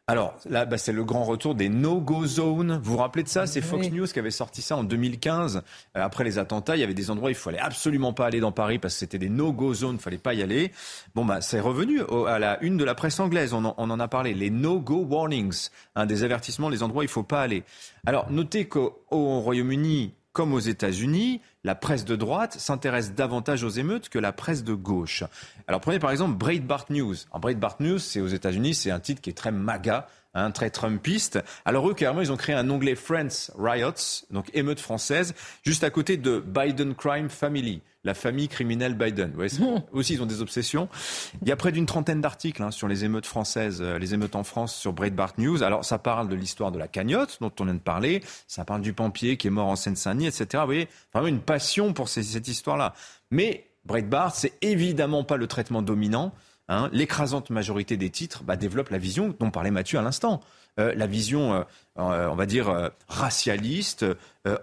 Alors 0.09 0.35
là, 0.49 0.63
bah, 0.63 0.77
c'est 0.77 0.93
le 0.93 1.03
grand 1.03 1.25
retour 1.25 1.53
des 1.53 1.67
no-go 1.67 2.25
zones. 2.25 2.79
Vous 2.81 2.93
vous 2.93 2.97
rappelez 2.97 3.23
de 3.23 3.27
ça? 3.27 3.45
C'est 3.45 3.59
Fox 3.59 3.91
News 3.91 4.05
qui 4.05 4.19
avait 4.19 4.31
sorti 4.31 4.61
ça 4.61 4.77
en 4.77 4.85
2015. 4.85 5.57
Euh, 5.57 5.61
après 6.01 6.23
les 6.23 6.39
attentats, 6.39 6.77
il 6.77 6.79
y 6.79 6.83
avait 6.83 6.93
des 6.93 7.11
endroits 7.11 7.27
où 7.27 7.31
il 7.31 7.35
fallait 7.35 7.59
absolument 7.59 8.13
pas 8.13 8.27
aller 8.27 8.39
dans 8.39 8.53
Paris 8.53 8.79
parce 8.79 8.93
que 8.93 8.99
c'était 9.01 9.17
des 9.17 9.27
no-go 9.27 9.73
zones, 9.73 9.95
il 9.95 10.01
fallait 10.01 10.17
pas 10.17 10.33
y 10.33 10.41
aller. 10.41 10.71
Bon, 11.13 11.25
bah, 11.25 11.41
c'est 11.41 11.59
revenu 11.59 11.99
à 12.25 12.39
la 12.39 12.57
une 12.63 12.77
de 12.77 12.85
la 12.85 12.95
presse 12.95 13.19
anglaise. 13.19 13.53
On 13.53 13.65
en, 13.65 13.99
a 13.99 14.07
parlé. 14.07 14.33
Les 14.33 14.49
no-go 14.49 15.03
warnings, 15.03 15.67
un 15.97 16.05
des 16.05 16.23
avertissements, 16.23 16.69
les 16.69 16.83
endroits 16.83 17.01
où 17.01 17.03
il 17.03 17.09
faut 17.09 17.23
pas 17.23 17.41
aller. 17.41 17.65
Alors, 18.05 18.31
notez 18.31 18.69
qu'au 18.69 19.01
Royaume-Uni, 19.11 20.13
comme 20.37 20.53
aux 20.53 20.59
États-Unis, 20.59 21.41
la 21.63 21.73
presse 21.73 22.05
de 22.05 22.15
droite 22.15 22.53
s'intéresse 22.59 23.15
davantage 23.15 23.63
aux 23.63 23.69
émeutes 23.69 24.07
que 24.07 24.19
la 24.19 24.31
presse 24.31 24.63
de 24.63 24.75
gauche. 24.75 25.23
Alors 25.67 25.81
prenez 25.81 25.97
par 25.97 26.11
exemple 26.11 26.37
Breitbart 26.37 26.85
News. 26.91 27.15
En 27.31 27.39
Breitbart 27.39 27.77
News, 27.79 27.97
c'est 27.97 28.21
aux 28.21 28.27
États-Unis, 28.27 28.75
c'est 28.75 28.91
un 28.91 28.99
titre 28.99 29.19
qui 29.19 29.31
est 29.31 29.33
très 29.33 29.51
MAGA, 29.51 30.05
hein, 30.37 30.51
très 30.51 30.69
Trumpiste. 30.69 31.39
Alors 31.65 31.89
eux, 31.89 31.93
carrément, 31.93 32.21
ils 32.21 32.31
ont 32.31 32.37
créé 32.37 32.55
un 32.55 32.69
onglet 32.69 32.95
Friends 32.95 33.51
Riots, 33.57 34.25
donc 34.31 34.49
émeutes 34.53 34.79
françaises, 34.79 35.33
juste 35.63 35.83
à 35.83 35.89
côté 35.89 36.17
de 36.17 36.39
Biden 36.39 36.95
Crime 36.95 37.29
Family 37.29 37.81
la 38.07 38.15
famille 38.15 38.47
criminelle 38.47 38.95
Biden. 38.95 39.33
aussi, 39.91 40.13
ils 40.13 40.21
ont 40.21 40.25
des 40.25 40.41
obsessions. 40.41 40.89
Il 41.41 41.47
y 41.47 41.51
a 41.51 41.55
près 41.55 41.71
d'une 41.71 41.85
trentaine 41.85 42.21
d'articles 42.21 42.63
hein, 42.63 42.71
sur 42.71 42.87
les 42.87 43.05
émeutes 43.05 43.27
françaises, 43.27 43.81
euh, 43.81 43.99
les 43.99 44.15
émeutes 44.15 44.35
en 44.35 44.43
France 44.43 44.75
sur 44.75 44.93
Breitbart 44.93 45.33
News. 45.37 45.61
Alors, 45.61 45.85
ça 45.85 45.99
parle 45.99 46.29
de 46.29 46.35
l'histoire 46.35 46.71
de 46.71 46.79
la 46.79 46.87
cagnotte 46.87 47.37
dont 47.41 47.51
on 47.59 47.65
vient 47.65 47.75
de 47.75 47.79
parler. 47.79 48.23
Ça 48.47 48.65
parle 48.65 48.81
du 48.81 48.93
pompier 48.93 49.37
qui 49.37 49.47
est 49.47 49.51
mort 49.51 49.67
en 49.67 49.75
Seine-Saint-Denis, 49.75 50.27
etc. 50.27 50.47
Vous 50.53 50.65
voyez, 50.65 50.87
vraiment 51.13 51.27
une 51.27 51.41
passion 51.41 51.93
pour 51.93 52.07
cette 52.07 52.47
histoire-là. 52.47 52.93
Mais 53.29 53.67
Breitbart, 53.85 54.33
c'est 54.33 54.53
évidemment 54.61 55.23
pas 55.23 55.37
le 55.37 55.47
traitement 55.47 55.81
dominant. 55.81 56.33
Hein. 56.69 56.89
L'écrasante 56.91 57.49
majorité 57.49 57.97
des 57.97 58.09
titres 58.09 58.43
bah, 58.43 58.57
développe 58.57 58.89
la 58.89 58.97
vision 58.97 59.33
dont 59.39 59.51
parlait 59.51 59.71
Mathieu 59.71 59.99
à 59.99 60.01
l'instant. 60.01 60.41
Euh, 60.79 60.93
la 60.95 61.07
vision, 61.07 61.53
euh, 61.53 61.63
euh, 61.97 62.27
on 62.27 62.35
va 62.35 62.45
dire, 62.45 62.91
racialiste, 63.07 64.05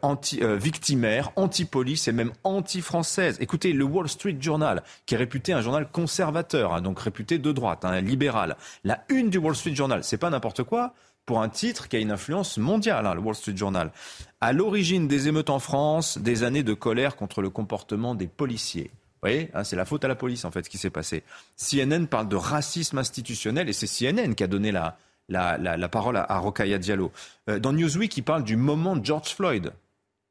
anti, 0.02 0.40
victimaire, 0.42 1.30
anti-police 1.36 2.08
et 2.08 2.12
même 2.12 2.32
anti-française. 2.44 3.36
Écoutez, 3.40 3.72
le 3.72 3.84
Wall 3.84 4.08
Street 4.08 4.36
Journal, 4.40 4.82
qui 5.06 5.14
est 5.14 5.18
réputé 5.18 5.52
un 5.52 5.60
journal 5.60 5.88
conservateur, 5.90 6.74
hein, 6.74 6.80
donc 6.80 7.00
réputé 7.00 7.38
de 7.38 7.52
droite, 7.52 7.84
hein, 7.84 8.00
libéral. 8.00 8.56
La 8.84 9.04
une 9.08 9.30
du 9.30 9.38
Wall 9.38 9.54
Street 9.54 9.74
Journal, 9.74 10.02
c'est 10.04 10.16
pas 10.16 10.30
n'importe 10.30 10.62
quoi 10.62 10.94
pour 11.26 11.42
un 11.42 11.48
titre 11.48 11.88
qui 11.88 11.96
a 11.96 11.98
une 11.98 12.12
influence 12.12 12.58
mondiale, 12.58 13.10
le 13.14 13.20
Wall 13.20 13.34
Street 13.34 13.56
Journal. 13.56 13.92
À 14.40 14.52
l'origine 14.52 15.08
des 15.08 15.28
émeutes 15.28 15.50
en 15.50 15.58
France, 15.58 16.18
des 16.18 16.44
années 16.44 16.62
de 16.62 16.74
colère 16.74 17.16
contre 17.16 17.42
le 17.42 17.50
comportement 17.50 18.14
des 18.14 18.26
policiers. 18.26 18.90
Voyez, 19.24 19.50
c'est 19.64 19.76
la 19.76 19.86
faute 19.86 20.04
à 20.04 20.08
la 20.08 20.16
police 20.16 20.44
en 20.44 20.50
fait 20.50 20.64
ce 20.64 20.70
qui 20.70 20.76
s'est 20.76 20.90
passé. 20.90 21.22
CNN 21.56 22.06
parle 22.06 22.28
de 22.28 22.36
racisme 22.36 22.98
institutionnel 22.98 23.70
et 23.70 23.72
c'est 23.72 23.86
CNN 23.86 24.34
qui 24.34 24.44
a 24.44 24.46
donné 24.46 24.70
la, 24.70 24.98
la, 25.28 25.88
parole 25.88 26.18
à, 26.18 26.26
à 26.28 26.78
Diallo. 26.78 27.10
Euh, 27.48 27.58
dans 27.58 27.72
Newsweek, 27.72 28.16
il 28.18 28.22
parle 28.22 28.44
du 28.44 28.56
moment 28.56 29.02
George 29.02 29.34
Floyd. 29.34 29.72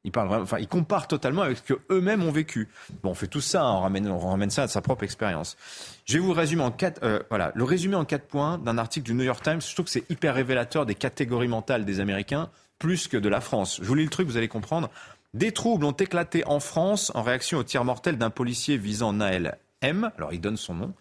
Il, 0.04 0.12
enfin, 0.16 0.62
compare 0.66 1.08
totalement 1.08 1.42
avec 1.42 1.58
ce 1.58 1.72
qu'eux-mêmes 1.72 2.22
ont 2.22 2.30
vécu. 2.30 2.68
Bon, 3.02 3.10
on 3.10 3.14
fait 3.14 3.26
tout 3.26 3.40
ça, 3.40 3.62
hein, 3.62 3.72
on, 3.72 3.80
ramène, 3.80 4.08
on 4.08 4.18
ramène 4.18 4.50
ça 4.50 4.64
à 4.64 4.68
sa 4.68 4.82
propre 4.82 5.02
expérience. 5.02 5.56
Je 6.04 6.14
vais 6.14 6.20
vous 6.20 6.34
résumer 6.34 6.62
en 6.62 6.70
quatre, 6.70 7.02
euh, 7.02 7.20
voilà, 7.30 7.52
le 7.54 7.96
en 7.96 8.04
quatre 8.04 8.26
points 8.26 8.58
d'un 8.58 8.76
article 8.76 9.06
du 9.06 9.14
New 9.14 9.24
York 9.24 9.42
Times. 9.42 9.62
Je 9.62 9.72
trouve 9.72 9.86
que 9.86 9.90
c'est 9.90 10.08
hyper 10.10 10.34
révélateur 10.34 10.84
des 10.84 10.94
catégories 10.94 11.48
mentales 11.48 11.86
des 11.86 12.00
Américains, 12.00 12.50
plus 12.78 13.08
que 13.08 13.16
de 13.16 13.28
la 13.30 13.40
France. 13.40 13.78
Je 13.80 13.86
vous 13.86 13.94
lis 13.94 14.04
le 14.04 14.10
truc, 14.10 14.28
vous 14.28 14.36
allez 14.36 14.48
comprendre. 14.48 14.90
Des 15.34 15.50
troubles 15.50 15.84
ont 15.84 15.92
éclaté 15.92 16.44
en 16.46 16.60
France 16.60 17.10
en 17.16 17.22
réaction 17.22 17.58
au 17.58 17.64
tir 17.64 17.84
mortel 17.84 18.16
d'un 18.16 18.30
policier 18.30 18.76
visant 18.76 19.12
Naël 19.12 19.58
M. 19.80 20.12
Alors 20.16 20.32
il 20.32 20.40
donne 20.40 20.56
son 20.56 20.74
nom. 20.74 20.94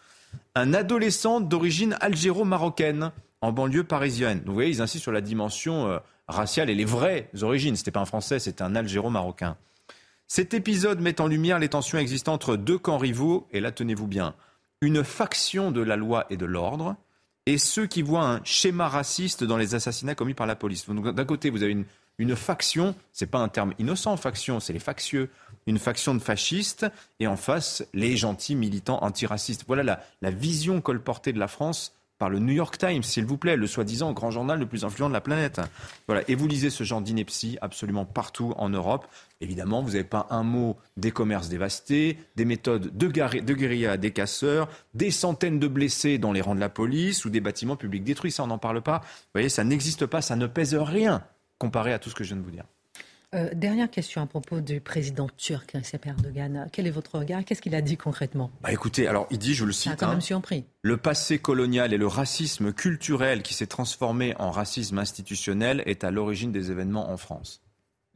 Un 0.55 0.73
adolescent 0.73 1.39
d'origine 1.39 1.95
algéro-marocaine 2.01 3.11
en 3.41 3.51
banlieue 3.51 3.83
parisienne. 3.83 4.41
vous 4.45 4.53
voyez, 4.53 4.71
ils 4.71 4.81
insistent 4.81 5.03
sur 5.03 5.11
la 5.11 5.21
dimension 5.21 5.87
euh, 5.87 5.99
raciale 6.27 6.71
et 6.71 6.75
les 6.75 6.83
vraies 6.83 7.29
origines. 7.43 7.75
C'était 7.75 7.91
pas 7.91 7.99
un 7.99 8.05
Français, 8.05 8.39
c'était 8.39 8.63
un 8.63 8.75
algéro-marocain. 8.75 9.55
Cet 10.27 10.55
épisode 10.55 10.99
met 10.99 11.21
en 11.21 11.27
lumière 11.27 11.59
les 11.59 11.69
tensions 11.69 11.99
existantes 11.99 12.43
entre 12.43 12.55
deux 12.55 12.79
camps 12.79 12.97
rivaux, 12.97 13.47
et 13.51 13.59
là 13.59 13.71
tenez-vous 13.71 14.07
bien, 14.07 14.33
une 14.81 15.03
faction 15.03 15.69
de 15.69 15.81
la 15.81 15.95
loi 15.95 16.25
et 16.31 16.37
de 16.37 16.45
l'ordre, 16.45 16.95
et 17.45 17.59
ceux 17.59 17.85
qui 17.85 18.01
voient 18.01 18.25
un 18.25 18.43
schéma 18.43 18.87
raciste 18.87 19.43
dans 19.43 19.57
les 19.57 19.75
assassinats 19.75 20.15
commis 20.15 20.33
par 20.33 20.47
la 20.47 20.55
police. 20.55 20.89
D'un 20.89 21.25
côté, 21.25 21.49
vous 21.49 21.61
avez 21.61 21.73
une, 21.73 21.85
une 22.17 22.35
faction, 22.35 22.95
c'est 23.11 23.27
pas 23.27 23.39
un 23.39 23.49
terme 23.49 23.73
innocent, 23.79 24.15
faction, 24.17 24.59
c'est 24.59 24.73
les 24.73 24.79
factieux, 24.79 25.29
une 25.65 25.79
faction 25.79 26.13
de 26.13 26.19
fascistes, 26.19 26.85
et 27.19 27.27
en 27.27 27.37
face, 27.37 27.85
les 27.93 28.17
gentils 28.17 28.55
militants 28.55 29.03
antiracistes. 29.03 29.65
Voilà 29.67 29.99
la, 30.21 30.31
vision 30.31 30.81
colportée 30.81 31.33
de 31.33 31.39
la 31.39 31.47
France 31.47 31.93
par 32.19 32.29
le 32.29 32.39
New 32.39 32.53
York 32.53 32.77
Times, 32.77 33.03
s'il 33.03 33.25
vous 33.25 33.37
plaît, 33.37 33.57
le 33.57 33.67
soi-disant 33.67 34.13
grand 34.13 34.31
journal 34.31 34.59
le 34.59 34.65
plus 34.65 34.85
influent 34.85 35.09
de 35.09 35.13
la 35.13 35.21
planète. 35.21 35.59
Voilà. 36.07 36.21
Et 36.27 36.35
vous 36.35 36.47
lisez 36.47 36.69
ce 36.69 36.83
genre 36.83 37.01
d'ineptie 37.01 37.57
absolument 37.61 38.05
partout 38.05 38.53
en 38.57 38.69
Europe. 38.69 39.07
Évidemment, 39.41 39.81
vous 39.81 39.91
n'avez 39.91 40.03
pas 40.03 40.27
un 40.29 40.43
mot 40.43 40.77
des 40.95 41.11
commerces 41.11 41.49
dévastés, 41.49 42.17
des 42.35 42.45
méthodes 42.45 42.95
de, 42.95 43.07
de 43.07 43.53
guérilla 43.53 43.97
des 43.97 44.11
casseurs, 44.11 44.69
des 44.93 45.11
centaines 45.11 45.59
de 45.59 45.67
blessés 45.67 46.17
dans 46.17 46.31
les 46.31 46.41
rangs 46.41 46.55
de 46.55 46.61
la 46.61 46.69
police 46.69 47.25
ou 47.25 47.29
des 47.29 47.41
bâtiments 47.41 47.75
publics 47.75 48.03
détruits. 48.03 48.31
Ça, 48.31 48.43
on 48.43 48.47
n'en 48.47 48.59
parle 48.59 48.81
pas. 48.81 48.99
Vous 48.99 49.29
voyez, 49.33 49.49
ça 49.49 49.63
n'existe 49.63 50.05
pas, 50.05 50.21
ça 50.21 50.35
ne 50.35 50.47
pèse 50.47 50.75
rien 50.75 51.23
comparé 51.57 51.93
à 51.93 51.99
tout 51.99 52.09
ce 52.09 52.15
que 52.15 52.23
je 52.23 52.33
viens 52.33 52.41
de 52.41 52.45
vous 52.45 52.51
dire. 52.51 52.65
Euh, 53.33 53.49
dernière 53.55 53.89
question 53.89 54.21
à 54.21 54.27
propos 54.27 54.61
du 54.61 54.79
président 54.79 55.27
turc 55.37 55.71
Recep 55.71 56.05
Erdogan. 56.05 56.69
Quel 56.71 56.85
est 56.85 56.91
votre 56.91 57.17
regard? 57.17 57.43
Qu'est-ce 57.43 57.63
qu'il 57.63 57.73
a 57.73 57.81
dit 57.81 57.97
concrètement? 57.97 58.51
Bah 58.61 58.71
Écoutez, 58.71 59.07
alors 59.07 59.27
il 59.31 59.39
dit, 59.39 59.55
je 59.55 59.65
le 59.65 59.71
cite, 59.71 59.95
quand 59.97 60.07
même 60.07 60.17
hein, 60.17 60.21
surpris. 60.21 60.65
le 60.83 60.97
passé 60.97 61.39
colonial 61.39 61.93
et 61.93 61.97
le 61.97 62.05
racisme 62.05 62.73
culturel 62.73 63.41
qui 63.41 63.55
s'est 63.55 63.65
transformé 63.65 64.35
en 64.37 64.51
racisme 64.51 64.99
institutionnel 64.99 65.81
est 65.87 66.03
à 66.03 66.11
l'origine 66.11 66.51
des 66.51 66.69
événements 66.69 67.09
en 67.09 67.17
France. 67.17 67.63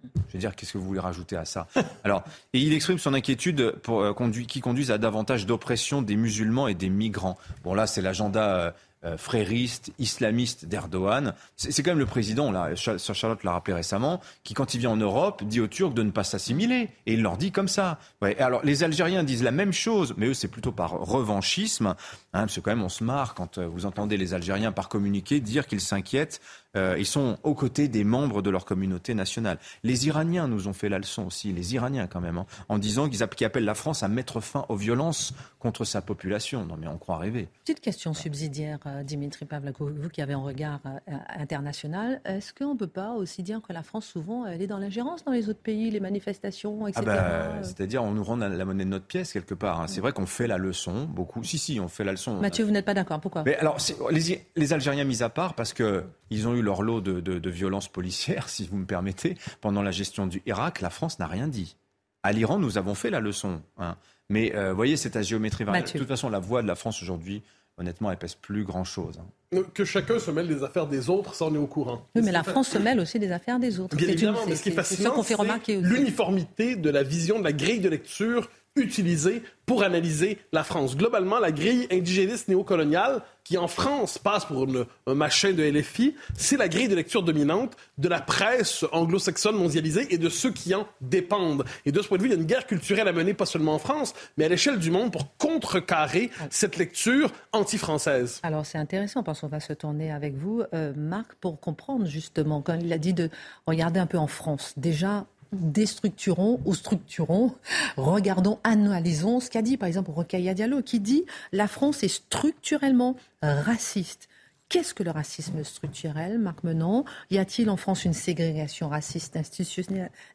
Je 0.04 0.34
veux 0.34 0.40
dire, 0.40 0.56
qu'est-ce 0.56 0.74
que 0.74 0.78
vous 0.78 0.86
voulez 0.86 1.00
rajouter 1.00 1.36
à 1.36 1.46
ça? 1.46 1.68
Alors, 2.04 2.24
et 2.54 2.60
il 2.60 2.74
exprime 2.74 3.00
son 3.00 3.16
inquiétude 3.16 3.72
pour, 3.82 4.02
euh, 4.02 4.14
qui 4.48 4.62
conduise 4.62 4.92
à 4.92 5.00
davantage 5.00 5.48
d'oppression 5.48 6.04
des 6.04 6.16
musulmans 6.16 6.68
et 6.68 6.76
des 6.76 6.90
migrants. 6.90 7.38
Bon, 7.64 7.74
là, 7.74 7.88
c'est 7.88 8.02
l'agenda 8.02 8.56
euh, 8.56 8.72
euh, 9.04 9.18
frériste, 9.18 9.92
islamiste 10.00 10.66
d'Erdogan. 10.66 11.34
C'est 11.56 11.84
quand 11.84 11.92
même 11.92 12.00
le 12.00 12.06
président, 12.06 12.52
là, 12.52 12.76
Charlotte 12.76 13.44
l'a 13.44 13.52
rappelé 13.52 13.76
récemment, 13.76 14.22
qui 14.44 14.54
quand 14.54 14.74
il 14.74 14.80
vient 14.80 14.90
en 14.90 14.98
Europe 14.98 15.44
dit 15.44 15.62
aux 15.62 15.68
Turcs 15.68 15.94
de 15.94 16.04
ne 16.04 16.12
pas 16.12 16.24
s'assimiler. 16.24 16.90
Et 17.06 17.14
il 17.14 17.22
leur 17.22 17.38
dit 17.38 17.52
comme 17.52 17.68
ça. 17.68 18.00
Ouais. 18.22 18.38
alors 18.40 18.62
les 18.64 18.84
Algériens 18.84 19.24
disent 19.24 19.44
la 19.44 19.52
même 19.52 19.72
chose, 19.72 20.16
mais 20.18 20.28
eux 20.28 20.34
c'est 20.34 20.48
plutôt 20.48 20.72
par 20.72 20.92
revanchisme. 20.92 21.96
Hein, 22.38 22.42
parce 22.42 22.56
que 22.56 22.60
quand 22.60 22.70
même 22.70 22.84
on 22.84 22.90
se 22.90 23.04
marre 23.04 23.34
quand 23.34 23.58
euh, 23.58 23.68
vous 23.68 23.88
entendez 23.88 24.16
les 24.16 24.36
Algériens 24.36 24.72
par 24.72 24.90
communiquer 24.90 25.40
dire 25.40 25.66
qu'ils 25.66 25.82
s'inquiètent 25.82 26.40
euh, 26.78 26.96
ils 26.98 27.06
sont 27.06 27.38
aux 27.44 27.56
côtés 27.56 27.88
des 27.88 28.04
membres 28.04 28.42
de 28.42 28.50
leur 28.50 28.66
communauté 28.66 29.14
nationale. 29.14 29.58
Les 29.84 30.08
Iraniens 30.08 30.48
nous 30.48 30.68
ont 30.68 30.74
fait 30.74 30.90
la 30.90 31.00
leçon 31.00 31.26
aussi, 31.26 31.52
les 31.52 31.74
Iraniens 31.74 32.08
quand 32.08 32.22
même, 32.22 32.38
hein, 32.38 32.46
en 32.70 32.78
disant 32.78 33.10
qu'ils 33.10 33.24
appellent 33.24 33.66
la 33.66 33.76
France 33.76 34.04
à 34.04 34.08
mettre 34.08 34.42
fin 34.42 34.66
aux 34.70 34.76
violences 34.76 35.34
contre 35.60 35.86
sa 35.86 36.02
population. 36.02 36.66
Non 36.66 36.78
mais 36.80 36.88
on 36.88 36.98
croit 36.98 37.18
rêver. 37.18 37.48
Petite 37.62 37.80
question 37.80 38.14
subsidiaire, 38.14 38.80
euh, 38.86 39.04
Dimitri 39.04 39.46
Pavlakov, 39.46 39.92
vous 39.92 40.10
qui 40.10 40.22
avez 40.22 40.34
un 40.34 40.42
regard 40.42 40.80
euh, 40.86 41.14
international, 41.36 42.22
est-ce 42.26 42.54
qu'on 42.54 42.74
ne 42.74 42.78
peut 42.78 42.88
pas 42.88 43.14
aussi 43.14 43.44
dire 43.44 43.62
que 43.68 43.74
la 43.74 43.84
France 43.84 44.06
souvent 44.06 44.46
elle 44.46 44.62
est 44.62 44.68
dans 44.68 44.78
l'ingérence 44.78 45.24
dans 45.24 45.32
les 45.32 45.50
autres 45.50 45.62
pays, 45.62 45.90
les 45.90 46.00
manifestations, 46.00 46.88
etc. 46.88 47.06
Ah 47.08 47.12
bah, 47.12 47.64
c'est-à-dire 47.64 48.04
on 48.04 48.12
nous 48.12 48.24
rend 48.24 48.36
la 48.36 48.66
monnaie 48.66 48.86
de 48.86 48.90
notre 48.90 49.06
pièce 49.06 49.34
quelque 49.34 49.56
part. 49.56 49.82
Hein. 49.82 49.88
C'est 49.88 50.02
vrai 50.02 50.12
qu'on 50.12 50.26
fait 50.28 50.48
la 50.48 50.58
leçon, 50.58 51.06
beaucoup. 51.06 51.44
Si 51.44 51.58
si, 51.58 51.80
on 51.80 51.88
fait 51.88 52.04
la 52.04 52.12
leçon. 52.12 52.27
Mathieu, 52.36 52.66
vous 52.66 52.72
n'êtes 52.72 52.86
pas 52.86 52.94
d'accord 52.94 53.20
Pourquoi? 53.20 53.44
Mais 53.44 53.56
alors 53.56 53.78
les, 54.12 54.46
les 54.56 54.74
Algériens 54.74 55.04
mis 55.04 55.24
à 55.24 55.30
part 55.30 55.54
parce 55.54 55.74
que 55.74 56.04
ils 56.30 56.48
ont 56.48 56.56
eu 56.56 56.62
leur 56.62 56.82
lot 56.82 57.02
de, 57.02 57.20
de, 57.20 57.50
violences 57.50 57.88
policières, 57.88 58.50
si 58.50 58.68
vous 58.68 58.78
me 58.78 58.86
permettez, 58.86 59.38
pendant 59.62 59.82
la 59.82 59.92
gestion 59.92 60.28
du 60.28 60.42
Irak. 60.46 60.82
La 60.82 60.90
France 60.90 61.20
n'a 61.20 61.28
rien 61.28 61.48
dit. 61.48 61.76
À 62.24 62.32
l'Iran, 62.32 62.60
nous 62.60 62.78
avons 62.78 62.96
fait 62.96 63.10
la 63.10 63.20
leçon. 63.20 63.62
Hein. 63.78 63.96
Mais 64.30 64.50
vous 64.50 64.58
euh, 64.58 64.74
voyez, 64.74 64.98
c'est 64.98 65.16
à 65.16 65.22
géométrie 65.22 65.64
variable. 65.64 65.90
De 65.90 66.00
toute 66.00 66.08
façon, 66.08 66.30
la 66.30 66.40
voix 66.40 66.62
de 66.62 66.68
la 66.68 66.76
France 66.76 67.02
aujourd'hui, 67.02 67.44
honnêtement, 67.78 68.12
elle 68.12 68.18
pèse 68.18 68.36
plus 68.36 68.64
grand-chose. 68.64 69.20
Hein. 69.20 69.62
Que 69.74 69.86
chacun 69.86 70.20
se 70.20 70.30
mêle 70.32 70.48
des 70.48 70.64
affaires 70.64 70.88
des 70.88 71.10
autres, 71.10 71.34
ça 71.34 71.46
on 71.46 71.56
est 71.56 71.60
au 71.60 71.68
courant. 71.68 72.06
Oui, 72.16 72.22
mais 72.22 72.34
la 72.34 72.44
France 72.44 72.70
se 72.70 72.78
mêle 72.78 73.00
aussi 73.00 73.18
des 73.20 73.32
affaires 73.32 73.60
des 73.60 73.80
autres. 73.80 73.96
Bien 73.96 74.10
évidemment, 74.10 74.40
mais 74.46 74.56
ce 74.56 74.64
qui 74.64 74.70
est 74.70 74.74
fascinant, 74.74 75.24
c'est 75.24 75.38
l'uniformité 75.70 76.76
de 76.76 76.90
la 76.90 77.04
vision 77.04 77.40
de 77.40 77.46
la 77.46 77.54
grille 77.54 77.80
de 77.80 77.88
lecture 77.90 78.50
utilisée 78.78 79.44
pour 79.66 79.84
analyser 79.84 80.40
la 80.54 80.64
France. 80.64 80.96
Globalement, 80.96 81.40
la 81.40 81.52
grille 81.52 81.88
indigéniste 81.92 82.48
néocoloniale, 82.48 83.22
qui 83.44 83.58
en 83.58 83.68
France 83.68 84.18
passe 84.18 84.46
pour 84.46 84.68
un 85.08 85.14
machin 85.14 85.54
de 85.54 85.64
LFI, 85.64 86.16
c'est 86.36 86.58
la 86.58 86.68
grille 86.68 86.88
de 86.90 86.96
lecture 86.96 87.24
dominante 87.24 87.78
de 87.98 88.10
la 88.10 88.20
presse 88.20 88.86
anglo-saxonne 88.92 89.56
mondialisée 89.56 90.14
et 90.14 90.18
de 90.18 90.28
ceux 90.28 90.52
qui 90.52 90.76
en 90.76 90.86
dépendent. 91.00 91.64
Et 91.86 91.94
de 91.94 92.02
ce 92.02 92.08
point 92.08 92.18
de 92.18 92.24
vue, 92.24 92.30
il 92.30 92.34
y 92.34 92.36
a 92.36 92.40
une 92.40 92.46
guerre 92.46 92.68
culturelle 92.68 93.08
à 93.08 93.14
mener, 93.14 93.34
pas 93.34 93.46
seulement 93.46 93.76
en 93.76 93.80
France, 93.80 94.14
mais 94.38 94.46
à 94.46 94.50
l'échelle 94.50 94.80
du 94.80 94.92
monde 94.92 95.12
pour 95.12 95.38
contrecarrer 95.38 96.30
cette 96.50 96.78
lecture 96.78 97.32
anti-française. 97.54 98.40
Alors 98.44 98.66
c'est 98.66 98.78
intéressant 98.78 99.24
parce 99.24 99.42
qu'on 99.42 99.48
va 99.48 99.62
se 99.62 99.74
tourner 99.74 100.12
avec 100.12 100.36
vous, 100.36 100.64
euh, 100.74 100.94
Marc, 100.96 101.34
pour 101.36 101.60
comprendre 101.60 102.06
justement, 102.06 102.62
quand 102.62 102.78
il 102.80 102.92
a 102.92 102.98
dit 102.98 103.14
de 103.14 103.30
regarder 103.66 104.00
un 104.00 104.08
peu 104.08 104.18
en 104.18 104.28
France. 104.28 104.74
Déjà, 104.76 105.26
déstructurons 105.52 106.60
ou 106.66 106.76
structurons, 106.76 107.54
regardons, 107.96 108.60
analysons 108.64 109.40
ce 109.40 109.50
qu'a 109.50 109.62
dit 109.62 109.78
par 109.78 109.88
exemple 109.88 110.12
Rocaille 110.12 110.54
Diallo, 110.54 110.82
qui 110.82 111.00
dit 111.00 111.26
la 111.52 111.68
France 111.68 112.04
est 112.04 112.08
structurellement 112.08 113.16
raciste. 113.42 114.28
Qu'est-ce 114.70 114.94
que 114.94 115.04
le 115.04 115.12
racisme 115.12 115.64
structurel, 115.64 116.40
Marc 116.40 116.64
Menon? 116.66 117.06
Y 117.32 117.38
a-t-il 117.38 117.70
en 117.70 117.78
France 117.78 118.04
une 118.04 118.14
ségrégation 118.14 118.90
raciste 118.90 119.38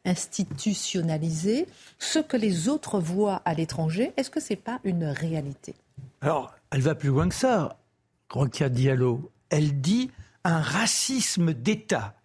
institutionnalisée? 0.05 1.67
Ce 1.99 2.17
que 2.17 2.35
les 2.35 2.67
autres 2.67 2.99
voient 2.99 3.43
à 3.45 3.53
l'étranger, 3.53 4.11
est-ce 4.17 4.31
que 4.31 4.39
ce 4.39 4.53
n'est 4.53 4.57
pas 4.57 4.79
une 4.83 5.05
réalité? 5.05 5.75
Alors, 6.21 6.55
elle 6.71 6.81
va 6.81 6.95
plus 6.95 7.09
loin 7.09 7.29
que 7.29 7.35
ça, 7.35 7.77
Rokia 8.31 8.69
Diallo. 8.69 9.31
Elle 9.49 9.79
dit 9.81 10.09
un 10.43 10.59
racisme 10.61 11.53
d'État. 11.53 12.15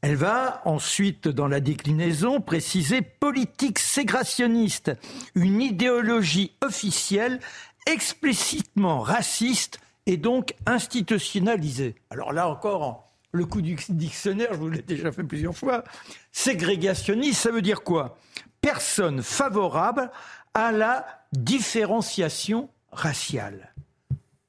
Elle 0.00 0.14
va 0.14 0.62
ensuite, 0.64 1.26
dans 1.26 1.48
la 1.48 1.60
déclinaison, 1.60 2.40
préciser 2.40 3.02
politique 3.02 3.80
ségrationniste, 3.80 4.92
une 5.34 5.60
idéologie 5.60 6.52
officielle 6.60 7.40
explicitement 7.86 9.00
raciste 9.00 9.80
et 10.06 10.16
donc 10.16 10.54
institutionnalisée. 10.66 11.96
Alors 12.10 12.32
là 12.32 12.48
encore, 12.48 13.08
le 13.32 13.44
coup 13.44 13.60
du 13.60 13.76
dictionnaire, 13.88 14.50
je 14.52 14.58
vous 14.58 14.70
l'ai 14.70 14.82
déjà 14.82 15.10
fait 15.10 15.24
plusieurs 15.24 15.56
fois, 15.56 15.84
ségrégationniste, 16.32 17.42
ça 17.42 17.50
veut 17.50 17.62
dire 17.62 17.82
quoi? 17.82 18.18
Personne 18.60 19.22
favorable 19.22 20.10
à 20.54 20.70
la 20.70 21.06
différenciation 21.32 22.68
raciale. 22.92 23.74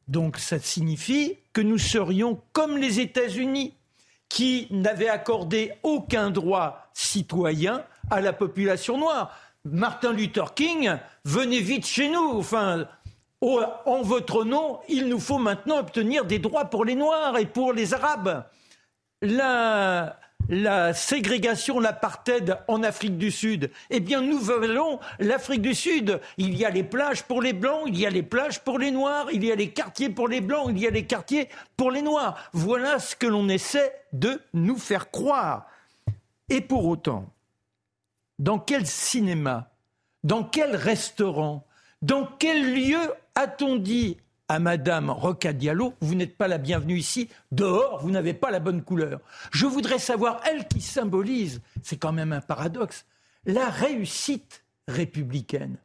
Donc 0.07 0.37
ça 0.37 0.59
signifie 0.59 1.37
que 1.53 1.61
nous 1.61 1.77
serions 1.77 2.41
comme 2.53 2.77
les 2.77 2.99
États-Unis 2.99 3.73
qui 4.29 4.67
n'avait 4.69 5.09
accordé 5.09 5.73
aucun 5.83 6.29
droit 6.29 6.87
citoyen 6.93 7.83
à 8.09 8.21
la 8.21 8.31
population 8.31 8.97
noire. 8.97 9.35
Martin 9.65 10.13
Luther 10.13 10.53
King, 10.53 10.97
venez 11.25 11.59
vite 11.59 11.85
chez 11.85 12.09
nous. 12.09 12.37
Enfin, 12.37 12.87
en 13.41 14.01
votre 14.01 14.45
nom, 14.45 14.79
il 14.87 15.07
nous 15.07 15.19
faut 15.19 15.39
maintenant 15.39 15.79
obtenir 15.79 16.25
des 16.25 16.39
droits 16.39 16.65
pour 16.65 16.85
les 16.85 16.95
Noirs 16.95 17.37
et 17.37 17.45
pour 17.45 17.73
les 17.73 17.93
Arabes. 17.93 18.45
La, 19.21 20.18
la 20.49 20.93
ségrégation, 20.95 21.79
l'apartheid 21.79 22.57
en 22.67 22.81
Afrique 22.83 23.17
du 23.17 23.31
Sud. 23.31 23.71
Eh 23.91 23.99
bien, 23.99 24.21
nous 24.21 24.39
voulons 24.39 24.99
l'Afrique 25.19 25.61
du 25.61 25.75
Sud. 25.75 26.19
Il 26.37 26.57
y 26.57 26.65
a 26.65 26.71
les 26.71 26.83
plages 26.83 27.23
pour 27.23 27.41
les 27.41 27.53
Blancs, 27.53 27.83
il 27.85 27.97
y 27.97 28.05
a 28.05 28.09
les 28.09 28.23
plages 28.23 28.59
pour 28.59 28.79
les 28.79 28.91
Noirs, 28.91 29.27
il 29.31 29.45
y 29.45 29.51
a 29.51 29.55
les 29.55 29.69
quartiers 29.69 30.09
pour 30.09 30.27
les 30.27 30.41
Blancs, 30.41 30.67
il 30.71 30.79
y 30.79 30.87
a 30.87 30.89
les 30.89 31.05
quartiers 31.05 31.49
pour 31.77 31.91
les 31.91 32.01
Noirs. 32.01 32.35
Voilà 32.51 32.99
ce 32.99 33.15
que 33.15 33.27
l'on 33.27 33.47
essaie 33.47 33.93
de 34.11 34.41
nous 34.53 34.77
faire 34.77 35.11
croire. 35.11 35.67
Et 36.49 36.61
pour 36.61 36.87
autant, 36.87 37.31
dans 38.39 38.57
quel 38.57 38.87
cinéma, 38.87 39.71
dans 40.23 40.43
quel 40.43 40.75
restaurant, 40.75 41.65
dans 42.01 42.25
quel 42.25 42.73
lieu 42.73 43.13
a-t-on 43.35 43.75
dit 43.75 44.17
à 44.49 44.57
Madame 44.59 45.11
Roca 45.11 45.53
Diallo, 45.53 45.93
vous 46.01 46.15
n'êtes 46.15 46.35
pas 46.35 46.47
la 46.47 46.57
bienvenue 46.57 46.97
ici, 46.97 47.29
dehors, 47.51 47.99
vous 48.01 48.09
n'avez 48.09 48.33
pas 48.33 48.49
la 48.49 48.59
bonne 48.59 48.81
couleur. 48.81 49.21
Je 49.51 49.67
voudrais 49.67 49.99
savoir, 49.99 50.41
elle 50.49 50.67
qui 50.67 50.81
symbolise, 50.81 51.61
c'est 51.83 51.97
quand 51.97 52.11
même 52.11 52.33
un 52.33 52.41
paradoxe, 52.41 53.05
la 53.45 53.69
réussite 53.69 54.63
républicaine. 54.87 55.77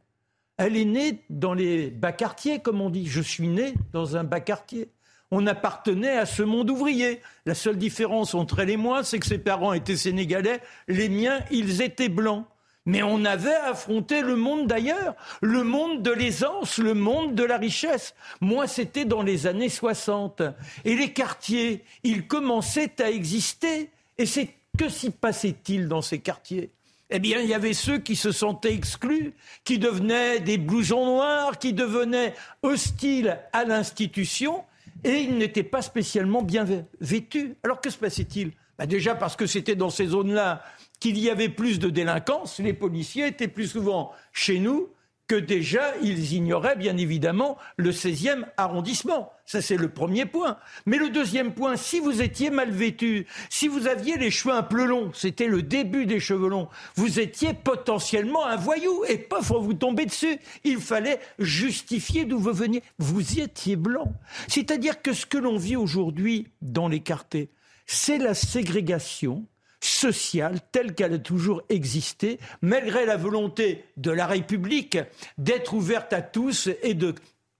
Elle 0.57 0.77
est 0.77 0.85
née 0.85 1.23
dans 1.29 1.53
les 1.53 1.91
bas 1.91 2.11
quartiers, 2.11 2.59
comme 2.59 2.81
on 2.81 2.89
dit. 2.89 3.07
Je 3.07 3.21
suis 3.21 3.47
né 3.47 3.75
dans 3.93 4.17
un 4.17 4.23
bas 4.23 4.39
quartier. 4.39 4.89
On 5.31 5.47
appartenait 5.47 6.17
à 6.17 6.25
ce 6.25 6.43
monde 6.43 6.69
ouvrier. 6.69 7.21
La 7.45 7.55
seule 7.55 7.77
différence 7.77 8.33
entre 8.33 8.59
elle 8.59 8.69
et 8.69 8.77
moi, 8.77 9.03
c'est 9.03 9.19
que 9.19 9.25
ses 9.25 9.37
parents 9.37 9.73
étaient 9.73 9.97
sénégalais, 9.97 10.61
les 10.87 11.09
miens, 11.09 11.41
ils 11.51 11.81
étaient 11.81 12.09
blancs. 12.09 12.45
Mais 12.85 13.01
on 13.01 13.25
avait 13.25 13.55
affronté 13.55 14.21
le 14.21 14.35
monde 14.35 14.67
d'ailleurs, 14.67 15.15
le 15.41 15.63
monde 15.63 16.03
de 16.03 16.11
l'aisance, 16.11 16.77
le 16.77 16.93
monde 16.93 17.33
de 17.33 17.43
la 17.43 17.57
richesse. 17.57 18.13
Moi, 18.41 18.67
c'était 18.67 19.05
dans 19.05 19.23
les 19.23 19.47
années 19.47 19.69
60. 19.69 20.43
Et 20.83 20.95
les 20.95 21.11
quartiers, 21.11 21.83
ils 22.03 22.27
commençaient 22.27 23.01
à 23.01 23.09
exister. 23.09 23.89
Et 24.17 24.25
c'est 24.25 24.49
que 24.77 24.87
s'y 24.89 25.09
passait-il 25.09 25.87
dans 25.87 26.01
ces 26.01 26.19
quartiers? 26.19 26.69
Eh 27.09 27.19
bien, 27.19 27.39
il 27.39 27.47
y 27.47 27.53
avait 27.53 27.73
ceux 27.73 27.99
qui 27.99 28.15
se 28.15 28.31
sentaient 28.31 28.73
exclus, 28.73 29.33
qui 29.63 29.77
devenaient 29.77 30.39
des 30.39 30.57
blousons 30.57 31.05
noirs, 31.05 31.59
qui 31.59 31.73
devenaient 31.73 32.33
hostiles 32.63 33.39
à 33.53 33.63
l'institution, 33.63 34.63
et 35.03 35.19
ils 35.19 35.37
n'étaient 35.37 35.63
pas 35.63 35.83
spécialement 35.83 36.41
bien 36.41 36.65
vêtus. 36.99 37.55
Alors 37.63 37.79
que 37.79 37.89
se 37.89 37.97
passait-il? 37.97 38.51
Bah, 38.77 38.87
Déjà 38.87 39.13
parce 39.13 39.35
que 39.35 39.45
c'était 39.45 39.75
dans 39.75 39.91
ces 39.91 40.07
zones-là 40.07 40.63
qu'il 40.97 41.17
y 41.19 41.29
avait 41.29 41.49
plus 41.49 41.79
de 41.79 41.89
délinquance, 41.89 42.59
les 42.59 42.73
policiers 42.73 43.27
étaient 43.27 43.47
plus 43.47 43.67
souvent 43.67 44.11
chez 44.31 44.59
nous 44.59 44.89
que 45.27 45.35
déjà 45.35 45.95
ils 46.01 46.33
ignoraient 46.33 46.75
bien 46.75 46.97
évidemment 46.97 47.57
le 47.77 47.91
16e 47.91 48.45
arrondissement. 48.57 49.31
Ça 49.45 49.61
c'est 49.61 49.77
le 49.77 49.89
premier 49.89 50.25
point. 50.25 50.57
Mais 50.85 50.97
le 50.97 51.09
deuxième 51.09 51.53
point, 51.53 51.75
si 51.77 51.99
vous 51.99 52.21
étiez 52.21 52.49
mal 52.49 52.71
vêtu, 52.71 53.25
si 53.49 53.67
vous 53.67 53.87
aviez 53.87 54.17
les 54.17 54.31
cheveux 54.31 54.53
un 54.53 54.63
peu 54.63 54.85
longs, 54.85 55.11
c'était 55.13 55.47
le 55.47 55.61
début 55.63 56.05
des 56.05 56.19
cheveux 56.19 56.49
longs, 56.49 56.67
vous 56.95 57.19
étiez 57.19 57.53
potentiellement 57.53 58.45
un 58.45 58.55
voyou 58.55 59.03
et 59.07 59.17
pof, 59.17 59.51
vous 59.51 59.73
tombez 59.73 60.05
dessus. 60.05 60.37
Il 60.63 60.77
fallait 60.77 61.19
justifier 61.39 62.25
d'où 62.25 62.39
vous 62.39 62.53
veniez. 62.53 62.83
Vous 62.99 63.39
étiez 63.39 63.75
blanc. 63.75 64.13
C'est-à-dire 64.47 65.01
que 65.01 65.13
ce 65.13 65.25
que 65.25 65.37
l'on 65.37 65.57
vit 65.57 65.75
aujourd'hui 65.75 66.47
dans 66.61 66.87
les 66.87 66.99
quartiers, 66.99 67.49
c'est 67.87 68.17
la 68.17 68.33
ségrégation 68.33 69.45
sociale 69.79 70.59
telle 70.71 70.95
qu'elle 70.95 71.13
a 71.13 71.19
toujours 71.19 71.61
existé, 71.69 72.39
malgré 72.61 73.05
la 73.05 73.17
volonté 73.17 73.85
de 73.97 74.11
la 74.11 74.27
République 74.27 74.97
d'être 75.37 75.73
ouverte 75.73 76.13
à 76.13 76.21
tous 76.21 76.69
et 76.83 76.93
de, 76.93 77.15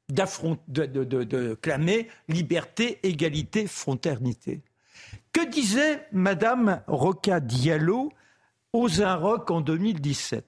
de, 0.10 1.54
clamer 1.62 2.08
liberté, 2.28 3.00
égalité, 3.04 3.68
fraternité. 3.68 4.62
Que 5.34 5.46
disait 5.50 6.08
Madame 6.12 6.82
Roca 6.88 7.40
Diallo 7.40 8.12
aux 8.74 9.02
Inrock 9.02 9.52
en 9.52 9.62
2017 9.62 10.46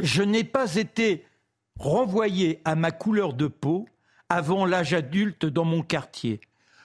Je 0.00 0.22
n'ai 0.22 0.44
pas 0.44 0.76
été 0.76 1.24
renvoyée 1.78 2.60
à 2.64 2.74
ma 2.74 2.90
couleur 2.90 3.32
de 3.34 3.46
peau 3.46 3.86
avant 4.28 4.66
l'âge 4.66 4.94
adulte 4.94 5.46
dans 5.46 5.64
mon 5.64 5.82
quartier. 5.82 6.40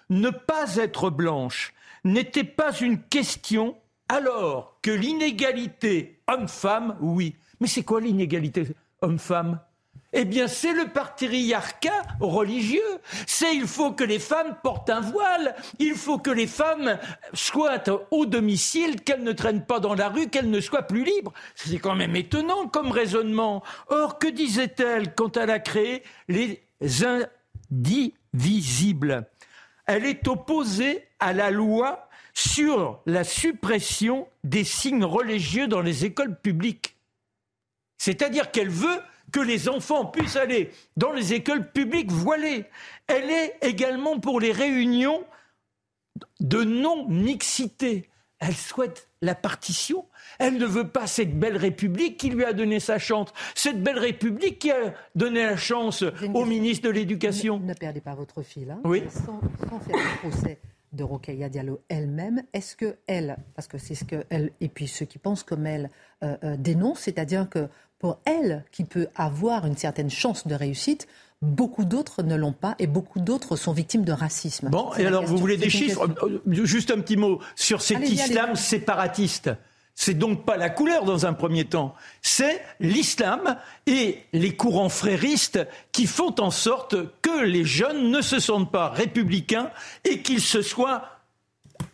Ne 0.10 0.30
pas 0.30 0.76
être 0.78 1.10
blanche 1.10 1.73
n'était 2.04 2.44
pas 2.44 2.72
une 2.74 3.02
question 3.02 3.76
alors 4.10 4.80
que 4.82 4.92
l'inégalité 4.92 6.20
homme-femme, 6.28 6.98
oui. 7.02 7.36
Mais 7.60 7.68
c'est 7.68 7.84
quoi 7.84 8.02
l'inégalité 8.02 8.68
homme-femme? 9.02 9.60
Eh 10.16 10.26
bien, 10.26 10.48
c'est 10.48 10.74
le 10.74 10.90
patriarcat 10.90 12.04
religieux. 12.20 13.00
C'est 13.26 13.56
il 13.56 13.66
faut 13.66 13.94
que 13.94 14.04
les 14.04 14.20
femmes 14.20 14.56
portent 14.62 14.92
un 14.92 15.00
voile, 15.02 15.56
il 15.80 15.96
faut 15.96 16.20
que 16.20 16.30
les 16.30 16.46
femmes 16.46 17.00
soient 17.34 17.82
au 18.12 18.28
domicile, 18.28 19.02
qu'elles 19.02 19.24
ne 19.24 19.32
traînent 19.32 19.66
pas 19.66 19.80
dans 19.80 19.96
la 19.96 20.10
rue, 20.10 20.28
qu'elles 20.30 20.52
ne 20.52 20.60
soient 20.60 20.84
plus 20.84 21.04
libres. 21.04 21.34
C'est 21.56 21.80
quand 21.80 21.96
même 21.96 22.16
étonnant 22.16 22.68
comme 22.68 22.92
raisonnement. 22.92 23.64
Or, 23.88 24.20
que 24.20 24.28
disait-elle 24.28 25.16
quand 25.16 25.36
elle 25.36 25.50
a 25.50 25.58
créé 25.60 26.04
les 26.28 26.64
indivisibles? 27.72 29.26
Elle 29.86 30.06
est 30.06 30.28
opposée 30.28 31.08
à 31.20 31.34
la 31.34 31.52
loi 31.52 32.10
sur 32.34 33.02
la 33.06 33.24
suppression 33.24 34.28
des 34.44 34.64
signes 34.64 35.06
religieux 35.06 35.68
dans 35.68 35.82
les 35.82 36.06
écoles 36.06 36.40
publiques. 36.40 36.96
C'est-à-dire 37.98 38.52
qu'elle 38.52 38.70
veut 38.70 39.00
que 39.32 39.40
les 39.40 39.70
enfants 39.70 40.06
puissent 40.06 40.36
aller 40.36 40.72
dans 40.98 41.12
les 41.12 41.34
écoles 41.34 41.72
publiques 41.72 42.12
voilées. 42.12 42.66
Elle 43.08 43.30
est 43.30 43.58
également 43.62 44.20
pour 44.20 44.40
les 44.40 44.52
réunions 44.52 45.26
de 46.40 46.64
non-mixité. 46.64 48.10
Elle 48.40 48.56
souhaite 48.56 49.08
la 49.22 49.36
partition. 49.36 50.06
Elle 50.40 50.58
ne 50.58 50.66
veut 50.66 50.88
pas 50.88 51.08
cette 51.08 51.38
belle 51.38 51.58
République 51.58 52.18
qui 52.18 52.30
lui 52.30 52.46
a 52.46 52.54
donné 52.54 52.80
sa 52.80 53.00
chance. 53.00 53.30
Cette 53.56 53.82
belle 53.82 54.00
République 54.00 54.60
qui 54.60 54.72
a 54.72 54.94
donné 55.16 55.44
la 55.44 55.58
chance 55.58 56.04
au 56.34 56.46
ministre 56.46 56.88
de 56.88 56.94
l'Éducation. 56.94 57.60
Ne, 57.60 57.74
perdez 57.74 58.02
pas 58.02 58.16
votre 58.16 58.42
fil. 58.42 58.72
Hein. 58.72 58.80
Oui. 58.84 59.04
Sans, 59.10 59.40
sans 59.70 59.80
faire 59.80 59.96
un 59.96 60.30
procès 60.30 60.60
de 60.94 61.04
Rokhaya 61.04 61.50
Diallo 61.50 61.82
elle-même. 61.90 62.44
Est-ce 62.54 62.76
que 62.76 62.98
elle, 63.08 63.38
parce 63.56 63.68
que 63.68 63.78
c'est 63.78 63.96
ce 63.96 64.06
que 64.06 64.24
elle 64.30 64.52
et 64.62 64.70
puis 64.70 64.88
ceux 64.88 65.06
qui 65.06 65.18
pensent 65.18 65.44
comme 65.44 65.66
elle 65.66 65.90
euh, 66.24 66.38
euh, 66.44 66.56
dénoncent, 66.58 67.02
c'est-à-dire 67.02 67.50
que 67.50 67.68
pour 68.00 68.20
elle, 68.26 68.66
qui 68.72 68.84
peut 68.84 69.08
avoir 69.16 69.66
une 69.66 69.78
certaine 69.78 70.10
chance 70.10 70.46
de 70.46 70.56
réussite, 70.56 71.08
beaucoup 71.42 71.86
d'autres 71.86 72.22
ne 72.22 72.36
l'ont 72.36 72.54
pas 72.54 72.76
et 72.80 72.88
beaucoup 72.88 73.20
d'autres 73.20 73.56
sont 73.56 73.74
victimes 73.74 74.06
de 74.06 74.12
racisme. 74.12 74.70
Bon, 74.70 74.94
et 74.96 75.06
alors 75.06 75.26
vous 75.26 75.38
voulez 75.38 75.58
des 75.58 75.70
chiffres 75.70 76.08
euh, 76.24 76.66
Juste 76.66 76.92
un 76.92 77.00
petit 77.00 77.18
mot 77.18 77.40
sur 77.56 77.82
cet 77.82 78.08
islam 78.10 78.56
séparatiste. 78.56 79.52
C'est 79.96 80.16
donc 80.16 80.44
pas 80.44 80.58
la 80.58 80.70
couleur 80.70 81.06
dans 81.06 81.26
un 81.26 81.34
premier 81.34 81.66
temps, 81.66 81.94
c'est 82.22 82.64
l'islam 82.80 83.58
et 83.86 84.24
les 84.34 84.56
courants 84.56 84.90
fréristes 84.90 85.60
qui 85.92 86.08
font 86.08 86.34
en 86.40 86.50
sorte 86.50 86.96
que 87.22 87.44
les 87.44 87.64
jeunes 87.64 88.10
ne 88.10 88.22
se 88.22 88.40
sentent 88.40 88.72
pas 88.72 88.90
républicains 88.90 89.70
et 90.04 90.22
qu'ils 90.22 90.42
se 90.42 90.62
soient 90.64 91.14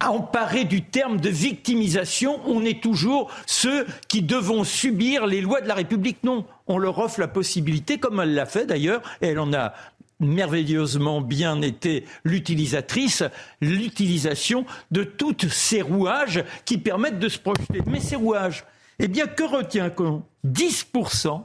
emparés 0.01 0.63
du 0.63 0.83
terme 0.83 1.19
de 1.19 1.29
victimisation. 1.29 2.39
On 2.45 2.63
est 2.63 2.81
toujours 2.81 3.31
ceux 3.45 3.85
qui 4.07 4.21
devons 4.21 4.63
subir 4.63 5.27
les 5.27 5.41
lois 5.41 5.61
de 5.61 5.67
la 5.67 5.73
République. 5.73 6.23
Non, 6.23 6.45
on 6.67 6.77
leur 6.77 6.99
offre 6.99 7.19
la 7.19 7.27
possibilité, 7.27 7.97
comme 7.97 8.19
elle 8.19 8.33
l'a 8.33 8.45
fait 8.45 8.65
d'ailleurs, 8.65 9.01
et 9.21 9.27
elle 9.27 9.39
en 9.39 9.53
a 9.53 9.73
merveilleusement 10.19 11.21
bien 11.21 11.61
été 11.61 12.05
l'utilisatrice, 12.23 13.23
l'utilisation 13.61 14.65
de 14.91 15.03
tous 15.03 15.49
ces 15.49 15.81
rouages 15.81 16.43
qui 16.65 16.77
permettent 16.77 17.19
de 17.19 17.29
se 17.29 17.39
projeter. 17.39 17.81
Mais 17.87 17.99
ces 17.99 18.15
rouages, 18.15 18.65
eh 18.99 19.07
bien, 19.07 19.27
que 19.27 19.43
retient 19.43 19.89
qu'on 19.89 20.23
10%, 20.45 21.43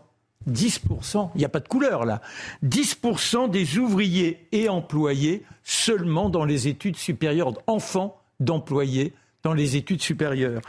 10%, 0.51 1.31
il 1.35 1.39
n'y 1.39 1.45
a 1.45 1.49
pas 1.49 1.61
de 1.61 1.69
couleur 1.69 2.05
là, 2.05 2.21
10% 2.65 3.51
des 3.51 3.79
ouvriers 3.79 4.47
et 4.53 4.69
employés 4.69 5.45
seulement 5.63 6.29
dans 6.29 6.45
les 6.45 6.69
études 6.69 6.97
supérieures, 6.97 7.55
enfants 7.67 8.21
d'employés 8.41 9.15
dans 9.43 9.55
les 9.55 9.77
études 9.77 10.03
supérieures. 10.03 10.61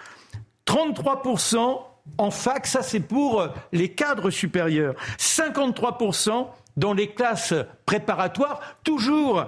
33% 0.68 1.80
en 2.18 2.32
fac, 2.32 2.68
ça 2.68 2.82
c'est 2.84 3.00
pour 3.00 3.48
les 3.72 3.90
cadres 3.90 4.30
supérieurs. 4.30 4.96
53% 5.18 6.48
dans 6.78 6.94
les 6.94 7.10
classes 7.10 7.54
préparatoires, 7.86 8.60
toujours 8.84 9.46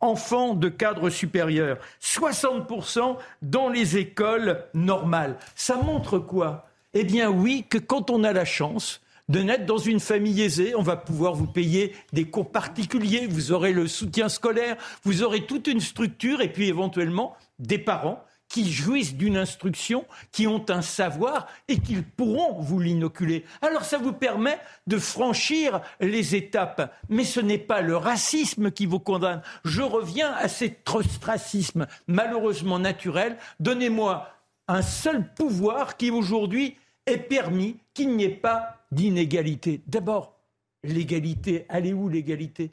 enfants 0.00 0.54
de 0.54 0.68
cadre 0.68 1.10
supérieur, 1.10 1.78
60% 2.02 3.16
dans 3.42 3.68
les 3.68 3.98
écoles 3.98 4.64
normales. 4.74 5.36
Ça 5.54 5.76
montre 5.76 6.18
quoi? 6.18 6.66
Eh 6.94 7.04
bien 7.04 7.30
oui, 7.30 7.64
que 7.68 7.78
quand 7.78 8.10
on 8.10 8.24
a 8.24 8.32
la 8.32 8.44
chance 8.44 9.00
de 9.28 9.40
naître 9.40 9.66
dans 9.66 9.78
une 9.78 10.00
famille 10.00 10.42
aisée, 10.42 10.74
on 10.74 10.82
va 10.82 10.96
pouvoir 10.96 11.34
vous 11.34 11.46
payer 11.46 11.94
des 12.12 12.24
cours 12.24 12.50
particuliers, 12.50 13.28
vous 13.28 13.52
aurez 13.52 13.72
le 13.72 13.86
soutien 13.86 14.28
scolaire, 14.28 14.76
vous 15.04 15.22
aurez 15.22 15.46
toute 15.46 15.68
une 15.68 15.80
structure 15.80 16.40
et 16.40 16.52
puis 16.52 16.66
éventuellement 16.66 17.36
des 17.60 17.78
parents 17.78 18.24
qui 18.50 18.70
jouissent 18.70 19.14
d'une 19.14 19.38
instruction, 19.38 20.04
qui 20.32 20.46
ont 20.46 20.66
un 20.68 20.82
savoir 20.82 21.46
et 21.68 21.78
qui 21.78 21.96
pourront 22.02 22.60
vous 22.60 22.80
l'inoculer. 22.80 23.46
Alors 23.62 23.84
ça 23.84 23.96
vous 23.96 24.12
permet 24.12 24.58
de 24.86 24.98
franchir 24.98 25.80
les 26.00 26.34
étapes. 26.34 26.92
Mais 27.08 27.24
ce 27.24 27.40
n'est 27.40 27.58
pas 27.58 27.80
le 27.80 27.96
racisme 27.96 28.70
qui 28.72 28.84
vous 28.84 28.98
condamne. 28.98 29.40
Je 29.64 29.82
reviens 29.82 30.32
à 30.32 30.48
cet 30.48 30.90
ostracisme 30.90 31.86
malheureusement 32.08 32.80
naturel. 32.80 33.38
Donnez-moi 33.60 34.28
un 34.66 34.82
seul 34.82 35.32
pouvoir 35.34 35.96
qui 35.96 36.10
aujourd'hui 36.10 36.76
est 37.06 37.18
permis 37.18 37.76
qu'il 37.94 38.16
n'y 38.16 38.24
ait 38.24 38.28
pas 38.30 38.84
d'inégalité. 38.90 39.80
D'abord, 39.86 40.36
l'égalité. 40.82 41.66
Est 41.70 41.92
où 41.92 42.08
l'égalité? 42.08 42.72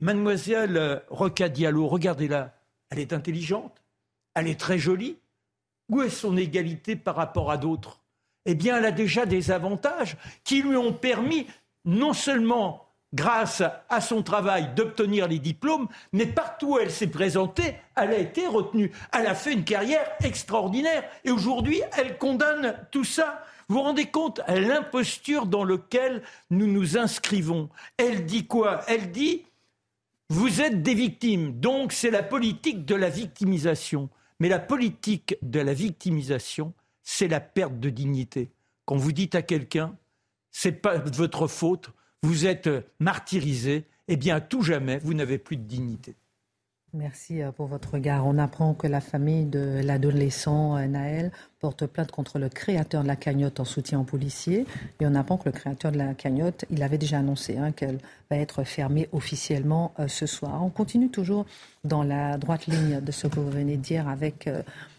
Mademoiselle 0.00 1.02
Roca 1.10 1.50
Diallo, 1.50 1.86
regardez-la. 1.86 2.54
Elle 2.90 3.00
est 3.00 3.12
intelligente 3.12 3.82
elle 4.38 4.48
est 4.48 4.60
très 4.60 4.78
jolie. 4.78 5.18
Où 5.88 6.02
est 6.02 6.10
son 6.10 6.36
égalité 6.36 6.96
par 6.96 7.16
rapport 7.16 7.50
à 7.50 7.56
d'autres? 7.56 8.00
Eh 8.44 8.54
bien, 8.54 8.78
elle 8.78 8.84
a 8.84 8.92
déjà 8.92 9.26
des 9.26 9.50
avantages 9.50 10.16
qui 10.44 10.62
lui 10.62 10.76
ont 10.76 10.92
permis, 10.92 11.46
non 11.84 12.12
seulement 12.12 12.86
grâce 13.14 13.62
à 13.88 14.00
son 14.00 14.22
travail, 14.22 14.74
d'obtenir 14.74 15.28
les 15.28 15.38
diplômes, 15.38 15.88
mais 16.12 16.26
partout 16.26 16.74
où 16.74 16.78
elle 16.78 16.90
s'est 16.90 17.06
présentée, 17.06 17.76
elle 17.96 18.10
a 18.10 18.18
été 18.18 18.46
retenue. 18.46 18.92
Elle 19.12 19.26
a 19.26 19.34
fait 19.34 19.52
une 19.52 19.64
carrière 19.64 20.06
extraordinaire. 20.22 21.04
Et 21.24 21.30
aujourd'hui, 21.30 21.80
elle 21.96 22.18
condamne 22.18 22.76
tout 22.90 23.04
ça. 23.04 23.42
Vous 23.68 23.76
vous 23.76 23.82
rendez 23.82 24.06
compte 24.06 24.40
l'imposture 24.48 25.46
dans 25.46 25.64
laquelle 25.64 26.22
nous 26.50 26.66
nous 26.66 26.96
inscrivons 26.96 27.68
Elle 27.96 28.24
dit 28.24 28.46
quoi? 28.46 28.80
Elle 28.88 29.10
dit, 29.10 29.44
vous 30.30 30.60
êtes 30.60 30.82
des 30.82 30.94
victimes, 30.94 31.58
donc 31.58 31.92
c'est 31.92 32.10
la 32.10 32.22
politique 32.22 32.84
de 32.84 32.94
la 32.94 33.08
victimisation. 33.08 34.10
Mais 34.40 34.48
la 34.48 34.58
politique 34.58 35.36
de 35.42 35.60
la 35.60 35.74
victimisation, 35.74 36.74
c'est 37.02 37.28
la 37.28 37.40
perte 37.40 37.78
de 37.80 37.90
dignité. 37.90 38.50
quand 38.84 38.96
vous 38.96 39.12
dites 39.12 39.34
à 39.34 39.42
quelqu'un, 39.42 39.96
c'est 40.50 40.72
pas 40.72 40.98
de 40.98 41.16
votre 41.16 41.46
faute, 41.46 41.90
vous 42.22 42.46
êtes 42.46 42.70
martyrisé, 42.98 43.86
eh 44.08 44.16
bien, 44.16 44.40
tout 44.40 44.62
jamais, 44.62 44.98
vous 44.98 45.14
n'avez 45.14 45.38
plus 45.38 45.56
de 45.56 45.62
dignité. 45.62 46.16
Merci 46.98 47.42
euh, 47.42 47.52
pour 47.52 47.66
votre 47.66 47.94
regard. 47.94 48.26
On 48.26 48.38
apprend 48.38 48.74
que 48.74 48.88
la 48.88 49.00
famille 49.00 49.44
de 49.44 49.80
l'adolescent 49.84 50.76
euh, 50.76 50.86
Naël 50.86 51.30
porte 51.60 51.86
plainte 51.86 52.10
contre 52.10 52.40
le 52.40 52.48
créateur 52.48 53.04
de 53.04 53.06
la 53.06 53.14
cagnotte 53.14 53.60
en 53.60 53.64
soutien 53.64 54.00
aux 54.00 54.04
policiers. 54.04 54.66
Et 54.98 55.06
on 55.06 55.14
apprend 55.14 55.36
que 55.36 55.44
le 55.44 55.52
créateur 55.52 55.92
de 55.92 55.98
la 55.98 56.14
cagnotte, 56.14 56.64
il 56.70 56.82
avait 56.82 56.98
déjà 56.98 57.18
annoncé 57.18 57.56
hein, 57.56 57.70
qu'elle 57.70 57.98
va 58.30 58.36
être 58.36 58.64
fermée 58.64 59.08
officiellement 59.12 59.94
euh, 60.00 60.08
ce 60.08 60.26
soir. 60.26 60.64
On 60.64 60.70
continue 60.70 61.08
toujours 61.08 61.46
dans 61.84 62.02
la 62.02 62.36
droite 62.36 62.66
ligne 62.66 63.00
de 63.00 63.12
ce 63.12 63.28
que 63.28 63.38
vous 63.38 63.50
venez 63.50 63.76
de 63.76 63.82
dire 63.82 64.08
avec, 64.08 64.50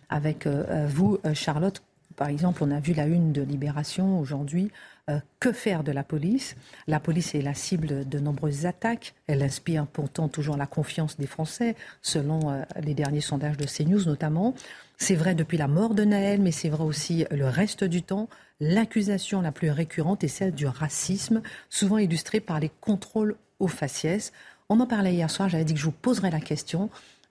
avec 0.10 0.48
vous, 0.48 1.20
Charlotte. 1.34 1.84
Par 2.16 2.30
exemple, 2.30 2.64
on 2.64 2.72
a 2.72 2.80
vu 2.80 2.94
la 2.94 3.06
une 3.06 3.34
de 3.34 3.42
Libération 3.42 4.20
aujourd'hui 4.20 4.72
euh, 5.10 5.20
que 5.40 5.52
faire 5.52 5.84
de 5.84 5.92
la 5.92 6.04
police? 6.04 6.56
La 6.88 7.00
police 7.00 7.36
est 7.36 7.42
la 7.42 7.54
cible 7.54 8.08
de 8.08 8.20
nombreuses 8.20 8.66
attaques. 8.66 9.16
Elle 9.28 9.42
inspire 9.42 9.88
pourtant 9.88 10.28
toujours 10.28 10.58
la 10.58 10.68
confiance 10.68 11.18
des 11.18 11.28
Français, 11.28 11.76
selon 12.02 12.52
euh, 12.52 12.64
les 12.82 12.94
derniers 12.94 13.22
sondages 13.22 13.58
de 13.58 13.66
CNews 13.66 14.06
notamment. 14.06 14.54
C'est 14.98 15.16
vrai 15.16 15.36
depuis 15.36 15.58
la 15.58 15.68
mort 15.68 15.96
de 15.96 16.04
Naël, 16.04 16.42
mais 16.42 16.52
c'est 16.52 16.70
vrai 16.70 16.84
aussi 16.84 17.26
le 17.32 17.48
reste 17.48 17.84
du 17.84 18.04
temps. 18.04 18.28
L'accusation 18.60 19.42
la 19.42 19.52
plus 19.52 19.72
récurrente 19.72 20.24
est 20.24 20.28
celle 20.28 20.54
du 20.54 20.68
racisme, 20.68 21.42
souvent 21.70 21.98
illustrée 21.98 22.42
par 22.42 22.60
les 22.60 22.72
contrôles 22.82 23.36
aux 23.60 23.70
faciès. 23.70 24.34
On 24.68 24.80
en 24.82 24.88
parlait 24.88 25.14
hier 25.14 25.32
soir, 25.32 25.50
j'avais 25.50 25.64
dit 25.64 25.74
que 25.74 25.80
je 25.80 25.86
vous 25.86 25.92
poserais 25.92 26.32
la 26.32 26.42
question. 26.42 26.90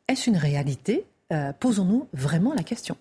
Est-ce 0.08 0.30
une 0.30 0.36
réalité? 0.36 1.04
Euh, 1.32 1.52
Posons-nous 1.52 2.08
vraiment 2.14 2.54
la 2.54 2.62
question. 2.62 2.96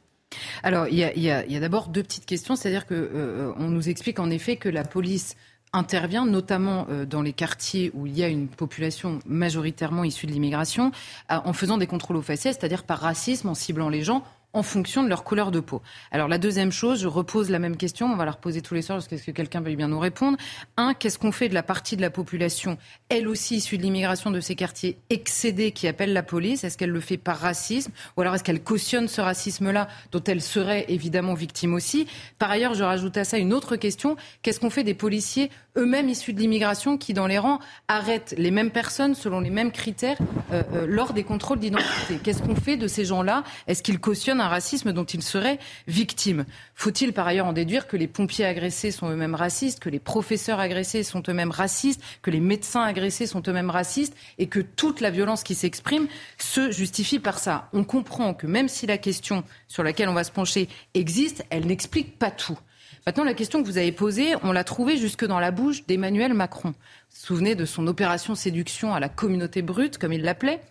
Alors, 0.64 0.88
il 0.88 0.98
y 0.98 1.30
a, 1.32 1.60
d'abord 1.60 1.88
deux 1.90 2.04
petites 2.04 2.26
questions. 2.26 2.56
C'est-à-dire 2.56 2.86
qu'on 2.86 2.96
euh, 2.96 3.54
nous 3.58 3.90
explique 3.90 4.20
en 4.20 4.30
effet 4.30 4.58
que 4.58 4.70
la 4.70 4.84
police 4.84 5.36
intervient 5.74 6.26
notamment 6.26 6.88
euh, 6.90 7.06
dans 7.06 7.22
les 7.22 7.34
quartiers 7.34 7.92
où 7.94 8.08
il 8.08 8.18
y 8.18 8.24
a 8.24 8.28
une 8.28 8.48
population 8.48 9.20
majoritairement 9.26 10.04
issue 10.04 10.26
de 10.26 10.32
l'immigration 10.32 10.92
en 11.30 11.54
faisant 11.54 11.78
des 11.78 11.88
contrôles 11.88 12.18
aux 12.18 12.22
faciès, 12.22 12.58
c'est-à-dire 12.58 12.84
par 12.84 13.00
racisme, 13.00 13.50
en 13.50 13.56
ciblant 13.56 13.90
les 13.90 14.04
gens 14.04 14.24
en 14.58 14.64
fonction 14.64 15.04
de 15.04 15.10
leur 15.10 15.24
couleur 15.24 15.52
de 15.52 15.60
peau. 15.60 15.82
Alors 16.12 16.28
la 16.28 16.40
deuxième 16.40 16.72
chose, 16.72 17.00
je 17.00 17.08
repose 17.08 17.50
la 17.50 17.60
même 17.60 17.78
question, 17.78 18.08
on 18.08 18.16
va 18.16 18.26
la 18.26 18.32
reposer 18.32 18.62
tous 18.62 18.74
les 18.74 18.82
soirs 18.82 18.98
parce 18.98 19.22
que 19.22 19.32
quelqu'un 19.32 19.62
veuille 19.62 19.76
bien 19.76 19.88
nous 19.88 20.00
répondre. 20.00 20.38
Un, 20.78 20.96
qu'est-ce 20.96 21.20
qu'on 21.20 21.32
fait 21.32 21.48
de 21.48 21.54
la 21.54 21.64
partie 21.64 21.96
de 21.96 22.02
la 22.02 22.10
population, 22.10 22.78
elle 23.10 23.28
aussi 23.28 23.58
issue 23.58 23.78
de 23.78 23.84
l'immigration 23.84 24.32
de 24.32 24.40
ces 24.40 24.56
quartiers 24.56 24.98
excédés 25.12 25.72
qui 25.72 25.88
appelle 25.88 26.12
la 26.12 26.24
police? 26.24 26.64
Est-ce 26.64 26.78
qu'elle 26.78 26.90
le 26.90 27.00
fait 27.00 27.18
par 27.18 27.38
racisme? 27.38 27.92
Ou 28.16 28.22
alors 28.22 28.34
est-ce 28.34 28.44
qu'elle 28.44 28.64
cautionne 28.64 29.08
ce 29.08 29.22
racisme-là 29.22 29.88
dont 30.12 30.24
elle 30.24 30.42
serait 30.42 30.86
évidemment 30.90 31.36
victime 31.36 31.76
aussi? 31.76 32.08
Par 32.40 32.50
ailleurs, 32.50 32.74
je 32.74 32.84
rajoute 32.84 33.16
à 33.18 33.26
ça 33.26 33.38
une 33.38 33.54
autre 33.54 33.76
question, 33.76 34.18
qu'est-ce 34.42 34.60
qu'on 34.60 34.72
fait 34.72 34.84
des 34.84 34.96
policiers 34.96 35.52
eux-mêmes 35.78 36.10
issus 36.10 36.34
de 36.34 36.40
l'immigration 36.40 36.98
qui, 36.98 37.14
dans 37.14 37.28
les 37.28 37.38
rangs, 37.38 37.60
arrêtent 37.88 38.34
les 38.38 38.52
mêmes 38.52 38.72
personnes 38.72 39.16
selon 39.16 39.40
les 39.40 39.50
mêmes 39.50 39.72
critères 39.72 40.18
euh, 40.52 40.64
euh, 40.74 40.86
lors 40.88 41.14
des 41.14 41.24
contrôles 41.24 41.60
d'identité. 41.60 42.20
Qu'est-ce 42.24 42.42
qu'on 42.42 42.56
fait 42.56 42.78
de 42.78 42.88
ces 42.88 43.06
gens-là? 43.06 43.44
Est-ce 43.68 43.84
qu'ils 43.84 44.00
cautionnent 44.00 44.42
un 44.42 44.48
racisme 44.48 44.92
dont 44.92 45.06
ils 45.06 45.22
seraient 45.22 45.60
victimes? 45.88 46.46
Faut-il 46.76 47.14
par 47.14 47.28
ailleurs 47.28 47.46
en 47.46 47.54
déduire 47.54 47.88
que 47.88 47.98
les 47.98 48.08
pompiers 48.08 48.46
agressés 48.46 48.92
sont 48.92 49.10
eux-mêmes 49.10 49.36
racistes, 49.36 49.80
que 49.80 49.90
les 49.90 50.00
professeurs 50.00 50.60
agressés 50.60 51.04
sont 51.04 51.24
eux-mêmes 51.28 51.52
racistes, 51.52 52.02
que 52.22 52.32
les 52.32 52.40
médecins 52.40 52.84
agressés 52.84 53.28
sont 53.28 53.44
eux-mêmes 53.48 53.70
racistes 53.70 54.16
et 54.38 54.48
que 54.48 54.60
toute 54.60 55.02
la 55.02 55.12
violence 55.12 55.44
qui 55.44 55.56
s'exprime 55.56 56.08
se 56.38 56.72
justifie 56.72 57.20
par 57.20 57.40
ça? 57.40 57.70
On 57.74 57.84
comprend 57.84 58.34
que 58.34 58.48
même 58.48 58.68
si 58.68 58.88
la 58.88 58.98
question 58.98 59.44
sur 59.68 59.84
laquelle 59.84 60.10
on 60.10 60.14
va 60.14 60.24
se 60.24 60.32
pencher 60.32 60.70
existe, 60.94 61.46
elle 61.50 61.68
n'explique 61.68 62.18
pas 62.18 62.32
tout. 62.32 62.58
Maintenant, 63.06 63.24
la 63.24 63.34
question 63.34 63.62
que 63.62 63.68
vous 63.68 63.78
avez 63.78 63.92
posée, 63.92 64.36
on 64.44 64.52
l'a 64.52 64.64
trouvée 64.64 64.98
jusque 64.98 65.26
dans 65.26 65.40
la 65.40 65.52
bouche 65.52 65.86
d'Emmanuel 65.86 66.34
Macron. 66.34 66.70
Vous 66.70 66.76
vous 66.76 67.26
souvenez 67.26 67.56
de 67.56 67.66
son 67.66 67.88
opération 67.88 68.36
séduction 68.36 68.94
à 68.94 69.00
la 69.00 69.10
communauté 69.10 69.62
brute, 69.62 69.98
comme 69.98 70.14
il 70.14 70.24
l'appelait? 70.24 70.62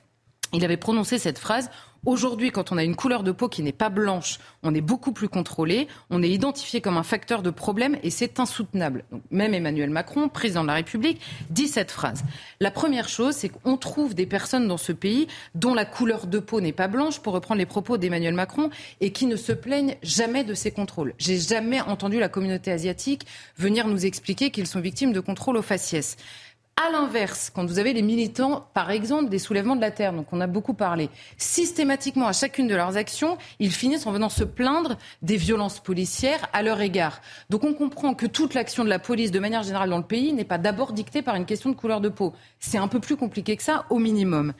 Il 0.52 0.64
avait 0.64 0.76
prononcé 0.76 1.18
cette 1.18 1.38
phrase 1.38 1.70
Aujourd'hui, 2.06 2.52
quand 2.52 2.70
on 2.70 2.76
a 2.76 2.84
une 2.84 2.94
couleur 2.94 3.24
de 3.24 3.32
peau 3.32 3.48
qui 3.48 3.64
n'est 3.64 3.72
pas 3.72 3.88
blanche, 3.88 4.38
on 4.62 4.72
est 4.76 4.80
beaucoup 4.80 5.10
plus 5.10 5.28
contrôlé, 5.28 5.88
on 6.08 6.22
est 6.22 6.30
identifié 6.30 6.80
comme 6.80 6.96
un 6.96 7.02
facteur 7.02 7.42
de 7.42 7.50
problème 7.50 7.98
et 8.04 8.10
c'est 8.10 8.38
insoutenable. 8.38 9.02
Même 9.32 9.54
Emmanuel 9.54 9.90
Macron, 9.90 10.28
président 10.28 10.62
de 10.62 10.68
la 10.68 10.74
République, 10.74 11.20
dit 11.50 11.66
cette 11.66 11.90
phrase. 11.90 12.22
La 12.60 12.70
première 12.70 13.08
chose, 13.08 13.34
c'est 13.34 13.48
qu'on 13.48 13.76
trouve 13.76 14.14
des 14.14 14.24
personnes 14.24 14.68
dans 14.68 14.76
ce 14.76 14.92
pays 14.92 15.26
dont 15.56 15.74
la 15.74 15.84
couleur 15.84 16.28
de 16.28 16.38
peau 16.38 16.60
n'est 16.60 16.70
pas 16.70 16.86
blanche, 16.86 17.18
pour 17.18 17.32
reprendre 17.32 17.58
les 17.58 17.66
propos 17.66 17.98
d'Emmanuel 17.98 18.34
Macron, 18.34 18.70
et 19.00 19.10
qui 19.10 19.26
ne 19.26 19.34
se 19.34 19.50
plaignent 19.50 19.96
jamais 20.04 20.44
de 20.44 20.54
ces 20.54 20.70
contrôles. 20.70 21.12
J'ai 21.18 21.40
jamais 21.40 21.80
entendu 21.80 22.20
la 22.20 22.28
communauté 22.28 22.70
asiatique 22.70 23.26
venir 23.58 23.88
nous 23.88 24.06
expliquer 24.06 24.52
qu'ils 24.52 24.68
sont 24.68 24.80
victimes 24.80 25.12
de 25.12 25.18
contrôles 25.18 25.56
aux 25.56 25.62
faciès. 25.62 26.16
À 26.78 26.90
l'inverse, 26.90 27.50
quand 27.54 27.64
vous 27.64 27.78
avez 27.78 27.94
les 27.94 28.02
militants, 28.02 28.68
par 28.74 28.90
exemple, 28.90 29.30
des 29.30 29.38
soulèvements 29.38 29.76
de 29.76 29.80
la 29.80 29.90
terre, 29.90 30.12
donc 30.12 30.26
on 30.32 30.42
a 30.42 30.46
beaucoup 30.46 30.74
parlé, 30.74 31.08
systématiquement 31.38 32.26
à 32.26 32.34
chacune 32.34 32.68
de 32.68 32.74
leurs 32.74 32.98
actions, 32.98 33.38
ils 33.58 33.72
finissent 33.72 34.06
en 34.06 34.12
venant 34.12 34.28
se 34.28 34.44
plaindre 34.44 34.98
des 35.22 35.38
violences 35.38 35.80
policières 35.80 36.50
à 36.52 36.62
leur 36.62 36.82
égard. 36.82 37.22
Donc 37.48 37.64
on 37.64 37.72
comprend 37.72 38.12
que 38.12 38.26
toute 38.26 38.52
l'action 38.52 38.84
de 38.84 38.90
la 38.90 38.98
police, 38.98 39.30
de 39.30 39.38
manière 39.38 39.62
générale 39.62 39.88
dans 39.88 39.96
le 39.96 40.04
pays, 40.04 40.34
n'est 40.34 40.44
pas 40.44 40.58
d'abord 40.58 40.92
dictée 40.92 41.22
par 41.22 41.34
une 41.34 41.46
question 41.46 41.70
de 41.70 41.76
couleur 41.76 42.02
de 42.02 42.10
peau. 42.10 42.34
C'est 42.60 42.76
un 42.76 42.88
peu 42.88 43.00
plus 43.00 43.16
compliqué 43.16 43.56
que 43.56 43.62
ça, 43.62 43.86
au 43.88 43.98
minimum. 43.98 44.52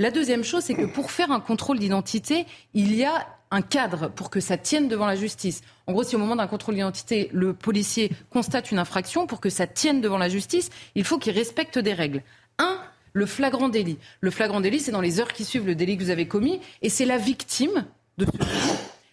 La 0.00 0.10
deuxième 0.10 0.42
chose, 0.42 0.64
c'est 0.64 0.74
que 0.74 0.86
pour 0.86 1.12
faire 1.12 1.30
un 1.30 1.40
contrôle 1.40 1.78
d'identité, 1.78 2.46
il 2.74 2.96
y 2.96 3.04
a 3.04 3.28
un 3.50 3.62
cadre 3.62 4.08
pour 4.08 4.30
que 4.30 4.40
ça 4.40 4.56
tienne 4.56 4.88
devant 4.88 5.06
la 5.06 5.16
justice. 5.16 5.62
En 5.86 5.92
gros, 5.92 6.04
si 6.04 6.16
au 6.16 6.18
moment 6.18 6.36
d'un 6.36 6.46
contrôle 6.46 6.76
d'identité, 6.76 7.28
le 7.32 7.52
policier 7.52 8.10
constate 8.30 8.70
une 8.70 8.78
infraction, 8.78 9.26
pour 9.26 9.40
que 9.40 9.50
ça 9.50 9.66
tienne 9.66 10.00
devant 10.00 10.18
la 10.18 10.28
justice, 10.28 10.70
il 10.94 11.04
faut 11.04 11.18
qu'il 11.18 11.32
respecte 11.32 11.78
des 11.78 11.92
règles. 11.92 12.22
Un, 12.58 12.80
le 13.12 13.26
flagrant 13.26 13.68
délit. 13.68 13.98
Le 14.20 14.30
flagrant 14.30 14.60
délit, 14.60 14.80
c'est 14.80 14.92
dans 14.92 15.00
les 15.00 15.20
heures 15.20 15.32
qui 15.32 15.44
suivent 15.44 15.66
le 15.66 15.74
délit 15.74 15.96
que 15.96 16.04
vous 16.04 16.10
avez 16.10 16.28
commis, 16.28 16.60
et 16.82 16.88
c'est 16.88 17.04
la 17.04 17.18
victime 17.18 17.86
de 18.18 18.26
ce 18.26 18.30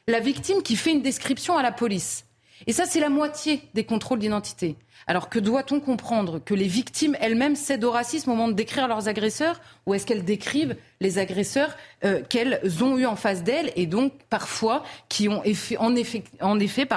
la 0.09 0.19
victime 0.21 0.63
qui 0.63 0.77
fait 0.77 0.91
une 0.91 1.01
description 1.01 1.57
à 1.57 1.63
la 1.63 1.73
police. 1.73 2.23
Et 2.65 2.71
ça, 2.71 2.85
c'est 2.85 3.01
la 3.01 3.09
moitié 3.09 3.61
des 3.73 3.83
contrôles 3.83 4.19
d'identité. 4.19 4.77
Alors 5.06 5.30
que 5.30 5.39
doit-on 5.39 5.80
comprendre 5.80 6.39
Que 6.39 6.54
les 6.54 6.68
victimes 6.68 7.16
elles-mêmes 7.20 7.56
cèdent 7.56 7.84
au 7.84 7.91
racisme 7.91 8.32
au 8.32 8.36
moment 8.36 8.48
de 8.48 8.54
décrire 8.54 8.88
leurs 8.88 9.08
agresseurs 9.08 9.62
Ou 9.86 9.93
est-ce 9.93 10.06
qu'elles 10.06 10.26
décrivent 10.26 10.76
les 11.00 11.20
agresseurs 11.20 11.76
euh, 12.04 12.22
qu'elles 12.28 12.60
ont 12.82 12.98
eu 12.98 13.06
en 13.06 13.16
face 13.16 13.43
d'elles 13.43 13.72
et 13.76 13.86
donc 13.86 14.14
parfois 14.30 14.84
qui 15.10 15.30
ont 15.30 15.43
en 15.80 15.95
effet, 15.95 16.88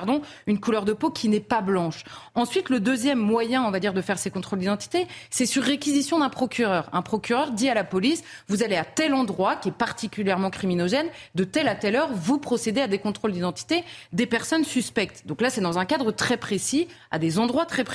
une 0.47 0.61
couleur 0.61 0.85
de 0.85 0.93
peau 0.93 1.11
qui 1.11 1.29
n'est 1.29 1.41
pas 1.41 1.61
blanche 1.61 2.05
Ensuite, 2.35 2.71
le 2.71 2.81
deuxième 2.81 3.19
moyen, 3.19 3.63
on 3.65 3.71
va 3.71 3.81
dire, 3.81 3.93
de 3.93 4.01
faire 4.01 4.19
ces 4.19 4.31
contrôles 4.31 4.61
d'identité, 4.61 5.07
c'est 5.29 5.47
sur 5.47 5.63
réquisition 5.63 6.19
d'un 6.19 6.29
procureur. 6.29 6.89
Un 6.93 7.03
procureur 7.03 7.51
dit 7.51 7.69
à 7.69 7.75
la 7.75 7.85
police, 7.85 8.23
vous 8.49 8.63
allez 8.63 8.77
à 8.77 8.85
tel 8.85 9.15
endroit 9.15 9.57
qui 9.57 9.69
est 9.69 9.73
particulièrement 9.73 10.51
criminogène, 10.51 11.07
de 11.35 11.45
telle 11.45 11.69
à 11.69 11.75
telle 11.75 11.97
heure, 11.97 12.11
vous 12.13 12.39
procédez 12.39 12.81
à 12.81 12.89
des 12.89 12.99
contrôles 12.99 13.33
d'identité 13.33 13.85
des 14.13 14.27
personnes 14.27 14.65
suspectes. 14.65 15.27
Donc 15.27 15.41
là, 15.41 15.51
c'est 15.51 15.61
dans 15.61 15.79
un 15.79 15.85
cadre 15.85 16.13
très 16.13 16.37
précis, 16.37 16.89
à 17.11 17.19
des 17.19 17.39
endroits 17.39 17.67
très 17.67 17.85
précis. 17.85 17.89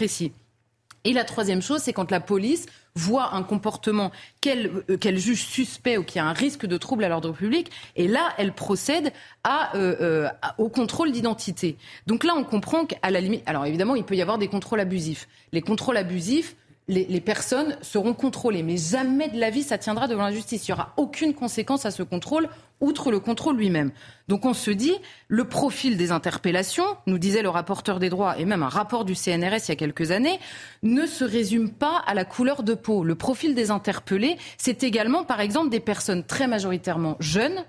Et 1.05 1.13
la 1.13 1.23
troisième 1.23 1.61
chose, 1.61 1.81
c'est 1.81 1.93
quand 1.93 2.11
la 2.11 2.19
police 2.19 2.65
voit 2.95 3.35
un 3.35 3.43
comportement 3.43 4.11
qu'elle 4.41 4.71
euh, 4.89 5.17
juge 5.17 5.45
suspect 5.45 5.97
ou 5.97 6.03
qui 6.03 6.17
a 6.17 6.25
un 6.25 6.33
risque 6.33 6.65
de 6.65 6.77
trouble 6.77 7.03
à 7.03 7.09
l'ordre 7.09 7.31
public, 7.31 7.69
et 7.95 8.07
là, 8.07 8.33
elle 8.37 8.53
procède 8.53 9.11
à, 9.43 9.75
euh, 9.75 9.95
euh, 10.01 10.29
au 10.57 10.69
contrôle 10.69 11.11
d'identité. 11.11 11.77
Donc 12.07 12.23
là, 12.23 12.33
on 12.35 12.43
comprend 12.43 12.85
qu'à 12.85 13.11
la 13.11 13.19
limite, 13.19 13.43
alors 13.45 13.65
évidemment, 13.65 13.95
il 13.95 14.03
peut 14.03 14.15
y 14.15 14.21
avoir 14.21 14.37
des 14.37 14.47
contrôles 14.47 14.79
abusifs. 14.79 15.27
Les 15.51 15.61
contrôles 15.61 15.97
abusifs, 15.97 16.55
les, 16.87 17.21
personnes 17.21 17.77
seront 17.81 18.13
contrôlées. 18.13 18.63
Mais 18.63 18.77
jamais 18.77 19.29
de 19.29 19.39
la 19.39 19.49
vie, 19.49 19.63
ça 19.63 19.77
tiendra 19.77 20.07
devant 20.07 20.23
la 20.23 20.31
justice. 20.31 20.67
Il 20.67 20.71
n'y 20.71 20.73
aura 20.73 20.93
aucune 20.97 21.33
conséquence 21.33 21.85
à 21.85 21.91
ce 21.91 22.03
contrôle, 22.03 22.47
outre 22.79 23.11
le 23.11 23.19
contrôle 23.19 23.57
lui-même. 23.57 23.91
Donc 24.27 24.45
on 24.45 24.53
se 24.53 24.69
dit, 24.69 24.93
le 25.27 25.45
profil 25.45 25.97
des 25.97 26.11
interpellations, 26.11 26.85
nous 27.07 27.17
disait 27.17 27.41
le 27.41 27.49
rapporteur 27.49 27.99
des 27.99 28.09
droits, 28.09 28.37
et 28.37 28.45
même 28.45 28.63
un 28.63 28.69
rapport 28.69 29.05
du 29.05 29.15
CNRS 29.15 29.65
il 29.65 29.69
y 29.69 29.71
a 29.71 29.75
quelques 29.75 30.11
années, 30.11 30.39
ne 30.83 31.05
se 31.05 31.23
résume 31.23 31.71
pas 31.71 32.03
à 32.05 32.13
la 32.13 32.25
couleur 32.25 32.61
de 32.61 32.75
peau. 32.75 33.03
Le 33.03 33.15
profil 33.15 33.55
des 33.55 33.71
interpellés, 33.71 34.37
c'est 34.57 34.83
également, 34.83 35.23
par 35.23 35.41
exemple, 35.41 35.69
des 35.69 35.79
personnes 35.79 36.23
très 36.23 36.47
majoritairement 36.47 37.17
jeunes 37.19 37.65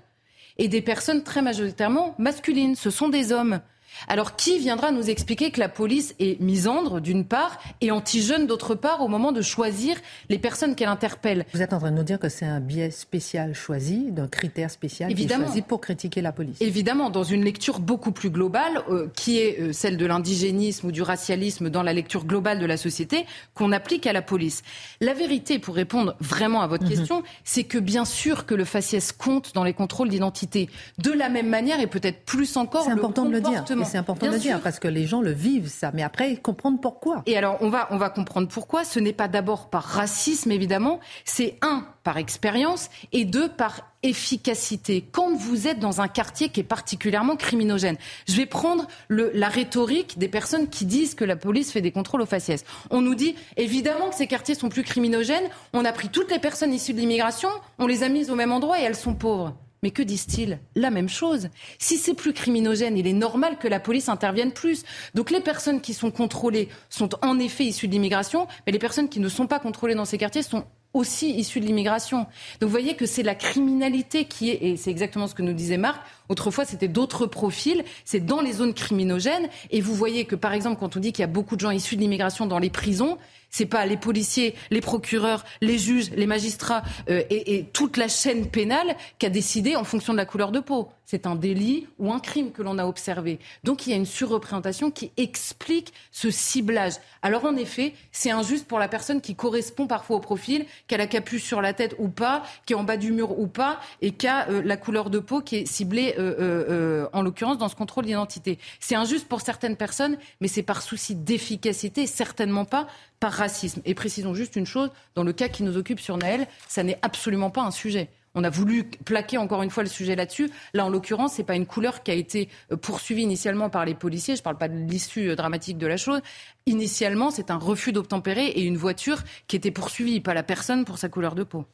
et 0.59 0.67
des 0.67 0.81
personnes 0.81 1.23
très 1.23 1.41
majoritairement 1.41 2.15
masculines. 2.19 2.75
Ce 2.75 2.89
sont 2.89 3.09
des 3.09 3.31
hommes. 3.31 3.61
Alors 4.07 4.35
qui 4.35 4.59
viendra 4.59 4.91
nous 4.91 5.09
expliquer 5.09 5.51
que 5.51 5.59
la 5.59 5.69
police 5.69 6.15
est 6.19 6.39
misandre 6.39 7.01
d'une 7.01 7.25
part 7.25 7.59
et 7.81 7.91
anti-jeune 7.91 8.47
d'autre 8.47 8.75
part 8.75 9.01
au 9.01 9.07
moment 9.07 9.31
de 9.31 9.41
choisir 9.41 9.97
les 10.29 10.39
personnes 10.39 10.75
qu'elle 10.75 10.89
interpelle? 10.89 11.45
Vous 11.53 11.61
êtes 11.61 11.73
en 11.73 11.79
train 11.79 11.91
de 11.91 11.97
nous 11.97 12.03
dire 12.03 12.19
que 12.19 12.29
c'est 12.29 12.45
un 12.45 12.59
biais 12.59 12.91
spécial 12.91 13.53
choisi, 13.53 14.11
d'un 14.11 14.27
critère 14.27 14.71
spécial 14.71 15.11
Évidemment. 15.11 15.45
choisi 15.45 15.61
pour 15.61 15.81
critiquer 15.81 16.21
la 16.21 16.31
police. 16.31 16.57
Évidemment, 16.61 17.09
dans 17.09 17.23
une 17.23 17.43
lecture 17.43 17.79
beaucoup 17.79 18.11
plus 18.11 18.29
globale, 18.29 18.81
euh, 18.89 19.07
qui 19.15 19.39
est 19.39 19.59
euh, 19.59 19.73
celle 19.73 19.97
de 19.97 20.05
l'indigénisme 20.05 20.87
ou 20.87 20.91
du 20.91 21.01
racialisme 21.01 21.69
dans 21.69 21.83
la 21.83 21.93
lecture 21.93 22.25
globale 22.25 22.59
de 22.59 22.65
la 22.65 22.77
société, 22.77 23.25
qu'on 23.53 23.71
applique 23.71 24.07
à 24.07 24.13
la 24.13 24.21
police. 24.21 24.63
La 25.01 25.13
vérité, 25.13 25.59
pour 25.59 25.75
répondre 25.75 26.15
vraiment 26.19 26.61
à 26.61 26.67
votre 26.67 26.83
mhm. 26.83 26.89
question, 26.89 27.23
c'est 27.43 27.63
que 27.63 27.77
bien 27.77 28.05
sûr 28.05 28.45
que 28.45 28.55
le 28.55 28.65
faciès 28.65 29.11
compte 29.11 29.53
dans 29.53 29.63
les 29.63 29.73
contrôles 29.73 30.09
d'identité. 30.09 30.69
De 30.97 31.11
la 31.11 31.29
même 31.29 31.49
manière 31.49 31.79
et 31.79 31.87
peut-être 31.87 32.25
plus 32.25 32.57
encore, 32.57 32.83
c'est 32.83 32.91
important 32.91 33.25
de 33.25 33.31
le 33.31 33.41
dire 33.41 33.63
c'est 33.87 33.97
important 33.97 34.27
de 34.27 34.31
le 34.31 34.39
dire 34.39 34.61
parce 34.61 34.79
que 34.79 34.87
les 34.87 35.05
gens 35.05 35.21
le 35.21 35.31
vivent 35.31 35.67
ça, 35.67 35.91
mais 35.93 36.03
après 36.03 36.35
comprendre 36.37 36.79
pourquoi. 36.79 37.23
Et 37.25 37.37
alors 37.37 37.57
on 37.61 37.69
va 37.69 37.87
on 37.91 37.97
va 37.97 38.09
comprendre 38.09 38.47
pourquoi. 38.47 38.83
Ce 38.83 38.99
n'est 38.99 39.13
pas 39.13 39.27
d'abord 39.27 39.69
par 39.69 39.83
racisme 39.83 40.51
évidemment, 40.51 40.99
c'est 41.25 41.57
un 41.61 41.87
par 42.03 42.17
expérience 42.17 42.89
et 43.11 43.25
deux 43.25 43.49
par 43.49 43.81
efficacité. 44.03 45.03
Quand 45.11 45.35
vous 45.35 45.67
êtes 45.67 45.79
dans 45.79 46.01
un 46.01 46.07
quartier 46.07 46.49
qui 46.49 46.59
est 46.59 46.63
particulièrement 46.63 47.35
criminogène, 47.35 47.97
je 48.27 48.35
vais 48.35 48.45
prendre 48.45 48.87
le, 49.07 49.31
la 49.33 49.49
rhétorique 49.49 50.17
des 50.17 50.27
personnes 50.27 50.69
qui 50.69 50.85
disent 50.85 51.15
que 51.15 51.25
la 51.25 51.35
police 51.35 51.71
fait 51.71 51.81
des 51.81 51.91
contrôles 51.91 52.21
aux 52.21 52.27
faciès. 52.27 52.63
On 52.91 53.01
nous 53.01 53.15
dit 53.15 53.35
évidemment 53.57 54.09
que 54.09 54.15
ces 54.15 54.27
quartiers 54.27 54.55
sont 54.55 54.69
plus 54.69 54.83
criminogènes. 54.83 55.49
On 55.73 55.83
a 55.83 55.91
pris 55.91 56.09
toutes 56.09 56.31
les 56.31 56.39
personnes 56.39 56.73
issues 56.73 56.93
de 56.93 56.99
l'immigration, 56.99 57.49
on 57.79 57.87
les 57.87 58.03
a 58.03 58.09
mises 58.09 58.29
au 58.29 58.35
même 58.35 58.51
endroit 58.51 58.79
et 58.79 58.83
elles 58.83 58.95
sont 58.95 59.15
pauvres. 59.15 59.55
Mais 59.83 59.91
que 59.91 60.01
disent-ils? 60.01 60.59
La 60.75 60.89
même 60.89 61.09
chose. 61.09 61.49
Si 61.77 61.97
c'est 61.97 62.13
plus 62.13 62.33
criminogène, 62.33 62.97
il 62.97 63.07
est 63.07 63.13
normal 63.13 63.57
que 63.59 63.67
la 63.67 63.79
police 63.79 64.09
intervienne 64.09 64.51
plus. 64.51 64.83
Donc 65.13 65.29
les 65.29 65.39
personnes 65.39 65.81
qui 65.81 65.93
sont 65.93 66.11
contrôlées 66.11 66.69
sont 66.89 67.09
en 67.23 67.39
effet 67.39 67.65
issues 67.65 67.87
de 67.87 67.93
l'immigration, 67.93 68.47
mais 68.65 68.71
les 68.71 68.79
personnes 68.79 69.09
qui 69.09 69.19
ne 69.19 69.29
sont 69.29 69.47
pas 69.47 69.59
contrôlées 69.59 69.95
dans 69.95 70.05
ces 70.05 70.17
quartiers 70.17 70.41
sont 70.41 70.65
aussi 70.93 71.31
issus 71.31 71.59
de 71.59 71.65
l'immigration. 71.65 72.19
Donc 72.59 72.63
vous 72.63 72.69
voyez 72.69 72.95
que 72.95 73.05
c'est 73.05 73.23
la 73.23 73.35
criminalité 73.35 74.25
qui 74.25 74.49
est, 74.49 74.63
et 74.63 74.77
c'est 74.77 74.89
exactement 74.89 75.27
ce 75.27 75.35
que 75.35 75.43
nous 75.43 75.53
disait 75.53 75.77
Marc, 75.77 76.01
autrefois 76.29 76.65
c'était 76.65 76.87
d'autres 76.87 77.25
profils, 77.25 77.83
c'est 78.05 78.25
dans 78.25 78.41
les 78.41 78.53
zones 78.53 78.73
criminogènes, 78.73 79.49
et 79.71 79.81
vous 79.81 79.93
voyez 79.93 80.25
que 80.25 80.35
par 80.35 80.53
exemple 80.53 80.79
quand 80.79 80.97
on 80.97 80.99
dit 80.99 81.11
qu'il 81.11 81.21
y 81.21 81.23
a 81.23 81.27
beaucoup 81.27 81.55
de 81.55 81.61
gens 81.61 81.71
issus 81.71 81.95
de 81.95 82.01
l'immigration 82.01 82.45
dans 82.45 82.59
les 82.59 82.69
prisons, 82.69 83.17
c'est 83.49 83.65
pas 83.65 83.85
les 83.85 83.97
policiers, 83.97 84.55
les 84.71 84.81
procureurs, 84.81 85.45
les 85.61 85.77
juges, 85.77 86.11
les 86.11 86.25
magistrats 86.25 86.83
euh, 87.09 87.23
et, 87.29 87.55
et, 87.55 87.65
toute 87.65 87.97
la 87.97 88.07
chaîne 88.07 88.47
pénale 88.47 88.95
qui 89.19 89.25
a 89.25 89.29
décidé 89.29 89.75
en 89.75 89.83
fonction 89.83 90.13
de 90.13 90.17
la 90.17 90.25
couleur 90.25 90.51
de 90.51 90.59
peau. 90.59 90.89
C'est 91.05 91.25
un 91.25 91.35
délit 91.35 91.87
ou 91.99 92.11
un 92.11 92.19
crime 92.19 92.51
que 92.51 92.61
l'on 92.61 92.77
a 92.77 92.85
observé. 92.85 93.39
Donc 93.63 93.87
il 93.87 93.91
y 93.91 93.93
a 93.93 93.95
une 93.95 94.05
surreprésentation 94.05 94.91
qui 94.91 95.11
explique 95.15 95.93
ce 96.11 96.29
ciblage. 96.29 96.95
Alors 97.21 97.45
en 97.45 97.55
effet, 97.55 97.93
c'est 98.11 98.29
injuste 98.29 98.67
pour 98.67 98.77
la 98.77 98.89
personne 98.89 99.21
qui 99.21 99.33
correspond 99.33 99.87
parfois 99.87 100.17
au 100.17 100.19
profil, 100.19 100.65
qui 100.87 100.95
a 100.95 100.97
la 100.97 101.07
capuche 101.07 101.43
sur 101.43 101.61
la 101.61 101.71
tête 101.71 101.95
ou 101.97 102.09
pas, 102.09 102.43
qui 102.65 102.73
est 102.73 102.75
en 102.75 102.83
bas 102.83 102.97
du 102.97 103.13
mur 103.13 103.39
ou 103.39 103.47
pas, 103.47 103.79
et 104.01 104.11
qui 104.11 104.27
a 104.27 104.49
euh, 104.49 104.61
la 104.61 104.75
couleur 104.75 105.09
de 105.09 105.19
peau 105.19 105.39
qui 105.39 105.55
est 105.55 105.65
ciblée, 105.65 106.15
en 106.17 107.21
l'occurrence, 107.21 107.57
dans 107.57 107.69
ce 107.69 107.75
contrôle 107.75 108.05
d'identité. 108.05 108.59
C'est 108.79 108.95
injuste 108.95 109.27
pour 109.27 109.41
certaines 109.41 109.77
personnes, 109.77 110.17
mais 110.41 110.47
c'est 110.47 110.63
par 110.63 110.81
souci 110.81 111.15
d'efficacité, 111.15 112.07
certainement 112.07 112.65
pas 112.65 112.87
par 113.19 113.31
racisme. 113.31 113.81
Et 113.85 113.95
précisons 113.95 114.33
juste 114.33 114.55
une 114.55 114.65
chose, 114.65 114.89
dans 115.15 115.23
le 115.23 115.33
cas 115.33 115.49
qui 115.49 115.63
nous 115.63 115.77
occupe 115.77 115.99
sur 115.99 116.17
Naël, 116.17 116.47
ça 116.67 116.83
n'est 116.83 116.99
absolument 117.01 117.49
pas 117.49 117.61
un 117.61 117.71
sujet. 117.71 118.09
On 118.37 118.43
a 118.43 118.51
voulu 118.51 118.83
plaquer 118.83 119.39
encore 119.39 119.63
une 119.63 119.71
fois 119.71 119.81
le 119.81 119.89
sujet 119.89 120.15
là-dessus. 120.15 120.51
Là, 120.75 120.85
en 120.85 120.89
l'occurrence, 120.89 121.33
ce 121.33 121.37
n'est 121.41 121.45
pas 121.45 121.55
une 121.55 121.65
couleur 121.65 122.03
qui 122.03 122.11
a 122.11 122.13
été 122.13 122.49
euh, 122.71 122.77
poursuivie 122.77 123.23
initialement 123.23 123.71
par 123.71 123.83
les 123.83 123.95
policiers. 123.95 124.35
Je 124.35 124.41
ne 124.41 124.43
parle 124.43 124.59
pas 124.59 124.67
de 124.67 124.75
l'issue 124.75 125.29
euh, 125.29 125.35
dramatique 125.35 125.79
de 125.79 125.87
la 125.87 125.97
chose. 125.97 126.21
Initialement, 126.67 127.31
c'est 127.31 127.49
un 127.49 127.57
refus 127.57 127.93
d'obtempérer 127.93 128.45
et 128.45 128.61
une 128.61 128.77
voiture 128.77 129.23
qui 129.47 129.55
était 129.55 129.71
poursuivie, 129.71 130.19
pas 130.19 130.35
la 130.35 130.43
personne 130.43 130.85
pour 130.85 130.99
sa 130.99 131.09
couleur 131.09 131.33
de 131.33 131.43
peau. 131.43 131.65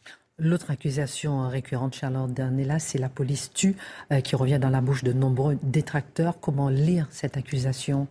L'autre 0.43 0.71
accusation 0.71 1.47
récurrente, 1.47 1.95
Charlotte 1.95 2.33
Dernella, 2.33 2.77
c'est 2.77 2.97
la 2.97 3.07
police 3.07 3.51
tue, 3.53 3.77
euh, 4.11 4.19
qui 4.19 4.35
revient 4.35 4.59
dans 4.59 4.69
la 4.69 4.81
bouche 4.81 5.01
de 5.01 5.13
nombreux 5.13 5.57
détracteurs. 5.63 6.37
Comment 6.41 6.67
lire 6.67 7.07
cette 7.11 7.37
accusation 7.37 8.07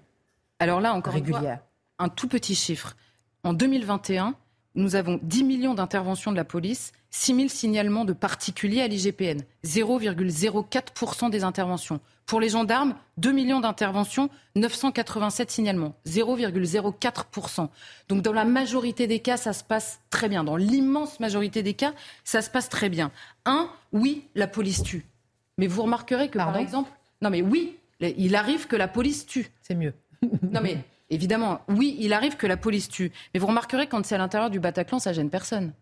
Alors 0.59 0.81
là, 0.81 0.95
encore 0.95 1.13
régulière? 1.13 1.61
un 1.99 2.09
tout 2.09 2.29
petit 2.29 2.55
chiffre. 2.55 2.97
En 3.45 3.53
2021, 3.53 4.35
nous 4.75 4.97
avons 4.97 5.19
10 5.23 5.45
millions 5.45 5.75
d'interventions 5.75 6.33
de 6.33 6.37
la 6.37 6.45
police, 6.45 6.93
6 7.11 7.35
000 7.35 7.49
signalements 7.49 8.05
de 8.05 8.13
particuliers 8.13 8.83
à 8.83 8.89
l'IGPN, 8.89 9.43
0,04% 9.65 11.31
des 11.31 11.45
interventions. 11.45 12.01
Pour 12.27 12.41
les 12.41 12.49
gendarmes, 12.49 12.95
2 13.19 13.33
millions 13.33 13.61
d'interventions, 13.61 14.31
987 14.57 15.51
signalements, 15.51 15.95
0,04%. 16.07 17.69
Donc 18.09 18.23
dans 18.23 18.33
la 18.33 18.45
majorité 18.45 19.07
des 19.07 19.19
cas, 19.19 19.37
ça 19.37 19.53
se 19.53 19.65
passe 19.65 20.01
très 20.11 20.29
bien. 20.29 20.45
Dans 20.45 20.57
l'immense 20.57 21.21
majorité 21.21 21.63
des 21.63 21.75
cas, 21.75 21.93
ça 22.25 22.41
se 22.41 22.49
passe 22.49 22.69
très 22.69 22.89
bien. 22.89 23.11
Un, 23.45 23.69
oui, 23.93 24.25
la 24.35 24.47
police 24.47 24.83
tue. 24.83 25.05
Mais 25.59 25.67
vous 25.67 25.83
remarquerez 25.83 26.29
que, 26.29 26.39
par 26.39 26.57
exemple, 26.57 26.91
non 27.21 27.29
mais 27.29 27.43
oui, 27.43 27.77
il 28.01 28.35
arrive 28.35 28.67
que 28.67 28.77
la 28.77 28.89
police 28.89 29.27
tue. 29.27 29.51
C'est 29.61 29.75
mieux. 29.75 29.93
non 30.51 30.61
mais 30.63 30.79
Évidemment, 31.13 31.61
oui, 31.69 31.95
il 32.01 32.15
arrive 32.15 32.39
que 32.39 32.47
la 32.47 32.57
police 32.57 32.89
tue. 32.89 33.13
Mais 33.33 33.41
vous 33.41 33.47
remarquerez 33.47 33.87
quand 33.87 34.03
c'est 34.03 34.15
à 34.15 34.19
l'intérieur 34.19 34.49
du 34.49 34.61
Bataclan, 34.61 34.99
ça 34.99 35.13
gêne 35.13 35.29
personne. 35.29 35.75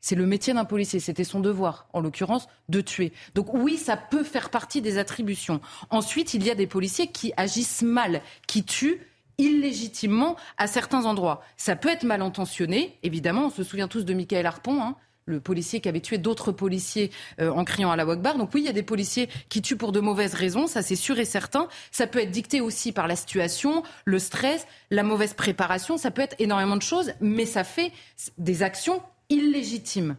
C'est 0.00 0.16
le 0.16 0.26
métier 0.26 0.52
d'un 0.52 0.64
policier, 0.64 0.98
c'était 0.98 1.22
son 1.22 1.38
devoir, 1.38 1.86
en 1.92 2.00
l'occurrence, 2.00 2.48
de 2.68 2.80
tuer. 2.80 3.12
Donc 3.36 3.54
oui, 3.54 3.76
ça 3.76 3.96
peut 3.96 4.24
faire 4.24 4.50
partie 4.50 4.82
des 4.82 4.98
attributions. 4.98 5.60
Ensuite, 5.90 6.34
il 6.34 6.44
y 6.44 6.50
a 6.50 6.56
des 6.56 6.66
policiers 6.66 7.06
qui 7.06 7.32
agissent 7.36 7.82
mal, 7.82 8.22
qui 8.48 8.64
tuent 8.64 9.06
illégitimement 9.38 10.34
à 10.58 10.66
certains 10.66 11.04
endroits. 11.04 11.42
Ça 11.56 11.76
peut 11.76 11.88
être 11.88 12.02
mal 12.02 12.20
intentionné, 12.20 12.98
évidemment, 13.04 13.46
on 13.46 13.50
se 13.50 13.62
souvient 13.62 13.86
tous 13.86 14.04
de 14.04 14.14
Michael 14.14 14.46
Harpon, 14.46 14.82
hein, 14.82 14.96
le 15.26 15.40
policier 15.40 15.80
qui 15.80 15.88
avait 15.88 16.00
tué 16.00 16.18
d'autres 16.18 16.52
policiers 16.52 17.10
euh, 17.40 17.50
en 17.50 17.64
criant 17.64 17.90
à 17.90 17.96
la 17.96 18.04
Wagbar. 18.04 18.36
Donc 18.36 18.50
oui, 18.54 18.62
il 18.62 18.66
y 18.66 18.70
a 18.70 18.72
des 18.72 18.82
policiers 18.82 19.28
qui 19.48 19.62
tuent 19.62 19.76
pour 19.76 19.92
de 19.92 20.00
mauvaises 20.00 20.34
raisons, 20.34 20.66
ça 20.66 20.82
c'est 20.82 20.96
sûr 20.96 21.18
et 21.18 21.24
certain. 21.24 21.68
Ça 21.90 22.06
peut 22.06 22.20
être 22.20 22.30
dicté 22.30 22.60
aussi 22.60 22.92
par 22.92 23.08
la 23.08 23.16
situation, 23.16 23.82
le 24.04 24.18
stress, 24.18 24.66
la 24.90 25.02
mauvaise 25.02 25.34
préparation, 25.34 25.96
ça 25.96 26.10
peut 26.10 26.22
être 26.22 26.36
énormément 26.38 26.76
de 26.76 26.82
choses, 26.82 27.12
mais 27.20 27.46
ça 27.46 27.64
fait 27.64 27.92
des 28.38 28.62
actions 28.62 29.02
illégitimes. 29.28 30.16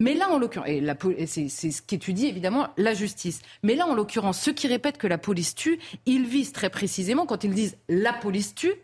Mais 0.00 0.14
là, 0.14 0.30
en 0.30 0.38
l'occurrence, 0.38 0.68
et 0.68 1.26
c'est 1.26 1.48
ce 1.48 1.82
qu'étudie 1.82 2.26
évidemment 2.26 2.68
la 2.76 2.94
justice. 2.94 3.40
Mais 3.62 3.74
là, 3.74 3.86
en 3.86 3.94
l'occurrence, 3.94 4.40
ceux 4.40 4.52
qui 4.52 4.66
répètent 4.66 4.98
que 4.98 5.06
la 5.06 5.18
police 5.18 5.54
tue, 5.54 5.78
ils 6.06 6.26
visent 6.26 6.52
très 6.52 6.70
précisément, 6.70 7.26
quand 7.26 7.44
ils 7.44 7.54
disent 7.54 7.76
la 7.88 8.12
police 8.12 8.54
tue, 8.54 8.74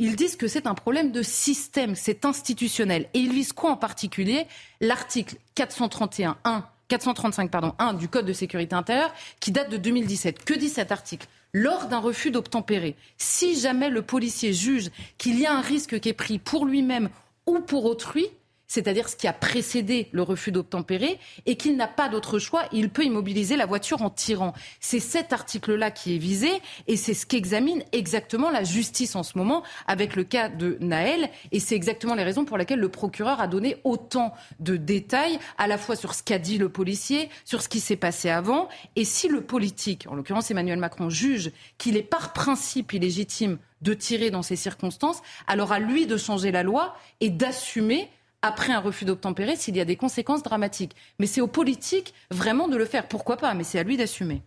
ils 0.00 0.16
disent 0.16 0.36
que 0.36 0.48
c'est 0.48 0.66
un 0.66 0.74
problème 0.74 1.12
de 1.12 1.22
système, 1.22 1.94
c'est 1.94 2.24
institutionnel. 2.24 3.08
Et 3.12 3.20
ils 3.20 3.32
visent 3.32 3.52
quoi 3.52 3.70
en 3.70 3.76
particulier? 3.76 4.46
L'article 4.80 5.36
431 5.54 6.38
1, 6.42 6.64
435 6.88 7.50
pardon, 7.50 7.74
1 7.78 7.92
du 7.92 8.08
Code 8.08 8.24
de 8.24 8.32
sécurité 8.32 8.74
intérieure 8.74 9.12
qui 9.40 9.52
date 9.52 9.70
de 9.70 9.76
2017. 9.76 10.42
Que 10.42 10.54
dit 10.54 10.70
cet 10.70 10.90
article? 10.90 11.28
Lors 11.52 11.86
d'un 11.86 11.98
refus 11.98 12.30
d'obtempérer, 12.30 12.96
si 13.18 13.60
jamais 13.60 13.90
le 13.90 14.00
policier 14.00 14.54
juge 14.54 14.90
qu'il 15.18 15.38
y 15.38 15.44
a 15.44 15.52
un 15.52 15.60
risque 15.60 16.00
qui 16.00 16.08
est 16.08 16.14
pris 16.14 16.38
pour 16.38 16.64
lui-même 16.64 17.10
ou 17.46 17.58
pour 17.58 17.84
autrui, 17.84 18.26
c'est-à-dire 18.70 19.08
ce 19.08 19.16
qui 19.16 19.26
a 19.26 19.32
précédé 19.32 20.08
le 20.12 20.22
refus 20.22 20.52
d'obtempérer, 20.52 21.18
et 21.44 21.56
qu'il 21.56 21.76
n'a 21.76 21.88
pas 21.88 22.08
d'autre 22.08 22.38
choix, 22.38 22.62
il 22.70 22.88
peut 22.88 23.04
immobiliser 23.04 23.56
la 23.56 23.66
voiture 23.66 24.00
en 24.02 24.10
tirant. 24.10 24.52
C'est 24.78 25.00
cet 25.00 25.32
article-là 25.32 25.90
qui 25.90 26.14
est 26.14 26.18
visé, 26.18 26.48
et 26.86 26.96
c'est 26.96 27.12
ce 27.12 27.26
qu'examine 27.26 27.82
exactement 27.90 28.48
la 28.48 28.62
justice 28.62 29.16
en 29.16 29.24
ce 29.24 29.36
moment 29.36 29.64
avec 29.88 30.14
le 30.14 30.22
cas 30.22 30.48
de 30.48 30.78
Naël, 30.80 31.30
et 31.50 31.58
c'est 31.58 31.74
exactement 31.74 32.14
les 32.14 32.22
raisons 32.22 32.44
pour 32.44 32.58
lesquelles 32.58 32.78
le 32.78 32.88
procureur 32.88 33.40
a 33.40 33.48
donné 33.48 33.76
autant 33.82 34.32
de 34.60 34.76
détails, 34.76 35.40
à 35.58 35.66
la 35.66 35.76
fois 35.76 35.96
sur 35.96 36.14
ce 36.14 36.22
qu'a 36.22 36.38
dit 36.38 36.56
le 36.56 36.68
policier, 36.68 37.28
sur 37.44 37.62
ce 37.62 37.68
qui 37.68 37.80
s'est 37.80 37.96
passé 37.96 38.30
avant, 38.30 38.68
et 38.94 39.04
si 39.04 39.26
le 39.26 39.40
politique, 39.40 40.06
en 40.08 40.14
l'occurrence 40.14 40.48
Emmanuel 40.52 40.78
Macron, 40.78 41.10
juge 41.10 41.50
qu'il 41.76 41.96
est 41.96 42.02
par 42.02 42.32
principe 42.32 42.92
illégitime 42.92 43.58
de 43.82 43.94
tirer 43.94 44.30
dans 44.30 44.42
ces 44.42 44.54
circonstances, 44.54 45.22
alors 45.48 45.72
à 45.72 45.80
lui 45.80 46.06
de 46.06 46.16
changer 46.16 46.52
la 46.52 46.62
loi 46.62 46.94
et 47.20 47.30
d'assumer 47.30 48.08
après 48.42 48.72
un 48.72 48.80
refus 48.80 49.04
d'obtempérer 49.04 49.56
s'il 49.56 49.76
y 49.76 49.80
a 49.80 49.84
des 49.84 49.96
conséquences 49.96 50.42
dramatiques. 50.42 50.96
Mais 51.18 51.26
c'est 51.26 51.40
aux 51.40 51.46
politiques 51.46 52.14
vraiment 52.30 52.68
de 52.68 52.76
le 52.76 52.84
faire. 52.84 53.08
Pourquoi 53.08 53.36
pas? 53.36 53.54
Mais 53.54 53.64
c'est 53.64 53.78
à 53.78 53.82
lui 53.82 53.96
d'assumer. 53.96 54.42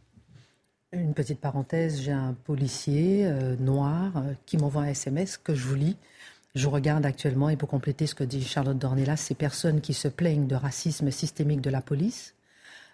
Une 0.91 1.13
petite 1.13 1.39
parenthèse, 1.39 2.01
j'ai 2.01 2.11
un 2.11 2.35
policier 2.45 3.25
euh, 3.25 3.55
noir 3.57 4.11
euh, 4.17 4.33
qui 4.45 4.57
m'envoie 4.57 4.83
un 4.83 4.89
SMS 4.89 5.37
que 5.37 5.55
je 5.55 5.65
vous 5.67 5.75
lis. 5.75 5.97
Je 6.53 6.67
regarde 6.67 7.03
actuellement, 7.03 7.49
et 7.49 7.57
pour 7.57 7.67
compléter 7.67 8.05
ce 8.05 8.13
que 8.13 8.23
dit 8.23 8.43
Charlotte 8.43 8.77
Dornelas, 8.77 9.17
ces 9.17 9.33
personnes 9.33 9.81
qui 9.81 9.95
se 9.95 10.07
plaignent 10.07 10.45
de 10.45 10.55
racisme 10.55 11.09
systémique 11.09 11.61
de 11.61 11.71
la 11.71 11.81
police 11.81 12.35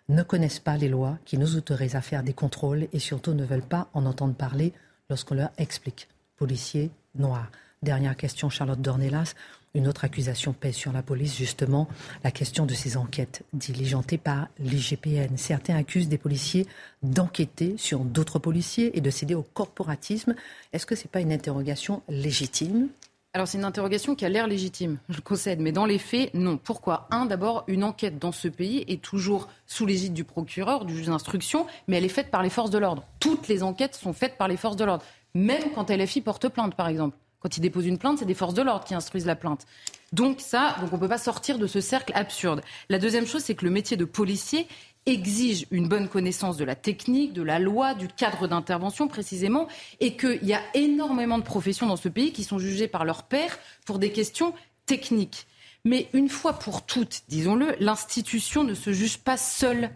ne 0.07 0.23
connaissent 0.23 0.61
pas 0.61 0.77
les 0.77 0.87
lois 0.87 1.17
qui 1.25 1.37
nous 1.37 1.57
autorisent 1.57 1.95
à 1.95 2.01
faire 2.01 2.23
des 2.23 2.33
contrôles 2.33 2.87
et 2.93 2.99
surtout 2.99 3.33
ne 3.33 3.43
veulent 3.43 3.61
pas 3.61 3.89
en 3.93 4.05
entendre 4.05 4.33
parler 4.33 4.71
lorsqu'on 5.09 5.35
leur 5.35 5.51
explique. 5.57 6.07
Policier 6.37 6.91
noir. 7.15 7.51
Dernière 7.81 8.17
question, 8.17 8.49
Charlotte 8.49 8.81
Dornelas. 8.81 9.35
Une 9.73 9.87
autre 9.87 10.03
accusation 10.03 10.51
pèse 10.51 10.75
sur 10.75 10.91
la 10.91 11.01
police, 11.01 11.37
justement, 11.37 11.87
la 12.25 12.31
question 12.31 12.65
de 12.65 12.73
ces 12.73 12.97
enquêtes 12.97 13.43
diligentées 13.53 14.17
par 14.17 14.47
l'IGPN. 14.59 15.37
Certains 15.37 15.77
accusent 15.77 16.09
des 16.09 16.17
policiers 16.17 16.67
d'enquêter 17.03 17.75
sur 17.77 17.99
d'autres 17.99 18.37
policiers 18.39 18.97
et 18.97 19.01
de 19.01 19.09
céder 19.09 19.35
au 19.35 19.43
corporatisme. 19.43 20.35
Est-ce 20.73 20.85
que 20.85 20.95
ce 20.95 21.03
n'est 21.03 21.09
pas 21.09 21.21
une 21.21 21.31
interrogation 21.31 22.01
légitime? 22.09 22.89
Alors 23.31 23.47
c'est 23.47 23.59
une 23.59 23.63
interrogation 23.63 24.15
qui 24.15 24.25
a 24.25 24.29
l'air 24.29 24.47
légitime, 24.47 24.97
je 25.07 25.17
le 25.17 25.21
concède, 25.21 25.59
mais 25.59 25.71
dans 25.71 25.85
les 25.85 25.99
faits, 25.99 26.33
non. 26.33 26.57
Pourquoi? 26.57 27.07
Un, 27.11 27.27
d'abord, 27.27 27.63
une 27.67 27.83
enquête 27.83 28.17
dans 28.17 28.31
ce 28.31 28.47
pays 28.47 28.83
est 28.87 29.03
toujours 29.03 29.47
sous 29.67 29.85
l'égide 29.85 30.13
du 30.13 30.23
procureur, 30.23 30.83
du 30.83 30.97
juge 30.97 31.05
d'instruction, 31.05 31.67
mais 31.87 31.97
elle 31.97 32.05
est 32.05 32.09
faite 32.09 32.31
par 32.31 32.41
les 32.41 32.49
forces 32.49 32.71
de 32.71 32.79
l'ordre. 32.79 33.05
Toutes 33.19 33.47
les 33.47 33.61
enquêtes 33.61 33.93
sont 33.93 34.13
faites 34.13 34.35
par 34.35 34.47
les 34.47 34.57
forces 34.57 34.77
de 34.77 34.83
l'ordre, 34.83 35.05
même 35.35 35.61
quand 35.75 35.91
LFI 35.91 36.21
porte 36.21 36.49
plainte, 36.49 36.73
par 36.73 36.87
exemple. 36.87 37.15
Quand 37.39 37.55
ils 37.55 37.61
déposent 37.61 37.85
une 37.85 37.97
plainte, 37.97 38.19
c'est 38.19 38.25
des 38.25 38.33
forces 38.33 38.53
de 38.53 38.61
l'ordre 38.61 38.85
qui 38.85 38.93
instruisent 38.93 39.25
la 39.25 39.35
plainte. 39.35 39.65
Donc 40.11 40.41
ça, 40.41 40.75
donc 40.81 40.91
on 40.91 40.95
ne 40.95 41.01
peut 41.01 41.07
pas 41.07 41.17
sortir 41.17 41.57
de 41.57 41.67
ce 41.67 41.81
cercle 41.81 42.11
absurde. 42.15 42.61
La 42.89 42.99
deuxième 42.99 43.25
chose, 43.25 43.43
c'est 43.43 43.55
que 43.55 43.65
le 43.65 43.71
métier 43.71 43.95
de 43.95 44.05
policier 44.05 44.67
exige 45.05 45.65
une 45.71 45.87
bonne 45.87 46.09
connaissance 46.09 46.57
de 46.57 46.65
la 46.65 46.75
technique, 46.75 47.33
de 47.33 47.41
la 47.41 47.59
loi, 47.59 47.93
du 47.93 48.07
cadre 48.07 48.47
d'intervention 48.47 49.07
précisément, 49.07 49.67
et 49.99 50.17
qu'il 50.17 50.43
y 50.43 50.53
a 50.53 50.61
énormément 50.73 51.37
de 51.37 51.43
professions 51.43 51.87
dans 51.87 51.95
ce 51.95 52.09
pays 52.09 52.33
qui 52.33 52.43
sont 52.43 52.59
jugées 52.59 52.87
par 52.87 53.05
leur 53.05 53.23
père 53.23 53.57
pour 53.85 53.99
des 53.99 54.11
questions 54.11 54.53
techniques. 54.85 55.47
Mais 55.85 56.09
une 56.13 56.29
fois 56.29 56.53
pour 56.53 56.85
toutes, 56.85 57.21
disons-le, 57.29 57.75
l'institution 57.79 58.63
ne 58.63 58.73
se 58.73 58.91
juge 58.91 59.17
pas 59.19 59.37
seule. 59.37 59.91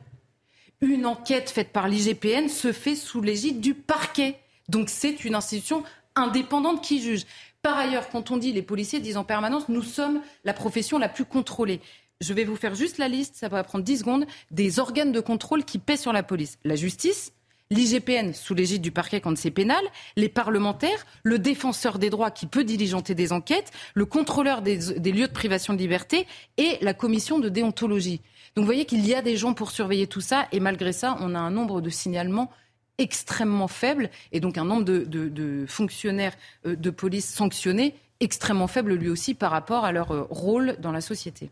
Une 0.82 1.06
enquête 1.06 1.50
faite 1.50 1.72
par 1.72 1.88
l'IGPN 1.88 2.48
se 2.48 2.72
fait 2.72 2.96
sous 2.96 3.22
l'égide 3.22 3.60
du 3.60 3.74
parquet. 3.74 4.39
Donc 4.70 4.89
c'est 4.89 5.26
une 5.26 5.36
institution 5.36 5.84
indépendante 6.16 6.84
qui 6.84 7.01
juge. 7.01 7.26
Par 7.61 7.78
ailleurs, 7.78 8.09
quand 8.09 8.32
on 8.32 8.38
dit 8.38 8.51
les 8.51 8.61
policiers 8.61 8.99
disent 8.99 9.18
en 9.18 9.24
permanence 9.24 9.70
nous 9.70 9.84
sommes 9.84 10.22
la 10.43 10.53
profession 10.53 10.99
la 10.99 11.09
plus 11.09 11.26
contrôlée. 11.26 11.82
Je 12.22 12.34
vais 12.34 12.43
vous 12.43 12.55
faire 12.55 12.76
juste 12.76 12.97
la 12.97 13.07
liste, 13.07 13.36
ça 13.36 13.49
va 13.49 13.64
prendre 13.64 13.84
10 13.84 13.99
secondes, 13.99 14.26
des 14.51 14.80
organes 14.80 15.11
de 15.11 15.20
contrôle 15.20 15.66
qui 15.66 15.78
pèsent 15.78 16.01
sur 16.01 16.14
la 16.14 16.24
police. 16.24 16.57
La 16.64 16.76
justice, 16.76 17.34
l'IGPN 17.70 18.34
sous 18.34 18.53
l'égide 18.53 18.82
du 18.82 18.91
parquet 18.91 19.20
quand 19.20 19.38
c'est 19.38 19.51
pénal, 19.51 19.84
les 20.16 20.30
parlementaires, 20.30 21.05
le 21.24 21.39
défenseur 21.39 21.99
des 21.99 22.09
droits 22.09 22.32
qui 22.32 22.45
peut 22.45 22.64
diligenter 22.64 23.16
des 23.16 23.34
enquêtes, 23.34 23.72
le 23.93 24.05
contrôleur 24.05 24.61
des, 24.61 24.78
lieux 25.11 25.28
de 25.28 25.34
privation 25.34 25.74
de 25.74 25.80
liberté 25.80 26.28
et 26.57 26.78
la 26.82 26.93
commission 26.93 27.39
de 27.39 27.49
déontologie. 27.49 28.22
Donc 28.55 28.64
vous 28.64 28.68
voyez 28.68 28.86
qu'il 28.86 29.05
y 29.05 29.16
a 29.16 29.22
des 29.22 29.36
gens 29.36 29.53
pour 29.53 29.72
surveiller 29.72 30.07
tout 30.07 30.22
ça 30.22 30.47
et 30.51 30.59
malgré 30.59 30.93
ça, 30.93 31.18
on 31.20 31.34
a 31.34 31.39
un 31.39 31.51
nombre 31.51 31.82
de 31.82 31.89
signalements 31.89 32.51
extrêmement 32.98 33.68
faible 33.68 34.10
et 34.32 34.39
donc 34.39 34.58
un 34.58 34.66
nombre 34.66 34.84
de, 34.84 35.66
fonctionnaires 35.68 36.36
euh, 36.66 36.76
de 36.76 36.89
police 36.89 37.28
sanctionnés 37.28 37.96
extrêmement 38.20 38.68
faible 38.68 38.94
lui 38.94 39.10
aussi 39.10 39.34
par 39.34 39.52
rapport 39.52 39.86
à 39.86 39.91
leur 39.91 40.12
euh, 40.12 40.28
rôle 40.30 40.78
dans 40.80 40.91
la 40.91 41.02
société. 41.02 41.50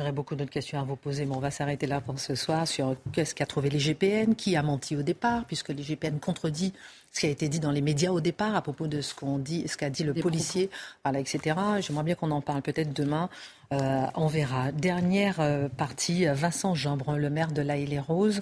J'aurais 0.00 0.12
beaucoup 0.12 0.34
d'autres 0.34 0.50
questions 0.50 0.80
à 0.80 0.82
vous 0.82 0.96
poser, 0.96 1.26
mais 1.26 1.36
on 1.36 1.40
va 1.40 1.50
s'arrêter 1.50 1.86
là 1.86 2.00
pour 2.00 2.18
ce 2.18 2.34
soir 2.34 2.66
sur 2.66 2.96
qu'est-ce 3.12 3.34
qu'a 3.34 3.44
trouvé 3.44 3.68
l'IGPN, 3.68 4.34
qui 4.34 4.56
a 4.56 4.62
menti 4.62 4.96
au 4.96 5.02
départ, 5.02 5.44
puisque 5.44 5.68
l'IGPN 5.68 6.18
contredit 6.18 6.72
ce 7.12 7.20
qui 7.20 7.26
a 7.26 7.28
été 7.28 7.50
dit 7.50 7.60
dans 7.60 7.70
les 7.70 7.82
médias 7.82 8.10
au 8.10 8.22
départ 8.22 8.56
à 8.56 8.62
propos 8.62 8.86
de 8.86 9.02
ce 9.02 9.14
qu'on 9.14 9.36
dit, 9.36 9.68
ce 9.68 9.76
qu'a 9.76 9.90
dit 9.90 10.02
le 10.02 10.14
policier, 10.14 10.70
voilà, 11.04 11.20
etc. 11.20 11.54
J'aimerais 11.80 12.04
bien 12.04 12.14
qu'on 12.14 12.30
en 12.30 12.40
parle 12.40 12.62
peut-être 12.62 12.94
demain. 12.94 13.28
Euh, 13.74 14.06
on 14.14 14.26
verra. 14.26 14.72
Dernière 14.72 15.38
euh, 15.40 15.68
partie, 15.68 16.24
Vincent 16.24 16.74
Jambrun, 16.74 17.18
le 17.18 17.28
maire 17.28 17.52
de 17.52 17.60
La 17.60 17.76
les 17.76 18.00
roses 18.00 18.40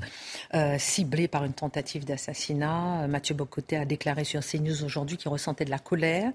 euh, 0.54 0.78
ciblé 0.78 1.26
par 1.26 1.42
une 1.42 1.54
tentative 1.54 2.04
d'assassinat. 2.04 3.08
Mathieu 3.08 3.34
Bocoté 3.34 3.76
a 3.76 3.84
déclaré 3.84 4.22
sur 4.22 4.46
CNews 4.46 4.84
aujourd'hui 4.84 5.16
qu'il 5.16 5.28
ressentait 5.28 5.64
de 5.64 5.70
la 5.70 5.80
colère, 5.80 6.30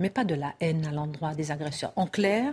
mais 0.00 0.10
pas 0.10 0.24
de 0.24 0.34
la 0.34 0.52
haine 0.60 0.84
à 0.84 0.92
l'endroit 0.92 1.34
des 1.34 1.50
agresseurs. 1.50 1.94
En 1.96 2.06
clair, 2.06 2.52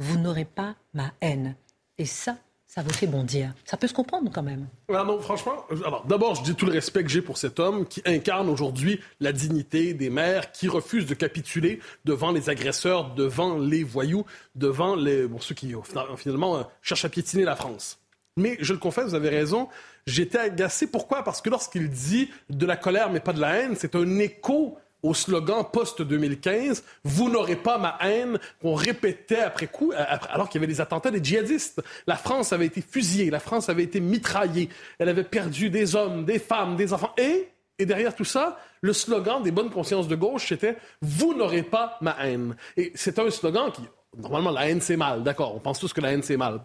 vous 0.00 0.18
n'aurez 0.18 0.46
pas 0.46 0.74
ma 0.94 1.12
haine. 1.20 1.54
Et 1.98 2.06
ça, 2.06 2.38
ça 2.66 2.82
vous 2.82 2.92
fait 2.92 3.06
bondir. 3.06 3.52
Ça 3.64 3.76
peut 3.76 3.86
se 3.86 3.92
comprendre 3.92 4.30
quand 4.32 4.42
même. 4.42 4.66
Ah 4.88 5.04
non, 5.04 5.20
franchement, 5.20 5.66
alors 5.84 6.06
d'abord, 6.06 6.34
je 6.36 6.42
dis 6.42 6.54
tout 6.54 6.66
le 6.66 6.72
respect 6.72 7.04
que 7.04 7.10
j'ai 7.10 7.20
pour 7.20 7.36
cet 7.36 7.60
homme 7.60 7.86
qui 7.86 8.02
incarne 8.06 8.48
aujourd'hui 8.48 9.00
la 9.20 9.32
dignité 9.32 9.92
des 9.92 10.08
maires, 10.08 10.52
qui 10.52 10.68
refuse 10.68 11.06
de 11.06 11.14
capituler 11.14 11.80
devant 12.04 12.32
les 12.32 12.48
agresseurs, 12.48 13.14
devant 13.14 13.58
les 13.58 13.84
voyous, 13.84 14.24
devant 14.54 14.96
les, 14.96 15.26
bon, 15.26 15.38
ceux 15.38 15.54
qui 15.54 15.74
finalement 16.16 16.56
euh, 16.56 16.62
cherchent 16.80 17.04
à 17.04 17.10
piétiner 17.10 17.44
la 17.44 17.54
France. 17.54 17.98
Mais 18.36 18.56
je 18.60 18.72
le 18.72 18.78
confesse, 18.78 19.06
vous 19.06 19.14
avez 19.14 19.28
raison, 19.28 19.68
j'étais 20.06 20.38
agacé. 20.38 20.86
Pourquoi? 20.86 21.22
Parce 21.24 21.42
que 21.42 21.50
lorsqu'il 21.50 21.90
dit 21.90 22.30
de 22.48 22.64
la 22.64 22.76
colère 22.76 23.10
mais 23.10 23.20
pas 23.20 23.32
de 23.32 23.40
la 23.40 23.56
haine, 23.56 23.74
c'est 23.76 23.94
un 23.96 24.18
écho 24.18 24.78
au 25.02 25.14
slogan 25.14 25.64
post-2015, 25.72 26.82
vous 27.04 27.30
n'aurez 27.30 27.56
pas 27.56 27.78
ma 27.78 27.98
haine, 28.00 28.38
qu'on 28.60 28.74
répétait 28.74 29.40
après 29.40 29.66
coup, 29.66 29.92
euh, 29.92 30.04
alors 30.30 30.48
qu'il 30.48 30.60
y 30.60 30.64
avait 30.64 30.72
des 30.72 30.80
attentats 30.80 31.10
des 31.10 31.22
djihadistes. 31.22 31.82
La 32.06 32.16
France 32.16 32.52
avait 32.52 32.66
été 32.66 32.82
fusillée, 32.82 33.30
la 33.30 33.40
France 33.40 33.68
avait 33.68 33.84
été 33.84 34.00
mitraillée, 34.00 34.68
elle 34.98 35.08
avait 35.08 35.24
perdu 35.24 35.70
des 35.70 35.96
hommes, 35.96 36.24
des 36.24 36.38
femmes, 36.38 36.76
des 36.76 36.92
enfants. 36.92 37.12
Et, 37.16 37.48
et 37.78 37.86
derrière 37.86 38.14
tout 38.14 38.24
ça, 38.24 38.58
le 38.80 38.92
slogan 38.92 39.42
des 39.42 39.50
bonnes 39.50 39.70
consciences 39.70 40.08
de 40.08 40.16
gauche, 40.16 40.48
c'était 40.48 40.76
vous 41.00 41.34
n'aurez 41.34 41.62
pas 41.62 41.96
ma 42.00 42.16
haine. 42.24 42.56
Et 42.76 42.92
c'est 42.94 43.18
un 43.18 43.30
slogan 43.30 43.70
qui, 43.72 43.82
normalement, 44.18 44.50
la 44.50 44.68
haine 44.68 44.80
c'est 44.80 44.96
mal, 44.96 45.22
d'accord, 45.22 45.54
on 45.54 45.60
pense 45.60 45.78
tous 45.78 45.92
que 45.92 46.00
la 46.00 46.12
haine 46.12 46.22
c'est 46.22 46.36
mal. 46.36 46.60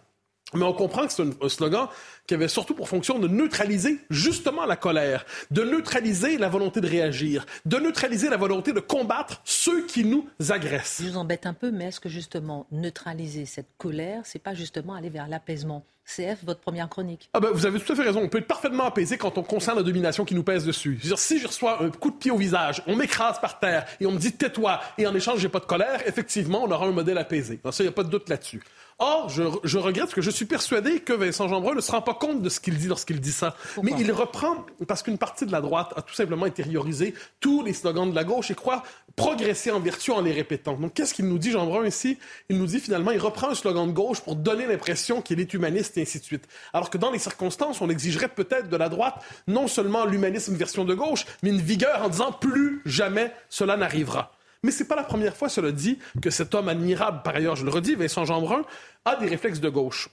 Mais 0.53 0.63
on 0.63 0.73
comprend 0.73 1.07
que 1.07 1.11
c'est 1.11 1.23
un, 1.23 1.49
slogan 1.49 1.87
qui 2.27 2.33
avait 2.33 2.47
surtout 2.47 2.75
pour 2.75 2.87
fonction 2.87 3.19
de 3.19 3.27
neutraliser 3.27 3.99
justement 4.09 4.65
la 4.65 4.75
colère, 4.75 5.25
de 5.51 5.63
neutraliser 5.63 6.37
la 6.37 6.49
volonté 6.49 6.81
de 6.81 6.87
réagir, 6.87 7.45
de 7.65 7.77
neutraliser 7.77 8.29
la 8.29 8.37
volonté 8.37 8.71
de 8.71 8.79
combattre 8.79 9.41
ceux 9.43 9.85
qui 9.85 10.05
nous 10.05 10.27
agressent. 10.49 11.01
Je 11.03 11.09
vous 11.09 11.17
embête 11.17 11.45
un 11.45 11.53
peu, 11.53 11.71
mais 11.71 11.85
est-ce 11.85 11.99
que 11.99 12.09
justement 12.09 12.67
neutraliser 12.71 13.45
cette 13.45 13.69
colère, 13.77 14.21
c'est 14.23 14.39
pas 14.39 14.53
justement 14.53 14.93
aller 14.93 15.09
vers 15.09 15.27
l'apaisement? 15.27 15.83
CF, 16.05 16.43
votre 16.43 16.59
première 16.59 16.87
chronique. 16.87 17.29
Ah 17.33 17.39
ben, 17.39 17.49
vous 17.51 17.65
avez 17.65 17.79
tout 17.79 17.91
à 17.91 17.95
fait 17.95 18.03
raison. 18.03 18.21
On 18.21 18.29
peut 18.29 18.37
être 18.37 18.47
parfaitement 18.47 18.85
apaisé 18.85 19.17
quand 19.17 19.39
on 19.39 19.43
concerne 19.43 19.77
la 19.77 19.83
domination 19.83 20.23
qui 20.23 20.35
nous 20.35 20.43
pèse 20.43 20.63
dessus. 20.63 20.99
Dire, 21.01 21.17
si 21.17 21.39
je 21.39 21.47
reçois 21.47 21.83
un 21.83 21.89
coup 21.89 22.11
de 22.11 22.15
pied 22.15 22.29
au 22.29 22.37
visage, 22.37 22.83
on 22.85 22.95
m'écrase 22.95 23.39
par 23.39 23.59
terre 23.59 23.87
et 23.99 24.05
on 24.05 24.11
me 24.11 24.19
dit 24.19 24.31
tais-toi 24.31 24.79
et 24.99 25.07
en 25.07 25.15
échange 25.15 25.39
j'ai 25.39 25.49
pas 25.49 25.59
de 25.59 25.65
colère, 25.65 26.07
effectivement, 26.07 26.63
on 26.63 26.71
aura 26.71 26.85
un 26.85 26.91
modèle 26.91 27.17
apaisé. 27.17 27.59
ça, 27.63 27.71
il 27.79 27.87
n'y 27.87 27.89
a 27.89 27.91
pas 27.91 28.03
de 28.03 28.09
doute 28.09 28.29
là-dessus. 28.29 28.61
Or, 28.97 29.27
je, 29.27 29.43
je, 29.65 29.77
regrette 29.77 30.13
que 30.13 30.21
je 30.21 30.31
suis 30.31 30.45
persuadé 30.45 31.01
que 31.01 31.11
Vincent 31.11 31.49
Jeanbrun 31.49 31.75
ne 31.75 31.81
se 31.81 31.91
rend 31.91 32.01
pas 32.01 32.13
compte 32.13 32.41
de 32.41 32.47
ce 32.47 32.61
qu'il 32.61 32.77
dit 32.77 32.87
lorsqu'il 32.87 33.19
dit 33.19 33.33
ça. 33.33 33.57
Mais 33.83 33.91
il 33.99 34.09
reprend, 34.13 34.65
parce 34.87 35.03
qu'une 35.03 35.17
partie 35.17 35.45
de 35.45 35.51
la 35.51 35.59
droite 35.59 35.91
a 35.97 36.01
tout 36.01 36.13
simplement 36.13 36.45
intériorisé 36.45 37.13
tous 37.41 37.61
les 37.61 37.73
slogans 37.73 38.09
de 38.09 38.15
la 38.15 38.23
gauche 38.23 38.51
et 38.51 38.55
croit 38.55 38.83
progresser 39.17 39.69
en 39.69 39.81
vertu 39.81 40.11
en 40.11 40.21
les 40.21 40.31
répétant. 40.31 40.77
Donc, 40.77 40.93
qu'est-ce 40.93 41.13
qu'il 41.13 41.25
nous 41.25 41.37
dit, 41.37 41.51
Jeanbrun, 41.51 41.85
ici? 41.85 42.17
Il 42.47 42.57
nous 42.57 42.67
dit 42.67 42.79
finalement, 42.79 43.11
il 43.11 43.19
reprend 43.19 43.49
un 43.49 43.55
slogan 43.55 43.85
de 43.85 43.91
gauche 43.91 44.21
pour 44.21 44.37
donner 44.37 44.65
l'impression 44.65 45.21
qu'il 45.21 45.41
est 45.41 45.53
humaniste 45.53 45.97
et 45.97 46.03
ainsi 46.03 46.19
de 46.19 46.23
suite. 46.23 46.47
Alors 46.71 46.89
que 46.89 46.97
dans 46.97 47.11
les 47.11 47.19
circonstances, 47.19 47.81
on 47.81 47.89
exigerait 47.89 48.29
peut-être 48.29 48.69
de 48.69 48.77
la 48.77 48.87
droite 48.87 49.15
non 49.47 49.67
seulement 49.67 50.05
l'humanisme 50.05 50.55
version 50.55 50.85
de 50.85 50.93
gauche, 50.93 51.25
mais 51.43 51.49
une 51.49 51.61
vigueur 51.61 52.01
en 52.01 52.07
disant 52.07 52.31
plus 52.31 52.81
jamais 52.85 53.33
cela 53.49 53.75
n'arrivera. 53.75 54.31
Mais 54.63 54.71
c'est 54.71 54.87
pas 54.87 54.95
la 54.95 55.03
première 55.03 55.35
fois, 55.35 55.49
cela 55.49 55.71
dit, 55.71 55.99
que 56.21 56.29
cet 56.29 56.55
homme 56.55 56.69
admirable, 56.69 57.21
par 57.23 57.35
ailleurs, 57.35 57.55
je 57.55 57.65
le 57.65 57.71
redis, 57.71 57.95
Vincent 57.95 58.25
Jeanbrun, 58.25 58.63
a 59.05 59.15
des 59.15 59.27
réflexes 59.27 59.59
de 59.59 59.69
gauche. 59.69 60.09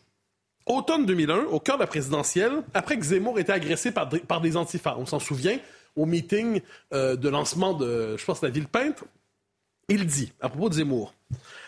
Automne 0.66 1.06
2001, 1.06 1.44
au 1.46 1.58
cœur 1.58 1.76
de 1.76 1.82
la 1.82 1.86
présidentielle, 1.86 2.62
après 2.74 2.96
que 2.96 3.04
Zemmour 3.04 3.38
était 3.38 3.52
agressé 3.52 3.90
par, 3.90 4.08
des 4.08 4.56
antifas, 4.56 4.94
on 4.98 5.06
s'en 5.06 5.18
souvient, 5.18 5.58
au 5.96 6.06
meeting 6.06 6.60
euh, 6.94 7.16
de 7.16 7.28
lancement 7.28 7.74
de, 7.74 8.16
je 8.16 8.24
pense, 8.24 8.42
la 8.42 8.50
ville 8.50 8.68
peinte, 8.68 9.04
il 9.88 10.06
dit, 10.06 10.32
à 10.40 10.48
propos 10.48 10.68
de 10.68 10.74
Zemmour, 10.74 11.14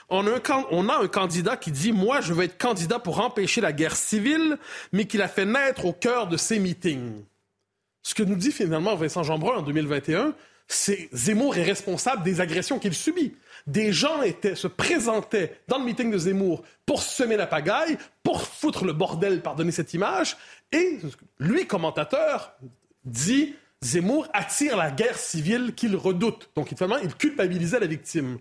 on 0.08 0.26
a, 0.26 0.30
un, 0.30 0.64
on 0.70 0.88
a 0.88 1.02
un 1.02 1.08
candidat 1.08 1.56
qui 1.56 1.72
dit, 1.72 1.92
moi, 1.92 2.20
je 2.20 2.32
veux 2.32 2.44
être 2.44 2.58
candidat 2.58 2.98
pour 2.98 3.20
empêcher 3.20 3.60
la 3.60 3.72
guerre 3.72 3.96
civile, 3.96 4.58
mais 4.92 5.06
qu'il 5.06 5.22
a 5.22 5.28
fait 5.28 5.46
naître 5.46 5.84
au 5.86 5.92
cœur 5.92 6.26
de 6.26 6.36
ces 6.36 6.58
meetings. 6.58 7.24
Ce 8.02 8.14
que 8.14 8.22
nous 8.22 8.36
dit 8.36 8.52
finalement 8.52 8.94
Vincent 8.96 9.22
Jeanbrun 9.22 9.58
en 9.58 9.62
2021, 9.62 10.34
Zemmour 10.68 11.56
est 11.56 11.62
responsable 11.62 12.22
des 12.22 12.40
agressions 12.40 12.78
qu'il 12.78 12.94
subit. 12.94 13.34
Des 13.66 13.92
gens 13.92 14.22
étaient, 14.22 14.54
se 14.54 14.66
présentaient 14.66 15.60
dans 15.68 15.78
le 15.78 15.84
meeting 15.84 16.10
de 16.10 16.18
Zemmour 16.18 16.62
pour 16.84 17.02
semer 17.02 17.36
la 17.36 17.46
pagaille, 17.46 17.96
pour 18.22 18.42
foutre 18.42 18.84
le 18.84 18.92
bordel, 18.92 19.40
pardonnez 19.40 19.72
cette 19.72 19.94
image, 19.94 20.36
et 20.72 20.98
lui, 21.38 21.66
commentateur, 21.66 22.54
dit 23.04 23.54
Zemmour 23.80 24.28
attire 24.32 24.76
la 24.76 24.90
guerre 24.90 25.18
civile 25.18 25.74
qu'il 25.74 25.96
redoute. 25.96 26.50
Donc, 26.56 26.68
finalement, 26.68 26.98
il 27.02 27.14
culpabilisait 27.14 27.80
la 27.80 27.86
victime. 27.86 28.38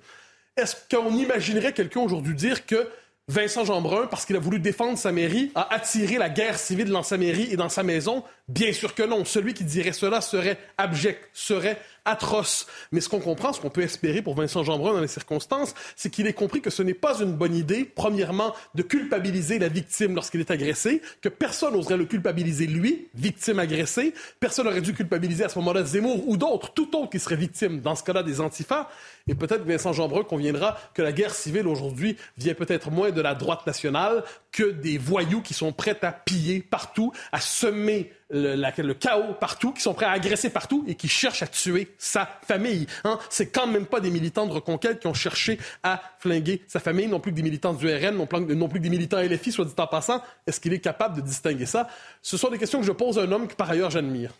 Est-ce 0.55 0.75
qu'on 0.89 1.15
imaginerait 1.15 1.73
quelqu'un 1.73 2.01
aujourd'hui 2.01 2.35
dire 2.35 2.65
que 2.65 2.89
Vincent 3.29 3.63
Jeanbrun, 3.63 4.07
parce 4.07 4.25
qu'il 4.25 4.35
a 4.35 4.39
voulu 4.39 4.59
défendre 4.59 4.97
sa 4.97 5.13
mairie, 5.13 5.51
a 5.55 5.73
attiré 5.73 6.17
la 6.17 6.29
guerre 6.29 6.59
civile 6.59 6.89
dans 6.89 7.03
sa 7.03 7.17
mairie 7.17 7.47
et 7.51 7.55
dans 7.55 7.69
sa 7.69 7.83
maison? 7.83 8.23
Bien 8.49 8.73
sûr 8.73 8.93
que 8.95 9.03
non. 9.03 9.23
Celui 9.23 9.53
qui 9.53 9.63
dirait 9.63 9.93
cela 9.93 10.19
serait 10.19 10.57
abject, 10.77 11.29
serait 11.33 11.79
atroce. 12.05 12.67
Mais 12.91 13.01
ce 13.01 13.09
qu'on 13.09 13.19
comprend, 13.19 13.53
ce 13.53 13.61
qu'on 13.61 13.69
peut 13.69 13.81
espérer 13.81 14.21
pour 14.21 14.35
Vincent 14.35 14.63
Jeanbrun 14.63 14.93
dans 14.93 15.01
les 15.01 15.07
circonstances, 15.07 15.73
c'est 15.95 16.09
qu'il 16.09 16.27
ait 16.27 16.33
compris 16.33 16.61
que 16.61 16.69
ce 16.69 16.83
n'est 16.83 16.93
pas 16.93 17.19
une 17.19 17.33
bonne 17.33 17.55
idée, 17.55 17.85
premièrement, 17.85 18.53
de 18.75 18.83
culpabiliser 18.83 19.59
la 19.59 19.67
victime 19.67 20.15
lorsqu'il 20.15 20.39
est 20.41 20.51
agressé, 20.51 21.01
que 21.21 21.29
personne 21.29 21.73
n'oserait 21.73 21.97
le 21.97 22.05
culpabiliser 22.05 22.67
lui, 22.67 23.07
victime 23.15 23.59
agressée. 23.59 24.13
Personne 24.39 24.65
n'aurait 24.65 24.81
dû 24.81 24.93
culpabiliser 24.93 25.43
à 25.43 25.49
ce 25.49 25.57
moment-là 25.59 25.83
Zemmour 25.83 26.27
ou 26.27 26.37
d'autres, 26.37 26.73
tout 26.73 26.95
autre 26.97 27.09
qui 27.09 27.19
serait 27.19 27.35
victime, 27.35 27.79
dans 27.79 27.95
ce 27.95 28.03
cas-là, 28.03 28.23
des 28.23 28.41
antifas. 28.41 28.89
Et 29.27 29.35
peut-être 29.35 29.63
Vincent 29.63 29.93
Jeanbrun 29.93 30.23
conviendra 30.23 30.77
que 30.93 31.01
la 31.01 31.11
guerre 31.11 31.33
civile 31.33 31.67
aujourd'hui 31.67 32.17
vient 32.37 32.53
peut-être 32.53 32.91
moins 32.91 33.11
de 33.11 33.21
la 33.21 33.35
droite 33.35 33.65
nationale 33.65 34.23
que 34.51 34.71
des 34.71 34.97
voyous 34.97 35.41
qui 35.41 35.53
sont 35.53 35.71
prêts 35.71 35.97
à 36.01 36.11
piller 36.11 36.61
partout, 36.61 37.11
à 37.31 37.39
semer 37.39 38.11
le, 38.33 38.93
chaos 38.93 39.33
partout, 39.39 39.71
qui 39.71 39.81
sont 39.81 39.93
prêts 39.93 40.05
à 40.05 40.11
agresser 40.11 40.49
partout 40.49 40.83
et 40.87 40.95
qui 40.95 41.07
cherchent 41.07 41.43
à 41.43 41.47
tuer 41.47 41.93
sa 41.97 42.27
famille. 42.45 42.87
Hein? 43.03 43.19
C'est 43.29 43.47
quand 43.47 43.67
même 43.67 43.85
pas 43.85 43.99
des 43.99 44.09
militants 44.09 44.47
de 44.47 44.53
reconquête 44.53 44.99
qui 44.99 45.07
ont 45.07 45.13
cherché 45.13 45.59
à 45.83 46.01
flinguer 46.19 46.61
sa 46.67 46.79
famille, 46.79 47.07
non 47.07 47.19
plus 47.19 47.31
que 47.31 47.37
des 47.37 47.43
militants 47.43 47.73
du 47.73 47.87
RN, 47.87 48.15
non 48.15 48.25
plus, 48.25 48.55
non 48.55 48.67
plus 48.67 48.79
que 48.79 48.83
des 48.83 48.89
militants 48.89 49.21
LFI, 49.21 49.51
soit 49.51 49.65
dit 49.65 49.73
en 49.77 49.87
passant. 49.87 50.21
Est-ce 50.47 50.59
qu'il 50.59 50.73
est 50.73 50.79
capable 50.79 51.17
de 51.17 51.21
distinguer 51.21 51.65
ça? 51.65 51.87
Ce 52.21 52.37
sont 52.37 52.49
des 52.49 52.57
questions 52.57 52.79
que 52.79 52.85
je 52.85 52.91
pose 52.91 53.19
à 53.19 53.23
un 53.23 53.31
homme 53.31 53.47
que 53.47 53.55
par 53.55 53.69
ailleurs 53.69 53.91
j'admire. 53.91 54.33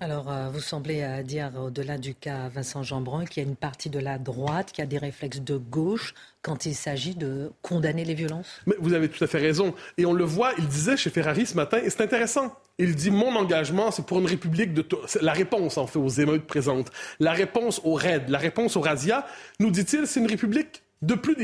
Alors, 0.00 0.30
euh, 0.30 0.50
vous 0.50 0.60
semblez 0.60 1.00
euh, 1.02 1.22
dire, 1.22 1.52
au-delà 1.58 1.96
du 1.96 2.14
cas 2.14 2.48
Vincent 2.48 2.82
Jeanbrun, 2.82 3.24
qu'il 3.24 3.42
y 3.42 3.46
a 3.46 3.48
une 3.48 3.56
partie 3.56 3.88
de 3.88 3.98
la 3.98 4.18
droite 4.18 4.72
qui 4.72 4.82
a 4.82 4.86
des 4.86 4.98
réflexes 4.98 5.40
de 5.40 5.56
gauche 5.56 6.12
quand 6.42 6.66
il 6.66 6.74
s'agit 6.74 7.14
de 7.14 7.50
condamner 7.62 8.04
les 8.04 8.14
violences 8.14 8.60
Mais 8.66 8.74
vous 8.78 8.92
avez 8.92 9.08
tout 9.08 9.22
à 9.24 9.26
fait 9.26 9.38
raison. 9.38 9.74
Et 9.96 10.04
on 10.04 10.12
le 10.12 10.24
voit, 10.24 10.52
il 10.58 10.66
disait 10.66 10.96
chez 10.96 11.10
Ferrari 11.10 11.46
ce 11.46 11.54
matin, 11.54 11.78
et 11.82 11.88
c'est 11.88 12.02
intéressant. 12.02 12.54
Il 12.78 12.94
dit 12.94 13.10
Mon 13.10 13.34
engagement, 13.36 13.90
c'est 13.90 14.04
pour 14.04 14.18
une 14.18 14.26
république 14.26 14.74
de. 14.74 14.86
La 15.22 15.32
réponse, 15.32 15.78
en 15.78 15.86
fait, 15.86 15.98
aux 15.98 16.08
émeutes 16.08 16.46
présentes. 16.46 16.90
La 17.18 17.32
réponse 17.32 17.80
aux 17.84 17.94
raids, 17.94 18.26
la 18.28 18.38
réponse 18.38 18.76
aux 18.76 18.82
razzias, 18.82 19.24
nous 19.60 19.70
dit-il, 19.70 20.06
c'est 20.06 20.20
une 20.20 20.28
république 20.28 20.82
de 21.02 21.14
plus 21.14 21.36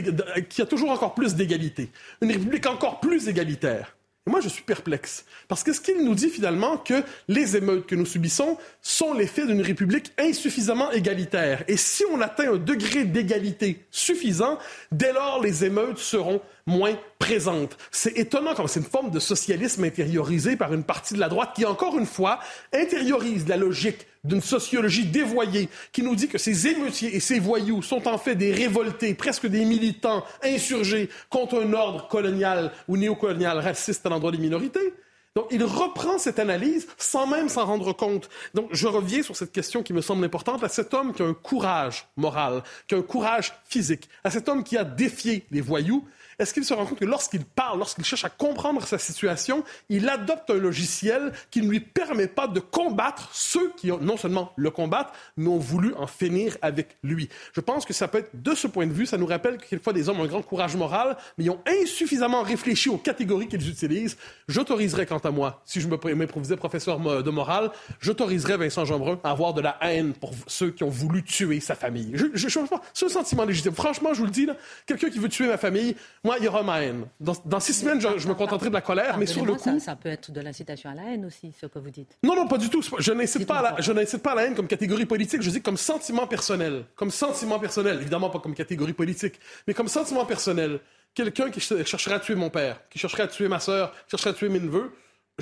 qui 0.48 0.60
a 0.60 0.66
toujours 0.66 0.90
encore 0.90 1.14
plus 1.14 1.34
d'égalité. 1.34 1.90
Une 2.20 2.30
république 2.30 2.66
encore 2.66 3.00
plus 3.00 3.28
égalitaire. 3.28 3.96
Et 4.26 4.30
moi, 4.30 4.40
je 4.40 4.48
suis 4.48 4.62
perplexe. 4.62 5.24
Parce 5.48 5.64
que 5.64 5.72
ce 5.72 5.80
qu'il 5.80 6.04
nous 6.04 6.14
dit 6.14 6.28
finalement 6.28 6.76
que 6.76 7.02
les 7.26 7.56
émeutes 7.56 7.86
que 7.86 7.96
nous 7.96 8.06
subissons 8.06 8.56
sont 8.80 9.14
l'effet 9.14 9.46
d'une 9.46 9.62
république 9.62 10.12
insuffisamment 10.16 10.92
égalitaire. 10.92 11.64
Et 11.66 11.76
si 11.76 12.04
on 12.12 12.20
atteint 12.20 12.52
un 12.52 12.56
degré 12.56 13.04
d'égalité 13.04 13.84
suffisant, 13.90 14.58
dès 14.92 15.12
lors, 15.12 15.42
les 15.42 15.64
émeutes 15.64 15.98
seront 15.98 16.40
moins 16.66 16.96
présentes. 17.18 17.76
C'est 17.90 18.16
étonnant 18.16 18.54
comme 18.54 18.68
c'est 18.68 18.78
une 18.78 18.86
forme 18.86 19.10
de 19.10 19.18
socialisme 19.18 19.82
intériorisé 19.82 20.56
par 20.56 20.72
une 20.72 20.84
partie 20.84 21.14
de 21.14 21.20
la 21.20 21.28
droite 21.28 21.50
qui, 21.56 21.64
encore 21.64 21.98
une 21.98 22.06
fois, 22.06 22.38
intériorise 22.72 23.48
la 23.48 23.56
logique 23.56 24.06
d'une 24.24 24.40
sociologie 24.40 25.06
dévoyée 25.06 25.68
qui 25.92 26.02
nous 26.02 26.14
dit 26.14 26.28
que 26.28 26.38
ces 26.38 26.68
émeutiers 26.68 27.16
et 27.16 27.20
ces 27.20 27.40
voyous 27.40 27.82
sont 27.82 28.06
en 28.06 28.18
fait 28.18 28.36
des 28.36 28.52
révoltés, 28.52 29.14
presque 29.14 29.46
des 29.46 29.64
militants 29.64 30.24
insurgés 30.42 31.08
contre 31.28 31.60
un 31.60 31.72
ordre 31.72 32.06
colonial 32.08 32.72
ou 32.86 32.96
néocolonial 32.96 33.58
raciste 33.58 34.06
à 34.06 34.10
l'endroit 34.10 34.30
des 34.30 34.38
minorités. 34.38 34.94
Donc, 35.34 35.46
il 35.50 35.64
reprend 35.64 36.18
cette 36.18 36.38
analyse 36.38 36.86
sans 36.98 37.26
même 37.26 37.48
s'en 37.48 37.64
rendre 37.64 37.94
compte. 37.94 38.28
Donc, 38.52 38.68
je 38.70 38.86
reviens 38.86 39.22
sur 39.22 39.34
cette 39.34 39.50
question 39.50 39.82
qui 39.82 39.94
me 39.94 40.02
semble 40.02 40.24
importante, 40.24 40.62
à 40.62 40.68
cet 40.68 40.92
homme 40.92 41.14
qui 41.14 41.22
a 41.22 41.26
un 41.26 41.32
courage 41.32 42.06
moral, 42.16 42.62
qui 42.86 42.94
a 42.94 42.98
un 42.98 43.02
courage 43.02 43.54
physique, 43.64 44.08
à 44.24 44.30
cet 44.30 44.48
homme 44.48 44.62
qui 44.62 44.76
a 44.76 44.84
défié 44.84 45.46
les 45.50 45.62
voyous 45.62 46.06
est-ce 46.42 46.52
qu'il 46.52 46.64
se 46.64 46.74
rend 46.74 46.86
compte 46.86 46.98
que 46.98 47.04
lorsqu'il 47.04 47.44
parle, 47.44 47.78
lorsqu'il 47.78 48.04
cherche 48.04 48.24
à 48.24 48.30
comprendre 48.30 48.86
sa 48.86 48.98
situation, 48.98 49.64
il 49.88 50.08
adopte 50.08 50.50
un 50.50 50.58
logiciel 50.58 51.32
qui 51.50 51.62
ne 51.62 51.68
lui 51.68 51.80
permet 51.80 52.26
pas 52.26 52.48
de 52.48 52.60
combattre 52.60 53.30
ceux 53.32 53.72
qui 53.76 53.92
ont 53.92 53.98
non 53.98 54.16
seulement 54.16 54.52
le 54.56 54.70
combattent, 54.70 55.12
mais 55.36 55.48
ont 55.48 55.58
voulu 55.58 55.94
en 55.94 56.06
finir 56.06 56.56
avec 56.62 56.96
lui? 57.02 57.28
Je 57.52 57.60
pense 57.60 57.84
que 57.84 57.92
ça 57.92 58.08
peut 58.08 58.18
être, 58.18 58.30
de 58.34 58.54
ce 58.54 58.66
point 58.66 58.86
de 58.86 58.92
vue, 58.92 59.06
ça 59.06 59.18
nous 59.18 59.26
rappelle 59.26 59.58
que 59.58 59.66
quelquefois 59.66 59.92
des 59.92 60.08
hommes 60.08 60.20
ont 60.20 60.24
un 60.24 60.28
grand 60.28 60.42
courage 60.42 60.76
moral, 60.76 61.16
mais 61.38 61.44
ils 61.44 61.50
ont 61.50 61.60
insuffisamment 61.66 62.42
réfléchi 62.42 62.88
aux 62.88 62.98
catégories 62.98 63.48
qu'ils 63.48 63.68
utilisent. 63.68 64.16
J'autoriserais, 64.48 65.06
quant 65.06 65.18
à 65.18 65.30
moi, 65.30 65.62
si 65.64 65.80
je 65.80 65.88
m'improvisais 65.88 66.56
professeur 66.56 66.98
de 66.98 67.30
morale, 67.30 67.70
j'autoriserais 68.00 68.56
Vincent 68.56 68.84
Jeanbrun 68.84 69.20
à 69.22 69.30
avoir 69.30 69.54
de 69.54 69.60
la 69.60 69.78
haine 69.82 70.12
pour 70.12 70.32
ceux 70.46 70.70
qui 70.70 70.82
ont 70.84 70.90
voulu 70.90 71.22
tuer 71.22 71.60
sa 71.60 71.74
famille. 71.74 72.12
Je, 72.14 72.26
je, 72.34 72.48
ce 72.92 73.08
sentiment 73.08 73.44
légitime. 73.44 73.74
Franchement, 73.74 74.12
je 74.12 74.18
vous 74.18 74.26
le 74.26 74.30
dis, 74.30 74.48
quelqu'un 74.86 75.10
qui 75.10 75.18
veut 75.18 75.28
tuer 75.28 75.46
ma 75.46 75.56
famille, 75.56 75.94
moi, 76.24 76.31
il 76.38 76.44
y 76.44 76.48
aura 76.48 76.62
ma 76.62 76.82
haine. 76.82 77.06
Dans, 77.20 77.60
six 77.60 77.74
semaines, 77.74 78.00
je, 78.00 78.28
me 78.28 78.34
contenterai 78.34 78.68
de 78.68 78.74
la 78.74 78.80
colère, 78.80 79.18
mais 79.18 79.26
sur 79.26 79.44
le 79.44 79.54
coup... 79.54 79.78
Ça, 79.80 79.96
peut 79.96 80.08
être 80.08 80.30
de 80.30 80.40
l'incitation 80.40 80.90
à 80.90 80.94
la 80.94 81.02
haine 81.12 81.24
aussi, 81.24 81.52
ce 81.58 81.66
que 81.66 81.78
vous 81.78 81.90
dites. 81.90 82.16
Non, 82.22 82.34
non, 82.34 82.46
pas 82.46 82.58
du 82.58 82.68
tout. 82.68 82.82
Je 82.98 83.12
n'incite 83.12 83.46
pas, 83.46 83.58
à 83.58 83.62
la, 83.62 84.18
pas 84.18 84.34
la 84.34 84.42
haine 84.44 84.54
comme 84.54 84.68
catégorie 84.68 85.06
politique, 85.06 85.42
je 85.42 85.50
dis 85.50 85.62
comme 85.62 85.76
sentiment 85.76 86.26
personnel. 86.26 86.84
Comme 86.96 87.10
sentiment 87.10 87.58
personnel, 87.58 87.98
évidemment 88.00 88.30
pas 88.30 88.40
comme 88.40 88.54
catégorie 88.54 88.92
politique, 88.92 89.40
mais 89.66 89.74
comme 89.74 89.88
sentiment 89.88 90.24
personnel. 90.24 90.80
Quelqu'un 91.14 91.50
qui 91.50 91.60
chercherait 91.60 92.14
à 92.14 92.20
tuer 92.20 92.34
mon 92.34 92.48
père, 92.48 92.80
qui 92.88 92.98
chercherait 92.98 93.24
à 93.24 93.28
tuer 93.28 93.48
ma 93.48 93.60
sœur, 93.60 93.92
qui 93.92 94.10
chercherait 94.12 94.30
à 94.30 94.34
tuer 94.34 94.48
mes 94.48 94.60
neveux, 94.60 94.92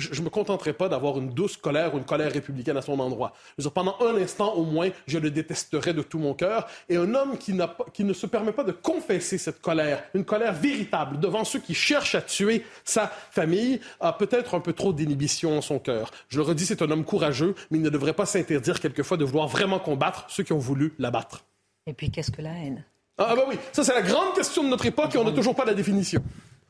je 0.01 0.19
ne 0.19 0.25
me 0.25 0.29
contenterai 0.29 0.73
pas 0.73 0.89
d'avoir 0.89 1.17
une 1.17 1.29
douce 1.29 1.57
colère 1.57 1.93
ou 1.93 1.97
une 1.97 2.03
colère 2.03 2.31
républicaine 2.31 2.77
à 2.77 2.81
son 2.81 2.99
endroit. 2.99 3.33
Dire, 3.57 3.71
pendant 3.71 3.95
un 4.01 4.15
instant 4.15 4.53
au 4.53 4.63
moins, 4.63 4.89
je 5.07 5.17
le 5.17 5.31
détesterai 5.31 5.93
de 5.93 6.01
tout 6.01 6.19
mon 6.19 6.33
cœur. 6.33 6.67
Et 6.89 6.97
un 6.97 7.13
homme 7.13 7.37
qui, 7.37 7.57
qui 7.93 8.03
ne 8.03 8.13
se 8.13 8.25
permet 8.25 8.51
pas 8.51 8.63
de 8.63 8.71
confesser 8.71 9.37
cette 9.37 9.61
colère, 9.61 10.03
une 10.13 10.25
colère 10.25 10.53
véritable 10.53 11.19
devant 11.19 11.43
ceux 11.43 11.59
qui 11.59 11.73
cherchent 11.73 12.15
à 12.15 12.21
tuer 12.21 12.65
sa 12.83 13.07
famille, 13.07 13.79
a 13.99 14.13
peut-être 14.13 14.55
un 14.55 14.59
peu 14.59 14.73
trop 14.73 14.93
d'inhibition 14.93 15.57
en 15.57 15.61
son 15.61 15.79
cœur. 15.79 16.11
Je 16.29 16.37
le 16.37 16.43
redis, 16.43 16.65
c'est 16.65 16.81
un 16.81 16.91
homme 16.91 17.05
courageux, 17.05 17.55
mais 17.69 17.77
il 17.77 17.83
ne 17.83 17.89
devrait 17.89 18.13
pas 18.13 18.25
s'interdire 18.25 18.79
quelquefois 18.79 19.17
de 19.17 19.25
vouloir 19.25 19.47
vraiment 19.47 19.79
combattre 19.79 20.25
ceux 20.27 20.43
qui 20.43 20.53
ont 20.53 20.59
voulu 20.59 20.93
l'abattre. 20.99 21.45
Et 21.87 21.93
puis, 21.93 22.11
qu'est-ce 22.11 22.31
que 22.31 22.41
la 22.41 22.51
haine? 22.51 22.83
Ah, 23.17 23.27
ah, 23.29 23.35
bah 23.35 23.43
oui, 23.47 23.55
ça 23.71 23.83
c'est 23.83 23.93
la 23.93 24.01
grande 24.01 24.33
question 24.33 24.63
de 24.63 24.69
notre 24.69 24.85
époque 24.85 25.13
et 25.13 25.17
on 25.17 25.23
n'a 25.23 25.31
toujours 25.31 25.55
pas 25.55 25.65
la 25.65 25.73
définition. 25.73 26.23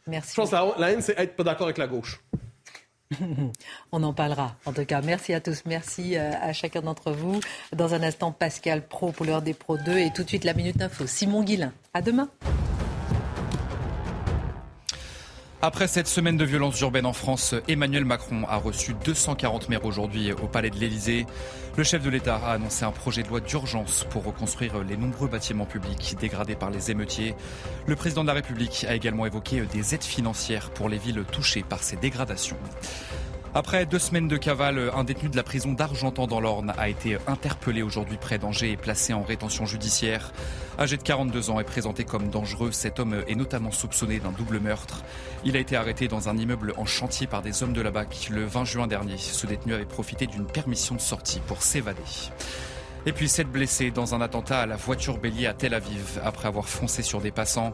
Merci. 0.08 0.32
Je 0.32 0.36
pense 0.36 0.50
que 0.50 0.56
la, 0.56 0.74
la 0.78 0.92
haine, 0.92 1.02
c'est 1.02 1.18
être 1.18 1.36
pas 1.36 1.44
d'accord 1.44 1.68
avec 1.68 1.78
la 1.78 1.88
gauche. 1.88 2.20
On 3.92 4.04
en 4.04 4.14
parlera. 4.14 4.56
En 4.66 4.74
tout 4.74 4.86
cas, 4.86 5.02
merci 5.02 5.34
à 5.34 5.42
tous. 5.42 5.64
Merci 5.66 6.18
euh, 6.18 6.32
à 6.42 6.54
chacun 6.54 6.82
d'entre 6.82 7.12
vous. 7.12 7.40
Dans 7.76 7.94
un 7.94 8.04
instant, 8.04 8.32
Pascal 8.32 8.88
Pro 8.88 9.12
pour 9.12 9.26
l'heure 9.26 9.42
des 9.42 9.54
Pro 9.54 9.78
2 9.78 9.98
et 9.98 10.12
tout 10.14 10.24
de 10.24 10.30
suite 10.30 10.44
la 10.44 10.54
Minute 10.54 10.82
Info. 10.82 11.06
Simon 11.08 11.44
Guillain. 11.44 11.74
À 11.94 12.02
demain. 12.02 12.30
Après 15.64 15.88
cette 15.88 16.08
semaine 16.08 16.38
de 16.38 16.44
violence 16.44 16.80
urbaine 16.82 17.06
en 17.06 17.14
France, 17.14 17.54
Emmanuel 17.68 18.04
Macron 18.04 18.46
a 18.48 18.56
reçu 18.56 18.96
240 19.06 19.70
maires 19.70 19.86
aujourd'hui 19.86 20.34
au 20.34 20.48
Palais 20.48 20.72
de 20.72 20.78
l'Élysée. 20.78 21.28
Le 21.78 21.84
chef 21.84 22.02
de 22.02 22.10
l'État 22.10 22.38
a 22.38 22.54
annoncé 22.54 22.84
un 22.84 22.92
projet 22.92 23.22
de 23.22 23.28
loi 23.28 23.42
d'urgence 23.42 24.08
pour 24.10 24.24
reconstruire 24.24 24.84
les 24.84 24.98
nombreux 24.98 25.28
bâtiments 25.28 25.68
publics 25.68 26.16
dégradés 26.20 26.56
par 26.56 26.72
les 26.72 26.90
émeutiers. 26.90 27.36
Le 27.86 27.96
président 27.96 28.24
de 28.24 28.28
la 28.28 28.34
République 28.34 28.88
a 28.90 28.96
également 28.96 29.28
évoqué 29.28 29.62
des 29.72 29.94
aides 29.94 30.04
financières 30.04 30.72
pour 30.72 30.90
les 30.90 30.98
villes 30.98 31.24
touchées 31.32 31.62
par 31.62 31.84
ces 31.84 31.96
dégradations. 31.96 32.58
Après 33.54 33.86
deux 33.86 34.00
semaines 34.00 34.30
de 34.30 34.38
cavale, 34.38 34.92
un 34.96 35.04
détenu 35.04 35.28
de 35.28 35.36
la 35.36 35.44
prison 35.44 35.74
d'Argentan 35.74 36.26
dans 36.26 36.40
l'Orne 36.40 36.74
a 36.78 36.88
été 36.88 37.18
interpellé 37.28 37.82
aujourd'hui 37.82 38.16
près 38.16 38.38
d'Angers 38.38 38.72
et 38.72 38.78
placé 38.78 39.12
en 39.12 39.24
rétention 39.24 39.66
judiciaire. 39.66 40.32
Âgé 40.80 40.96
de 40.96 41.04
42 41.04 41.50
ans 41.50 41.60
et 41.60 41.66
présenté 41.66 42.06
comme 42.06 42.30
dangereux, 42.30 42.72
cet 42.72 43.02
homme 43.02 43.24
est 43.28 43.36
notamment 43.36 43.72
soupçonné 43.72 44.20
d'un 44.20 44.32
double 44.32 44.62
meurtre. 44.62 45.04
Il 45.44 45.58
a 45.58 45.60
été 45.60 45.76
arrêté 45.76 46.08
dans 46.08 46.30
un 46.30 46.38
immeuble 46.38 46.74
en 46.78 46.86
chantier 46.86 47.28
par 47.28 47.42
des 47.42 47.62
hommes 47.62 47.74
de 47.74 47.82
la 47.82 47.92
BAC 47.92 48.30
le 48.30 48.46
20 48.46 48.64
juin 48.64 48.88
dernier. 48.88 49.18
Ce 49.18 49.46
détenu 49.46 49.74
avait 49.74 49.84
profité 49.84 50.28
d'une 50.28 50.46
permission 50.46 50.96
de 50.96 51.02
sortie 51.02 51.42
pour 51.46 51.62
s'évader. 51.62 52.00
Et 53.06 53.14
puis 53.14 53.28
sept 53.28 53.48
blessés 53.48 53.90
dans 53.90 54.14
un 54.14 54.22
attentat 54.22 54.62
à 54.62 54.66
la 54.68 54.76
voiture 54.76 55.18
bélier 55.18 55.48
à 55.48 55.54
Tel 55.54 55.74
Aviv 55.74 56.20
après 56.24 56.48
avoir 56.48 56.68
foncé 56.68 57.02
sur 57.02 57.20
des 57.20 57.32
passants. 57.32 57.74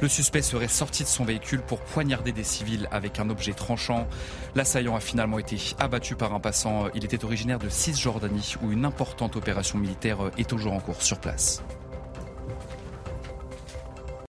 Le 0.00 0.08
suspect 0.08 0.42
serait 0.42 0.68
sorti 0.68 1.02
de 1.02 1.08
son 1.08 1.24
véhicule 1.24 1.62
pour 1.62 1.80
poignarder 1.80 2.30
des 2.30 2.44
civils 2.44 2.88
avec 2.92 3.18
un 3.18 3.28
objet 3.28 3.54
tranchant. 3.54 4.06
L'assaillant 4.54 4.94
a 4.94 5.00
finalement 5.00 5.40
été 5.40 5.58
abattu 5.80 6.14
par 6.14 6.32
un 6.32 6.40
passant. 6.40 6.86
Il 6.94 7.04
était 7.04 7.24
originaire 7.24 7.58
de 7.58 7.68
Cisjordanie 7.68 8.54
où 8.62 8.70
une 8.70 8.84
importante 8.84 9.34
opération 9.34 9.78
militaire 9.78 10.18
est 10.38 10.48
toujours 10.48 10.74
en 10.74 10.80
cours 10.80 11.02
sur 11.02 11.18
place. 11.18 11.62